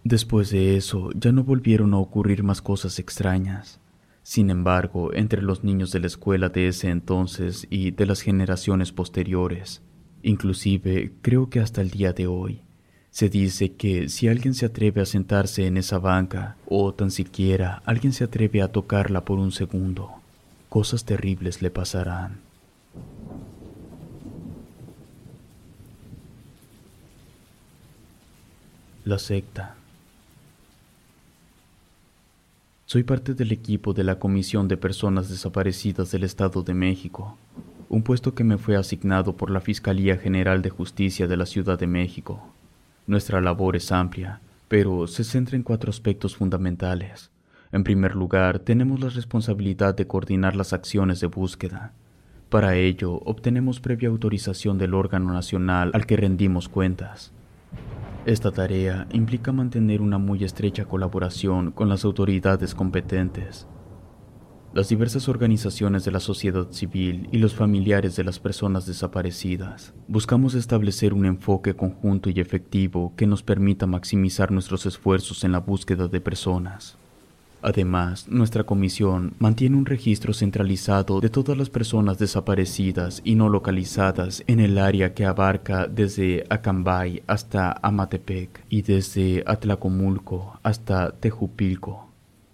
Después 0.02 0.50
de 0.50 0.76
eso, 0.76 1.10
ya 1.12 1.32
no 1.32 1.44
volvieron 1.44 1.94
a 1.94 1.98
ocurrir 1.98 2.42
más 2.42 2.62
cosas 2.62 2.98
extrañas. 2.98 3.80
Sin 4.22 4.50
embargo, 4.50 5.12
entre 5.12 5.42
los 5.42 5.64
niños 5.64 5.92
de 5.92 6.00
la 6.00 6.06
escuela 6.06 6.48
de 6.48 6.68
ese 6.68 6.88
entonces 6.88 7.66
y 7.68 7.90
de 7.90 8.06
las 8.06 8.22
generaciones 8.22 8.92
posteriores, 8.92 9.82
inclusive 10.22 11.12
creo 11.20 11.50
que 11.50 11.60
hasta 11.60 11.82
el 11.82 11.90
día 11.90 12.12
de 12.12 12.26
hoy, 12.26 12.62
se 13.10 13.28
dice 13.28 13.74
que 13.74 14.08
si 14.08 14.26
alguien 14.26 14.54
se 14.54 14.66
atreve 14.66 15.00
a 15.00 15.06
sentarse 15.06 15.66
en 15.66 15.76
esa 15.76 15.98
banca, 15.98 16.56
o 16.66 16.92
tan 16.94 17.10
siquiera 17.10 17.82
alguien 17.84 18.12
se 18.12 18.24
atreve 18.24 18.60
a 18.60 18.68
tocarla 18.68 19.24
por 19.24 19.38
un 19.38 19.52
segundo, 19.52 20.10
cosas 20.68 21.04
terribles 21.04 21.62
le 21.62 21.70
pasarán. 21.70 22.40
La 29.04 29.18
secta. 29.18 29.74
Soy 32.86 33.02
parte 33.02 33.34
del 33.34 33.52
equipo 33.52 33.92
de 33.92 34.02
la 34.02 34.18
Comisión 34.18 34.66
de 34.66 34.78
Personas 34.78 35.28
Desaparecidas 35.28 36.10
del 36.10 36.24
Estado 36.24 36.62
de 36.62 36.72
México, 36.72 37.36
un 37.90 38.02
puesto 38.02 38.34
que 38.34 38.44
me 38.44 38.56
fue 38.56 38.76
asignado 38.76 39.36
por 39.36 39.50
la 39.50 39.60
Fiscalía 39.60 40.16
General 40.16 40.62
de 40.62 40.70
Justicia 40.70 41.26
de 41.26 41.36
la 41.36 41.44
Ciudad 41.44 41.78
de 41.78 41.86
México. 41.86 42.48
Nuestra 43.06 43.42
labor 43.42 43.76
es 43.76 43.92
amplia, 43.92 44.40
pero 44.68 45.06
se 45.06 45.22
centra 45.22 45.56
en 45.56 45.64
cuatro 45.64 45.90
aspectos 45.90 46.34
fundamentales. 46.34 47.30
En 47.72 47.84
primer 47.84 48.16
lugar, 48.16 48.58
tenemos 48.58 49.00
la 49.00 49.10
responsabilidad 49.10 49.94
de 49.94 50.06
coordinar 50.06 50.56
las 50.56 50.72
acciones 50.72 51.20
de 51.20 51.26
búsqueda. 51.26 51.92
Para 52.48 52.76
ello, 52.76 53.20
obtenemos 53.26 53.80
previa 53.80 54.08
autorización 54.08 54.78
del 54.78 54.94
órgano 54.94 55.30
nacional 55.34 55.90
al 55.92 56.06
que 56.06 56.16
rendimos 56.16 56.70
cuentas. 56.70 57.32
Esta 58.26 58.50
tarea 58.50 59.06
implica 59.12 59.52
mantener 59.52 60.00
una 60.00 60.16
muy 60.16 60.44
estrecha 60.44 60.86
colaboración 60.86 61.72
con 61.72 61.90
las 61.90 62.06
autoridades 62.06 62.74
competentes. 62.74 63.66
Las 64.72 64.88
diversas 64.88 65.28
organizaciones 65.28 66.06
de 66.06 66.10
la 66.10 66.20
sociedad 66.20 66.70
civil 66.70 67.28
y 67.32 67.36
los 67.36 67.54
familiares 67.54 68.16
de 68.16 68.24
las 68.24 68.38
personas 68.38 68.86
desaparecidas 68.86 69.92
buscamos 70.08 70.54
establecer 70.54 71.12
un 71.12 71.26
enfoque 71.26 71.76
conjunto 71.76 72.30
y 72.30 72.40
efectivo 72.40 73.12
que 73.14 73.26
nos 73.26 73.42
permita 73.42 73.86
maximizar 73.86 74.50
nuestros 74.50 74.86
esfuerzos 74.86 75.44
en 75.44 75.52
la 75.52 75.60
búsqueda 75.60 76.08
de 76.08 76.22
personas. 76.22 76.96
Además, 77.66 78.28
nuestra 78.28 78.64
comisión 78.64 79.32
mantiene 79.38 79.78
un 79.78 79.86
registro 79.86 80.34
centralizado 80.34 81.22
de 81.22 81.30
todas 81.30 81.56
las 81.56 81.70
personas 81.70 82.18
desaparecidas 82.18 83.22
y 83.24 83.36
no 83.36 83.48
localizadas 83.48 84.44
en 84.46 84.60
el 84.60 84.76
área 84.76 85.14
que 85.14 85.24
abarca 85.24 85.86
desde 85.86 86.44
Acambay 86.50 87.22
hasta 87.26 87.74
Amatepec 87.80 88.66
y 88.68 88.82
desde 88.82 89.42
Atlacomulco 89.46 90.60
hasta 90.62 91.12
Tejupilco. 91.12 92.10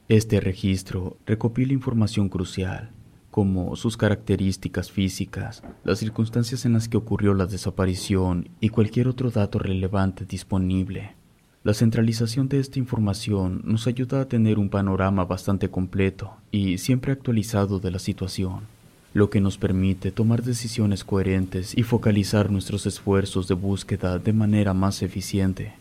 Este 0.08 0.38
registro 0.38 1.16
recopila 1.26 1.72
información 1.72 2.28
crucial, 2.28 2.92
como 3.32 3.74
sus 3.74 3.96
características 3.96 4.92
físicas, 4.92 5.64
las 5.82 5.98
circunstancias 5.98 6.64
en 6.66 6.74
las 6.74 6.88
que 6.88 6.98
ocurrió 6.98 7.34
la 7.34 7.46
desaparición 7.46 8.50
y 8.61 8.68
cualquier 8.68 9.08
otro 9.08 9.32
dato 9.32 9.58
relevante 9.58 10.24
disponible. 10.24 11.20
La 11.62 11.74
centralización 11.74 12.48
de 12.48 12.58
esta 12.58 12.78
información 12.78 13.61
nos 13.66 13.86
ayuda 13.86 14.22
a 14.22 14.24
tener 14.24 14.58
un 14.58 14.70
panorama 14.70 15.26
bastante 15.26 15.68
completo 15.68 16.32
y 16.50 16.78
siempre 16.78 17.12
actualizado 17.12 17.80
de 17.80 17.90
la 17.90 17.98
situación, 17.98 18.61
lo 19.12 19.28
que 19.28 19.42
nos 19.42 19.58
permite 19.58 20.11
tomar 20.11 20.42
decisiones 20.42 21.04
coherentes 21.04 21.76
y 21.76 21.82
focalizar 21.82 22.50
nuestros 22.50 22.86
esfuerzos 22.86 23.46
de 23.46 23.52
búsqueda 23.56 24.18
de 24.18 24.32
manera 24.32 24.72
más 24.72 25.02
eficiente. 25.02 25.74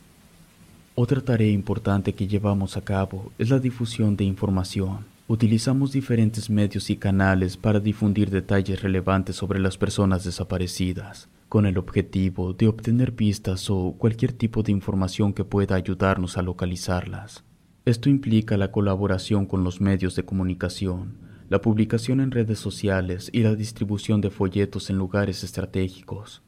Otra 0.96 1.22
tarea 1.22 1.50
importante 1.50 2.12
que 2.12 2.28
llevamos 2.28 2.76
a 2.76 2.82
cabo 2.82 3.32
es 3.38 3.50
la 3.50 3.60
difusión 3.60 4.18
de 4.18 4.26
información. 4.26 5.06
Utilizamos 5.30 5.94
diferentes 5.94 6.50
medios 6.50 6.90
y 6.90 6.98
canales 6.98 7.56
para 7.56 7.80
difundir 7.80 8.32
detalles 8.32 8.82
relevantes 8.82 9.38
sobre 9.38 9.62
las 9.62 9.78
personas 9.78 10.26
desaparecidas 10.26 11.30
con 11.50 11.66
el 11.66 11.80
objetivo 11.80 12.54
de 12.54 12.68
obtener 12.68 13.16
pistas 13.16 13.70
o 13.72 13.96
cualquier 13.98 14.34
tipo 14.34 14.62
de 14.62 14.72
información 14.72 15.34
que 15.34 15.44
pueda 15.44 15.76
ayudarnos 15.76 16.38
a 16.38 16.44
localizarlas. 16.44 17.44
Esto 17.86 18.08
implica 18.08 18.56
la 18.56 18.72
colaboración 18.72 19.48
con 19.48 19.64
los 19.64 19.82
medios 19.82 20.16
de 20.16 20.24
comunicación, 20.24 21.18
la 21.50 21.60
publicación 21.60 22.22
en 22.22 22.30
redes 22.30 22.60
sociales 22.60 23.32
y 23.34 23.42
la 23.42 23.56
distribución 23.56 24.22
de 24.22 24.30
folletos 24.30 24.92
en 24.92 24.98
lugares 24.98 25.44
estratégicos. 25.44 26.44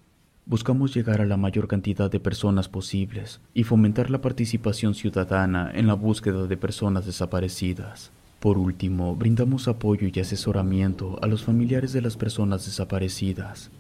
Buscamos 0.46 0.94
llegar 0.94 1.20
a 1.20 1.26
la 1.26 1.38
mayor 1.38 1.68
cantidad 1.68 2.12
de 2.12 2.20
personas 2.20 2.70
posibles 2.70 3.42
y 3.56 3.64
fomentar 3.64 4.12
la 4.12 4.22
participación 4.22 4.94
ciudadana 4.94 5.72
en 5.74 5.88
la 5.88 5.96
búsqueda 5.96 6.46
de 6.46 6.58
personas 6.58 7.08
desaparecidas. 7.08 8.12
Por 8.40 8.60
último, 8.60 9.16
brindamos 9.16 9.68
apoyo 9.68 10.08
y 10.14 10.20
asesoramiento 10.20 11.18
a 11.24 11.28
los 11.28 11.44
familiares 11.44 11.94
de 11.94 12.02
las 12.02 12.18
personas 12.18 12.66
desaparecidas, 12.66 13.72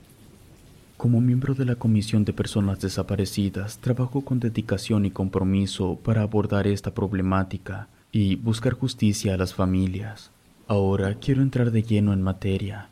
como 1.02 1.20
miembro 1.20 1.56
de 1.56 1.66
la 1.66 1.78
Comisión 1.78 2.26
de 2.26 2.32
Personas 2.32 2.80
Desaparecidas, 2.80 3.80
trabajo 3.80 4.22
con 4.22 4.40
dedicación 4.40 5.04
y 5.04 5.10
compromiso 5.10 5.96
para 5.96 6.22
abordar 6.22 6.68
esta 6.68 6.94
problemática 6.94 7.88
y 8.12 8.36
buscar 8.36 8.74
justicia 8.74 9.34
a 9.34 9.38
las 9.38 9.56
familias. 9.56 10.30
Ahora 10.68 11.16
quiero 11.16 11.42
entrar 11.42 11.72
de 11.72 11.82
lleno 11.82 12.14
en 12.14 12.22
materia. 12.22 12.90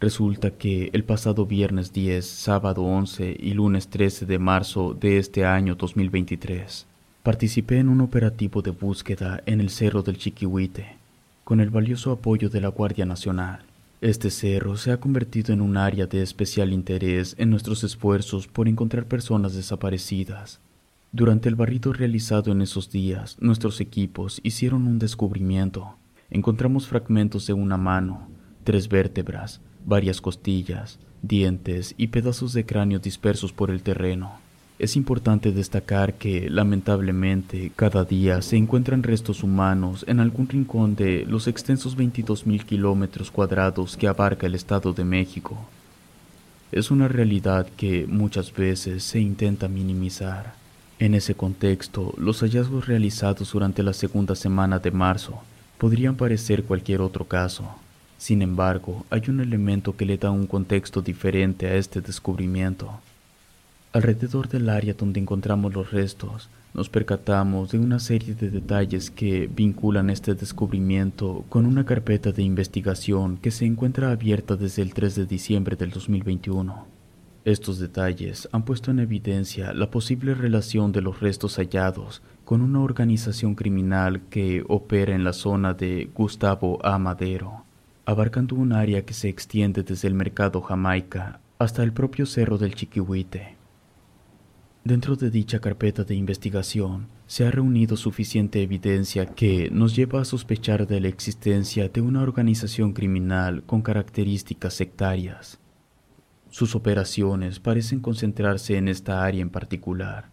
Resulta 0.00 0.50
que 0.50 0.90
el 0.92 1.04
pasado 1.04 1.46
viernes 1.46 1.92
10, 1.92 2.26
sábado 2.26 2.82
11 2.82 3.36
y 3.38 3.54
lunes 3.54 3.86
13 3.86 4.26
de 4.26 4.40
marzo 4.40 4.92
de 5.00 5.18
este 5.18 5.44
año 5.46 5.76
2023, 5.76 6.88
participé 7.22 7.78
en 7.78 7.90
un 7.90 8.00
operativo 8.00 8.60
de 8.60 8.72
búsqueda 8.72 9.40
en 9.46 9.60
el 9.60 9.70
Cerro 9.70 10.02
del 10.02 10.18
Chiquihuite, 10.18 10.96
con 11.44 11.60
el 11.60 11.70
valioso 11.70 12.10
apoyo 12.10 12.50
de 12.50 12.60
la 12.60 12.70
Guardia 12.70 13.06
Nacional. 13.06 13.60
Este 14.02 14.30
cerro 14.30 14.76
se 14.76 14.90
ha 14.90 14.98
convertido 14.98 15.54
en 15.54 15.60
un 15.60 15.76
área 15.76 16.08
de 16.08 16.22
especial 16.22 16.72
interés 16.72 17.36
en 17.38 17.50
nuestros 17.50 17.84
esfuerzos 17.84 18.48
por 18.48 18.66
encontrar 18.66 19.06
personas 19.06 19.54
desaparecidas. 19.54 20.58
Durante 21.12 21.48
el 21.48 21.54
barrido 21.54 21.92
realizado 21.92 22.50
en 22.50 22.62
esos 22.62 22.90
días, 22.90 23.36
nuestros 23.38 23.80
equipos 23.80 24.40
hicieron 24.42 24.88
un 24.88 24.98
descubrimiento. 24.98 25.94
Encontramos 26.30 26.88
fragmentos 26.88 27.46
de 27.46 27.52
una 27.52 27.76
mano, 27.76 28.26
tres 28.64 28.88
vértebras, 28.88 29.60
varias 29.86 30.20
costillas, 30.20 30.98
dientes 31.22 31.94
y 31.96 32.08
pedazos 32.08 32.54
de 32.54 32.66
cráneo 32.66 32.98
dispersos 32.98 33.52
por 33.52 33.70
el 33.70 33.84
terreno. 33.84 34.32
Es 34.82 34.96
importante 34.96 35.52
destacar 35.52 36.14
que, 36.14 36.50
lamentablemente, 36.50 37.70
cada 37.76 38.02
día 38.02 38.42
se 38.42 38.56
encuentran 38.56 39.04
restos 39.04 39.44
humanos 39.44 40.04
en 40.08 40.18
algún 40.18 40.48
rincón 40.48 40.96
de 40.96 41.24
los 41.24 41.46
extensos 41.46 41.96
22.000 41.96 42.64
kilómetros 42.64 43.30
cuadrados 43.30 43.96
que 43.96 44.08
abarca 44.08 44.48
el 44.48 44.56
Estado 44.56 44.92
de 44.92 45.04
México. 45.04 45.56
Es 46.72 46.90
una 46.90 47.06
realidad 47.06 47.68
que 47.76 48.08
muchas 48.08 48.52
veces 48.52 49.04
se 49.04 49.20
intenta 49.20 49.68
minimizar. 49.68 50.54
En 50.98 51.14
ese 51.14 51.36
contexto, 51.36 52.12
los 52.18 52.40
hallazgos 52.40 52.88
realizados 52.88 53.52
durante 53.52 53.84
la 53.84 53.92
segunda 53.92 54.34
semana 54.34 54.80
de 54.80 54.90
marzo 54.90 55.44
podrían 55.78 56.16
parecer 56.16 56.64
cualquier 56.64 57.02
otro 57.02 57.24
caso. 57.24 57.68
Sin 58.18 58.42
embargo, 58.42 59.06
hay 59.10 59.22
un 59.28 59.38
elemento 59.38 59.96
que 59.96 60.06
le 60.06 60.18
da 60.18 60.32
un 60.32 60.48
contexto 60.48 61.02
diferente 61.02 61.68
a 61.68 61.76
este 61.76 62.00
descubrimiento. 62.00 63.00
Alrededor 63.94 64.48
del 64.48 64.70
área 64.70 64.94
donde 64.94 65.20
encontramos 65.20 65.74
los 65.74 65.90
restos, 65.90 66.48
nos 66.72 66.88
percatamos 66.88 67.72
de 67.72 67.78
una 67.78 67.98
serie 67.98 68.34
de 68.34 68.48
detalles 68.48 69.10
que 69.10 69.50
vinculan 69.54 70.08
este 70.08 70.34
descubrimiento 70.34 71.44
con 71.50 71.66
una 71.66 71.84
carpeta 71.84 72.32
de 72.32 72.42
investigación 72.42 73.36
que 73.36 73.50
se 73.50 73.66
encuentra 73.66 74.10
abierta 74.10 74.56
desde 74.56 74.80
el 74.80 74.94
3 74.94 75.14
de 75.16 75.26
diciembre 75.26 75.76
del 75.76 75.90
2021. 75.90 76.86
Estos 77.44 77.78
detalles 77.78 78.48
han 78.50 78.64
puesto 78.64 78.90
en 78.90 78.98
evidencia 78.98 79.74
la 79.74 79.90
posible 79.90 80.34
relación 80.34 80.90
de 80.92 81.02
los 81.02 81.20
restos 81.20 81.56
hallados 81.56 82.22
con 82.46 82.62
una 82.62 82.80
organización 82.80 83.54
criminal 83.54 84.22
que 84.30 84.64
opera 84.68 85.14
en 85.14 85.22
la 85.22 85.34
zona 85.34 85.74
de 85.74 86.08
Gustavo 86.14 86.78
A. 86.82 86.98
Madero, 86.98 87.64
abarcando 88.06 88.56
un 88.56 88.72
área 88.72 89.04
que 89.04 89.12
se 89.12 89.28
extiende 89.28 89.82
desde 89.82 90.08
el 90.08 90.14
mercado 90.14 90.62
Jamaica 90.62 91.40
hasta 91.58 91.82
el 91.82 91.92
propio 91.92 92.24
cerro 92.24 92.56
del 92.56 92.74
Chiquihuite. 92.74 93.61
Dentro 94.84 95.14
de 95.14 95.30
dicha 95.30 95.60
carpeta 95.60 96.02
de 96.02 96.16
investigación 96.16 97.06
se 97.28 97.46
ha 97.46 97.52
reunido 97.52 97.96
suficiente 97.96 98.62
evidencia 98.62 99.26
que 99.26 99.70
nos 99.70 99.94
lleva 99.94 100.20
a 100.20 100.24
sospechar 100.24 100.88
de 100.88 101.00
la 101.00 101.06
existencia 101.06 101.88
de 101.88 102.00
una 102.00 102.20
organización 102.20 102.92
criminal 102.92 103.62
con 103.62 103.82
características 103.82 104.74
sectarias. 104.74 105.60
Sus 106.50 106.74
operaciones 106.74 107.60
parecen 107.60 108.00
concentrarse 108.00 108.76
en 108.76 108.88
esta 108.88 109.24
área 109.24 109.40
en 109.40 109.50
particular. 109.50 110.30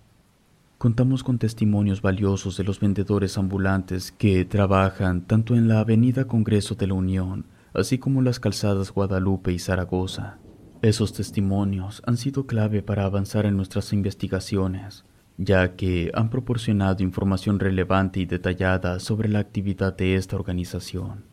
Contamos 0.79 1.23
con 1.23 1.37
testimonios 1.37 2.01
valiosos 2.01 2.57
de 2.57 2.63
los 2.63 2.79
vendedores 2.79 3.37
ambulantes 3.37 4.11
que 4.11 4.45
trabajan 4.45 5.27
tanto 5.27 5.55
en 5.55 5.67
la 5.67 5.81
Avenida 5.81 6.25
Congreso 6.25 6.73
de 6.73 6.87
la 6.87 6.95
Unión, 6.95 7.45
así 7.71 7.99
como 7.99 8.23
las 8.23 8.39
calzadas 8.39 8.91
Guadalupe 8.91 9.51
y 9.51 9.59
Zaragoza. 9.59 10.39
Esos 10.81 11.11
testimonios 11.11 12.01
han 12.05 12.15
sido 12.15 12.47
clave 12.47 12.81
para 12.81 13.03
avanzar 13.03 13.45
en 13.45 13.57
nuestras 13.57 13.91
investigaciones, 13.91 15.03
ya 15.37 15.75
que 15.75 16.09
han 16.13 16.29
proporcionado 16.29 17.03
información 17.03 17.59
relevante 17.59 18.21
y 18.21 18.25
detallada 18.25 19.01
sobre 19.01 19.27
la 19.27 19.39
actividad 19.39 19.97
de 19.97 20.15
esta 20.15 20.37
organización. 20.37 21.25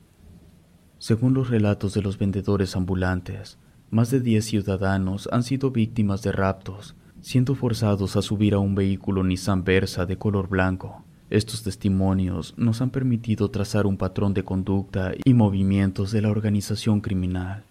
Según 0.98 1.32
los 1.32 1.48
relatos 1.48 1.94
de 1.94 2.02
los 2.02 2.18
vendedores 2.18 2.74
ambulantes, 2.74 3.58
más 3.88 4.10
de 4.10 4.18
10 4.18 4.44
ciudadanos 4.44 5.28
han 5.30 5.44
sido 5.44 5.70
víctimas 5.70 6.22
de 6.22 6.32
raptos, 6.32 6.96
siendo 7.20 7.54
forzados 7.54 8.16
a 8.16 8.22
subir 8.22 8.52
a 8.54 8.58
un 8.58 8.74
vehículo 8.74 9.22
Nissan 9.22 9.62
Versa 9.62 10.06
de 10.06 10.18
color 10.18 10.48
blanco. 10.48 11.04
Estos 11.30 11.62
testimonios 11.62 12.52
nos 12.56 12.80
han 12.80 12.90
permitido 12.90 13.48
trazar 13.52 13.86
un 13.86 13.96
patrón 13.96 14.34
de 14.34 14.42
conducta 14.42 15.12
y 15.24 15.34
movimientos 15.34 16.10
de 16.10 16.22
la 16.22 16.30
organización 16.30 17.00
criminal. 17.00 17.62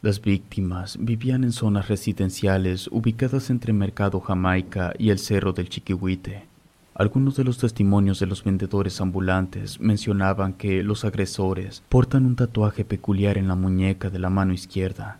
Las 0.00 0.22
víctimas 0.22 0.96
vivían 1.00 1.42
en 1.42 1.50
zonas 1.50 1.88
residenciales 1.88 2.86
ubicadas 2.92 3.50
entre 3.50 3.72
Mercado 3.72 4.20
Jamaica 4.20 4.92
y 4.96 5.10
el 5.10 5.18
Cerro 5.18 5.52
del 5.52 5.68
Chiquihuite. 5.68 6.46
Algunos 6.94 7.34
de 7.34 7.42
los 7.42 7.58
testimonios 7.58 8.20
de 8.20 8.26
los 8.26 8.44
vendedores 8.44 9.00
ambulantes 9.00 9.80
mencionaban 9.80 10.52
que 10.52 10.84
los 10.84 11.04
agresores 11.04 11.82
portan 11.88 12.26
un 12.26 12.36
tatuaje 12.36 12.84
peculiar 12.84 13.38
en 13.38 13.48
la 13.48 13.56
muñeca 13.56 14.08
de 14.08 14.20
la 14.20 14.30
mano 14.30 14.52
izquierda. 14.52 15.18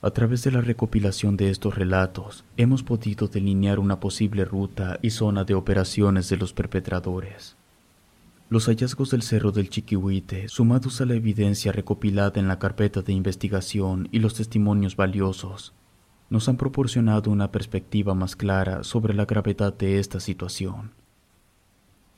A 0.00 0.10
través 0.10 0.44
de 0.44 0.52
la 0.52 0.60
recopilación 0.60 1.36
de 1.36 1.50
estos 1.50 1.74
relatos, 1.74 2.44
hemos 2.56 2.84
podido 2.84 3.26
delinear 3.26 3.80
una 3.80 3.98
posible 3.98 4.44
ruta 4.44 5.00
y 5.02 5.10
zona 5.10 5.42
de 5.42 5.54
operaciones 5.54 6.28
de 6.28 6.36
los 6.36 6.52
perpetradores. 6.52 7.56
Los 8.50 8.66
hallazgos 8.66 9.12
del 9.12 9.22
Cerro 9.22 9.52
del 9.52 9.70
Chiquihuite, 9.70 10.48
sumados 10.48 11.00
a 11.00 11.06
la 11.06 11.14
evidencia 11.14 11.70
recopilada 11.70 12.40
en 12.40 12.48
la 12.48 12.58
carpeta 12.58 13.00
de 13.00 13.12
investigación 13.12 14.08
y 14.10 14.18
los 14.18 14.34
testimonios 14.34 14.96
valiosos, 14.96 15.72
nos 16.30 16.48
han 16.48 16.56
proporcionado 16.56 17.30
una 17.30 17.52
perspectiva 17.52 18.12
más 18.16 18.34
clara 18.34 18.82
sobre 18.82 19.14
la 19.14 19.24
gravedad 19.24 19.72
de 19.78 20.00
esta 20.00 20.18
situación. 20.18 20.90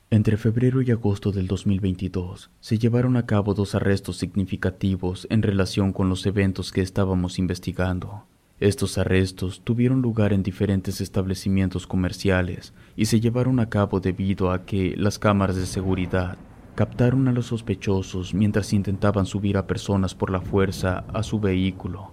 Entre 0.08 0.38
febrero 0.38 0.80
y 0.80 0.90
agosto 0.90 1.32
del 1.32 1.48
2022 1.48 2.48
se 2.60 2.78
llevaron 2.78 3.18
a 3.18 3.26
cabo 3.26 3.52
dos 3.52 3.74
arrestos 3.74 4.16
significativos 4.16 5.26
en 5.28 5.42
relación 5.42 5.92
con 5.92 6.08
los 6.08 6.24
eventos 6.24 6.72
que 6.72 6.80
estábamos 6.80 7.38
investigando. 7.38 8.24
Estos 8.62 8.96
arrestos 8.96 9.60
tuvieron 9.64 10.02
lugar 10.02 10.32
en 10.32 10.44
diferentes 10.44 11.00
establecimientos 11.00 11.88
comerciales 11.88 12.72
y 12.94 13.06
se 13.06 13.18
llevaron 13.18 13.58
a 13.58 13.68
cabo 13.68 13.98
debido 13.98 14.52
a 14.52 14.64
que 14.64 14.94
las 14.96 15.18
cámaras 15.18 15.56
de 15.56 15.66
seguridad 15.66 16.38
captaron 16.76 17.26
a 17.26 17.32
los 17.32 17.46
sospechosos 17.46 18.34
mientras 18.34 18.72
intentaban 18.72 19.26
subir 19.26 19.56
a 19.56 19.66
personas 19.66 20.14
por 20.14 20.30
la 20.30 20.40
fuerza 20.40 20.98
a 21.12 21.24
su 21.24 21.40
vehículo, 21.40 22.12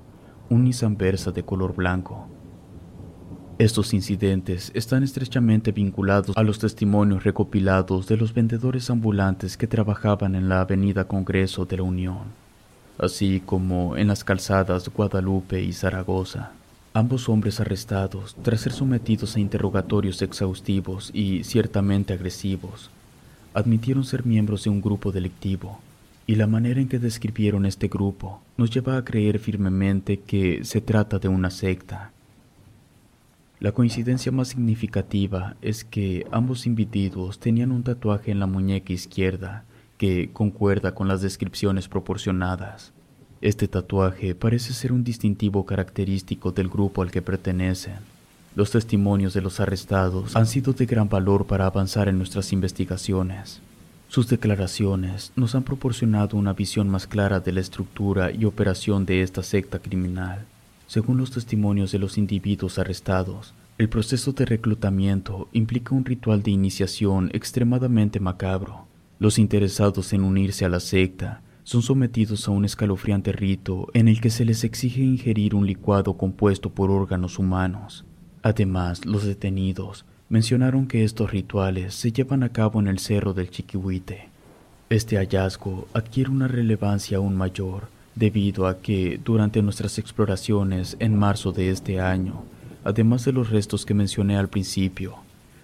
un 0.50 0.64
Nissan 0.64 0.98
Versa 0.98 1.32
de 1.32 1.44
color 1.44 1.76
blanco. 1.76 2.28
Estos 3.60 3.94
incidentes 3.94 4.72
están 4.74 5.04
estrechamente 5.04 5.72
vinculados 5.72 6.36
a 6.36 6.42
los 6.42 6.58
testimonios 6.58 7.26
recopilados 7.26 8.08
de 8.08 8.18
los 8.18 8.34
vendedores 8.34 8.90
ambulantes 8.90 9.56
que 9.56 9.68
trabajaban 9.68 10.34
en 10.34 10.50
la 10.50 10.62
Avenida 10.62 11.08
Congreso 11.08 11.66
de 11.66 11.78
la 11.78 11.84
Unión 11.84 12.49
así 13.00 13.42
como 13.46 13.98
en 13.98 14.08
las 14.08 14.24
calzadas 14.24 14.90
Guadalupe 14.90 15.62
y 15.62 15.74
Zaragoza. 15.74 16.52
Ambos 16.94 17.30
hombres 17.30 17.60
arrestados, 17.60 18.36
tras 18.42 18.62
ser 18.62 18.74
sometidos 18.74 19.36
a 19.36 19.40
interrogatorios 19.40 20.22
exhaustivos 20.22 21.12
y 21.14 21.44
ciertamente 21.44 22.14
agresivos, 22.14 22.90
admitieron 23.54 24.04
ser 24.04 24.26
miembros 24.26 24.64
de 24.64 24.70
un 24.70 24.82
grupo 24.82 25.12
delictivo, 25.12 25.80
y 26.28 26.36
la 26.36 26.48
manera 26.48 26.80
en 26.80 26.88
que 26.88 27.00
describieron 27.00 27.66
este 27.66 27.88
grupo 27.88 28.42
nos 28.58 28.70
lleva 28.70 28.98
a 28.98 29.04
creer 29.04 29.40
firmemente 29.40 30.20
que 30.20 30.64
se 30.64 30.82
trata 30.82 31.18
de 31.20 31.28
una 31.28 31.50
secta. 31.50 32.12
La 33.60 33.72
coincidencia 33.72 34.32
más 34.32 34.50
significativa 34.50 35.56
es 35.62 35.84
que 35.84 36.26
ambos 36.32 36.66
individuos 36.66 37.40
tenían 37.40 37.72
un 37.72 37.84
tatuaje 37.84 38.32
en 38.32 38.40
la 38.40 38.46
muñeca 38.48 38.94
izquierda 38.94 39.66
que 40.00 40.32
concuerda 40.32 40.96
con 40.96 41.10
las 41.10 41.22
descripciones 41.22 41.90
proporcionadas. 41.90 42.94
Este 43.42 43.68
tatuaje 43.68 44.34
parece 44.34 44.72
ser 44.74 44.94
un 44.94 45.04
distintivo 45.04 45.66
característico 45.66 46.54
del 46.54 46.70
grupo 46.70 47.02
al 47.02 47.12
que 47.12 47.22
pertenecen. 47.22 47.98
Los 48.56 48.72
testimonios 48.72 49.34
de 49.34 49.42
los 49.42 49.60
arrestados 49.60 50.38
han 50.38 50.48
sido 50.48 50.72
de 50.72 50.86
gran 50.86 51.10
valor 51.10 51.48
para 51.48 51.66
avanzar 51.66 52.08
en 52.08 52.18
nuestras 52.18 52.54
investigaciones. 52.54 53.62
Sus 54.08 54.30
declaraciones 54.30 55.34
nos 55.36 55.54
han 55.54 55.64
proporcionado 55.64 56.38
una 56.38 56.54
visión 56.54 56.88
más 56.88 57.06
clara 57.06 57.42
de 57.42 57.52
la 57.52 57.60
estructura 57.60 58.32
y 58.32 58.46
operación 58.46 59.06
de 59.06 59.22
esta 59.22 59.44
secta 59.44 59.80
criminal. 59.80 60.46
Según 60.88 61.18
los 61.18 61.32
testimonios 61.32 61.92
de 61.92 62.00
los 62.00 62.18
individuos 62.18 62.80
arrestados, 62.80 63.54
el 63.78 63.90
proceso 63.90 64.32
de 64.32 64.46
reclutamiento 64.46 65.50
implica 65.52 65.94
un 65.94 66.06
ritual 66.06 66.42
de 66.42 66.52
iniciación 66.52 67.30
extremadamente 67.34 68.20
macabro, 68.20 68.89
los 69.20 69.38
interesados 69.38 70.14
en 70.14 70.24
unirse 70.24 70.66
a 70.66 70.70
la 70.70 70.80
secta 70.80 71.42
son 71.64 71.82
sometidos 71.82 72.48
a 72.48 72.52
un 72.52 72.66
escalofriante 72.66 73.32
rito 73.32 73.90
en 73.94 74.08
el 74.08 74.22
que 74.22 74.30
se 74.30 74.46
les 74.46 74.64
exige 74.64 75.02
ingerir 75.02 75.54
un 75.54 75.68
licuado 75.68 76.16
compuesto 76.16 76.72
por 76.72 76.90
órganos 76.90 77.38
humanos. 77.38 78.06
Además, 78.42 79.06
los 79.06 79.26
detenidos 79.26 80.06
mencionaron 80.30 80.88
que 80.88 81.04
estos 81.04 81.32
rituales 81.32 81.94
se 81.94 82.12
llevan 82.12 82.44
a 82.44 82.50
cabo 82.50 82.80
en 82.80 82.88
el 82.88 83.00
cerro 83.00 83.34
del 83.34 83.52
Chiquihuite. 83.52 84.30
Este 84.90 85.18
hallazgo 85.18 85.88
adquiere 85.94 86.32
una 86.32 86.48
relevancia 86.48 87.18
aún 87.18 87.36
mayor 87.36 87.90
debido 88.16 88.68
a 88.68 88.80
que 88.80 89.20
durante 89.24 89.62
nuestras 89.62 90.00
exploraciones 90.00 90.96
en 91.00 91.16
marzo 91.16 91.52
de 91.52 91.70
este 91.70 92.00
año, 92.00 92.44
además 92.84 93.26
de 93.26 93.34
los 93.34 93.50
restos 93.50 93.86
que 93.86 93.94
mencioné 93.94 94.38
al 94.38 94.48
principio, 94.48 95.18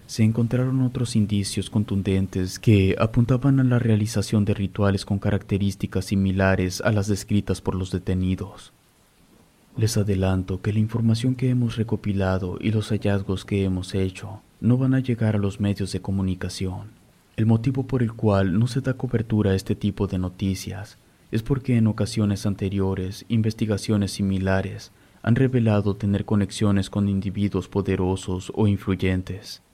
se 0.06 0.22
encontraron 0.22 0.82
otros 0.82 1.16
indicios 1.16 1.68
contundentes 1.68 2.60
que 2.60 2.94
apuntaban 2.98 3.58
a 3.58 3.64
la 3.64 3.78
realización 3.80 4.44
de 4.44 4.54
rituales 4.54 5.04
con 5.04 5.18
características 5.18 6.06
similares 6.06 6.80
a 6.80 6.92
las 6.92 7.08
descritas 7.08 7.60
por 7.60 7.74
los 7.74 7.90
detenidos. 7.90 8.72
Les 9.76 9.96
adelanto 9.96 10.62
que 10.62 10.72
la 10.72 10.78
información 10.78 11.34
que 11.34 11.50
hemos 11.50 11.76
recopilado 11.76 12.56
y 12.60 12.70
los 12.70 12.90
hallazgos 12.90 13.44
que 13.44 13.64
hemos 13.64 13.94
hecho 13.94 14.40
no 14.60 14.78
van 14.78 14.94
a 14.94 15.00
llegar 15.00 15.34
a 15.34 15.40
los 15.40 15.60
medios 15.60 15.92
de 15.92 16.00
comunicación. 16.00 16.92
El 17.36 17.46
motivo 17.46 17.86
por 17.86 18.02
el 18.02 18.14
cual 18.14 18.58
no 18.58 18.68
se 18.68 18.80
da 18.80 18.94
cobertura 18.94 19.50
a 19.50 19.54
este 19.54 19.74
tipo 19.74 20.06
de 20.06 20.18
noticias 20.18 20.98
es 21.32 21.42
porque 21.42 21.76
en 21.76 21.88
ocasiones 21.88 22.46
anteriores 22.46 23.26
investigaciones 23.28 24.12
similares 24.12 24.92
han 25.22 25.34
revelado 25.34 25.96
tener 25.96 26.24
conexiones 26.24 26.88
con 26.88 27.08
individuos 27.08 27.68
poderosos 27.68 28.52
o 28.54 28.68
influyentes. 28.68 29.65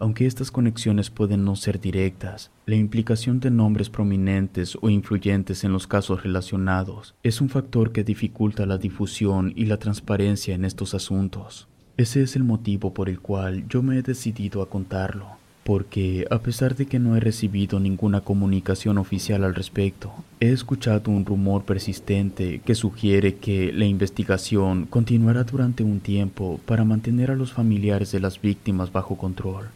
Aunque 0.00 0.26
estas 0.26 0.50
conexiones 0.50 1.08
pueden 1.08 1.44
no 1.44 1.54
ser 1.54 1.80
directas, 1.80 2.50
la 2.66 2.74
implicación 2.74 3.38
de 3.38 3.52
nombres 3.52 3.90
prominentes 3.90 4.76
o 4.80 4.90
influyentes 4.90 5.62
en 5.62 5.72
los 5.72 5.86
casos 5.86 6.24
relacionados 6.24 7.14
es 7.22 7.40
un 7.40 7.48
factor 7.48 7.92
que 7.92 8.02
dificulta 8.02 8.66
la 8.66 8.76
difusión 8.76 9.52
y 9.54 9.66
la 9.66 9.76
transparencia 9.76 10.54
en 10.56 10.64
estos 10.64 10.94
asuntos. 10.94 11.68
Ese 11.96 12.22
es 12.22 12.34
el 12.34 12.42
motivo 12.42 12.92
por 12.92 13.08
el 13.08 13.20
cual 13.20 13.68
yo 13.68 13.84
me 13.84 13.96
he 13.96 14.02
decidido 14.02 14.62
a 14.62 14.68
contarlo, 14.68 15.28
porque 15.62 16.26
a 16.28 16.40
pesar 16.40 16.74
de 16.74 16.86
que 16.86 16.98
no 16.98 17.14
he 17.14 17.20
recibido 17.20 17.78
ninguna 17.78 18.20
comunicación 18.20 18.98
oficial 18.98 19.44
al 19.44 19.54
respecto, 19.54 20.12
he 20.40 20.50
escuchado 20.50 21.12
un 21.12 21.24
rumor 21.24 21.64
persistente 21.64 22.60
que 22.64 22.74
sugiere 22.74 23.36
que 23.36 23.72
la 23.72 23.84
investigación 23.84 24.86
continuará 24.86 25.44
durante 25.44 25.84
un 25.84 26.00
tiempo 26.00 26.58
para 26.66 26.84
mantener 26.84 27.30
a 27.30 27.36
los 27.36 27.52
familiares 27.52 28.10
de 28.10 28.18
las 28.18 28.40
víctimas 28.40 28.90
bajo 28.90 29.16
control. 29.16 29.68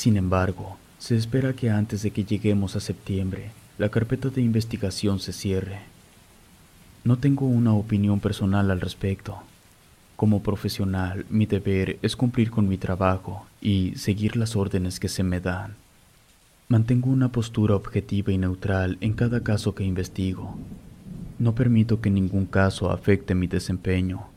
Sin 0.00 0.16
embargo, 0.16 0.78
se 0.98 1.14
espera 1.14 1.52
que 1.52 1.68
antes 1.68 2.00
de 2.00 2.10
que 2.10 2.24
lleguemos 2.24 2.74
a 2.74 2.80
septiembre, 2.80 3.50
la 3.76 3.90
carpeta 3.90 4.30
de 4.30 4.40
investigación 4.40 5.20
se 5.20 5.34
cierre. 5.34 5.80
No 7.04 7.18
tengo 7.18 7.44
una 7.44 7.74
opinión 7.74 8.18
personal 8.18 8.70
al 8.70 8.80
respecto, 8.80 9.42
Como 10.16 10.42
profesional, 10.42 11.26
mi 11.28 11.44
deber 11.44 11.98
es 12.00 12.16
cumplir 12.16 12.50
con 12.50 12.66
mi 12.66 12.78
trabajo 12.78 13.46
y 13.60 13.92
seguir 13.96 14.38
las 14.38 14.56
órdenes 14.56 14.98
que 15.00 15.10
se 15.10 15.22
me 15.22 15.38
dan. 15.38 15.74
Mantengo 16.68 17.10
una 17.10 17.30
postura 17.30 17.76
objetiva 17.76 18.32
y 18.32 18.38
neutral 18.38 18.96
en 19.02 19.12
cada 19.12 19.42
caso 19.42 19.74
que 19.74 19.84
investigo. 19.84 20.56
No 21.38 21.54
permito 21.54 22.00
que 22.00 22.08
ningún 22.08 22.46
caso 22.46 22.90
afecte 22.90 23.34
mi 23.34 23.48
desempeño. 23.48 24.28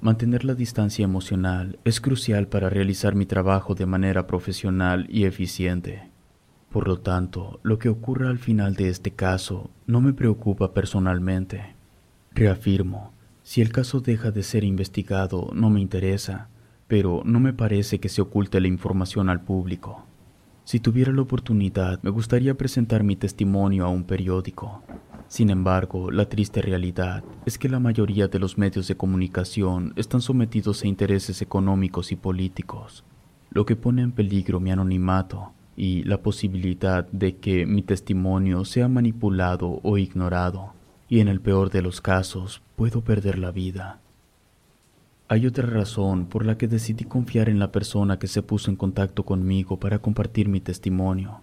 Mantener 0.00 0.44
la 0.44 0.54
distancia 0.54 1.04
emocional 1.04 1.80
es 1.84 2.00
crucial 2.00 2.46
para 2.46 2.70
realizar 2.70 3.16
mi 3.16 3.26
trabajo 3.26 3.74
de 3.74 3.84
manera 3.84 4.28
profesional 4.28 5.06
y 5.10 5.24
eficiente. 5.24 6.10
Por 6.70 6.86
lo 6.86 7.00
tanto, 7.00 7.58
lo 7.64 7.80
que 7.80 7.88
ocurra 7.88 8.30
al 8.30 8.38
final 8.38 8.76
de 8.76 8.90
este 8.90 9.10
caso 9.10 9.70
no 9.86 10.00
me 10.00 10.12
preocupa 10.12 10.72
personalmente. 10.72 11.74
Reafirmo, 12.32 13.12
si 13.42 13.60
el 13.60 13.72
caso 13.72 14.00
deja 14.00 14.30
de 14.30 14.44
ser 14.44 14.62
investigado 14.62 15.50
no 15.52 15.68
me 15.68 15.80
interesa, 15.80 16.48
pero 16.86 17.22
no 17.24 17.40
me 17.40 17.52
parece 17.52 17.98
que 17.98 18.08
se 18.08 18.22
oculte 18.22 18.60
la 18.60 18.68
información 18.68 19.28
al 19.28 19.40
público. 19.40 20.04
Si 20.62 20.78
tuviera 20.78 21.12
la 21.12 21.22
oportunidad, 21.22 22.00
me 22.02 22.10
gustaría 22.10 22.54
presentar 22.54 23.02
mi 23.02 23.16
testimonio 23.16 23.84
a 23.84 23.88
un 23.88 24.04
periódico. 24.04 24.84
Sin 25.28 25.50
embargo, 25.50 26.10
la 26.10 26.26
triste 26.26 26.62
realidad 26.62 27.22
es 27.44 27.58
que 27.58 27.68
la 27.68 27.78
mayoría 27.78 28.28
de 28.28 28.38
los 28.38 28.56
medios 28.56 28.88
de 28.88 28.96
comunicación 28.96 29.92
están 29.96 30.22
sometidos 30.22 30.82
a 30.82 30.88
intereses 30.88 31.42
económicos 31.42 32.12
y 32.12 32.16
políticos, 32.16 33.04
lo 33.50 33.66
que 33.66 33.76
pone 33.76 34.00
en 34.00 34.12
peligro 34.12 34.58
mi 34.58 34.70
anonimato 34.70 35.52
y 35.76 36.02
la 36.04 36.22
posibilidad 36.22 37.06
de 37.12 37.36
que 37.36 37.66
mi 37.66 37.82
testimonio 37.82 38.64
sea 38.64 38.88
manipulado 38.88 39.80
o 39.82 39.98
ignorado, 39.98 40.72
y 41.10 41.20
en 41.20 41.28
el 41.28 41.40
peor 41.40 41.70
de 41.70 41.82
los 41.82 42.00
casos 42.00 42.62
puedo 42.74 43.02
perder 43.02 43.38
la 43.38 43.50
vida. 43.50 44.00
Hay 45.28 45.46
otra 45.46 45.66
razón 45.66 46.24
por 46.24 46.46
la 46.46 46.56
que 46.56 46.68
decidí 46.68 47.04
confiar 47.04 47.50
en 47.50 47.58
la 47.58 47.70
persona 47.70 48.18
que 48.18 48.28
se 48.28 48.42
puso 48.42 48.70
en 48.70 48.76
contacto 48.76 49.24
conmigo 49.26 49.78
para 49.78 49.98
compartir 49.98 50.48
mi 50.48 50.60
testimonio. 50.60 51.42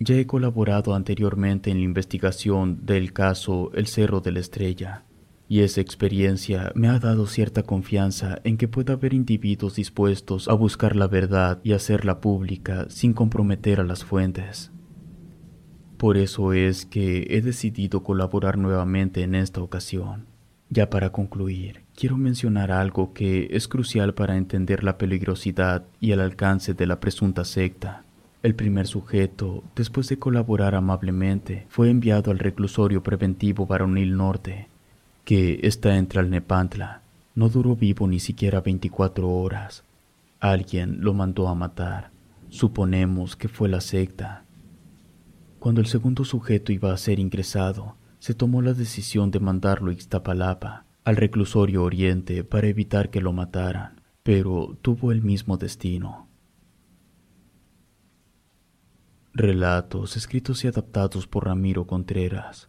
Ya 0.00 0.14
he 0.14 0.26
colaborado 0.26 0.94
anteriormente 0.94 1.70
en 1.70 1.78
la 1.78 1.84
investigación 1.84 2.86
del 2.86 3.12
caso 3.12 3.72
El 3.74 3.86
Cerro 3.88 4.20
de 4.20 4.32
la 4.32 4.38
Estrella, 4.38 5.04
y 5.48 5.60
esa 5.60 5.80
experiencia 5.80 6.70
me 6.74 6.88
ha 6.88 6.98
dado 6.98 7.26
cierta 7.26 7.62
confianza 7.62 8.40
en 8.44 8.58
que 8.58 8.68
pueda 8.68 8.92
haber 8.92 9.14
individuos 9.14 9.74
dispuestos 9.74 10.46
a 10.46 10.52
buscar 10.52 10.94
la 10.94 11.08
verdad 11.08 11.58
y 11.64 11.72
hacerla 11.72 12.20
pública 12.20 12.86
sin 12.90 13.12
comprometer 13.12 13.80
a 13.80 13.84
las 13.84 14.04
fuentes. 14.04 14.70
Por 15.96 16.16
eso 16.16 16.52
es 16.52 16.86
que 16.86 17.26
he 17.30 17.40
decidido 17.40 18.04
colaborar 18.04 18.56
nuevamente 18.56 19.22
en 19.22 19.34
esta 19.34 19.60
ocasión. 19.62 20.26
Ya 20.70 20.90
para 20.90 21.10
concluir, 21.10 21.80
quiero 21.96 22.16
mencionar 22.18 22.70
algo 22.70 23.14
que 23.14 23.48
es 23.50 23.66
crucial 23.66 24.14
para 24.14 24.36
entender 24.36 24.84
la 24.84 24.98
peligrosidad 24.98 25.86
y 25.98 26.12
el 26.12 26.20
alcance 26.20 26.74
de 26.74 26.86
la 26.86 27.00
presunta 27.00 27.44
secta. 27.44 28.04
El 28.40 28.54
primer 28.54 28.86
sujeto, 28.86 29.64
después 29.74 30.08
de 30.08 30.20
colaborar 30.20 30.76
amablemente, 30.76 31.66
fue 31.68 31.90
enviado 31.90 32.30
al 32.30 32.38
reclusorio 32.38 33.02
preventivo 33.02 33.66
Varonil 33.66 34.16
Norte, 34.16 34.68
que 35.24 35.58
está 35.64 35.96
entre 35.96 36.20
Alnepantla. 36.20 37.02
No 37.34 37.48
duró 37.48 37.74
vivo 37.74 38.06
ni 38.06 38.20
siquiera 38.20 38.60
24 38.60 39.28
horas. 39.28 39.82
Alguien 40.38 40.98
lo 41.00 41.14
mandó 41.14 41.48
a 41.48 41.56
matar. 41.56 42.12
Suponemos 42.48 43.34
que 43.34 43.48
fue 43.48 43.68
la 43.68 43.80
secta. 43.80 44.44
Cuando 45.58 45.80
el 45.80 45.88
segundo 45.88 46.24
sujeto 46.24 46.70
iba 46.70 46.92
a 46.92 46.96
ser 46.96 47.18
ingresado, 47.18 47.96
se 48.20 48.34
tomó 48.34 48.62
la 48.62 48.72
decisión 48.72 49.32
de 49.32 49.40
mandarlo 49.40 49.90
a 49.90 49.94
Ixtapalapa, 49.94 50.84
al 51.02 51.16
reclusorio 51.16 51.82
oriente, 51.82 52.44
para 52.44 52.68
evitar 52.68 53.10
que 53.10 53.20
lo 53.20 53.32
mataran, 53.32 54.00
pero 54.22 54.78
tuvo 54.80 55.10
el 55.10 55.22
mismo 55.22 55.56
destino. 55.56 56.27
Relatos 59.38 60.16
escritos 60.16 60.64
y 60.64 60.66
adaptados 60.66 61.28
por 61.28 61.44
Ramiro 61.44 61.86
Contreras. 61.86 62.67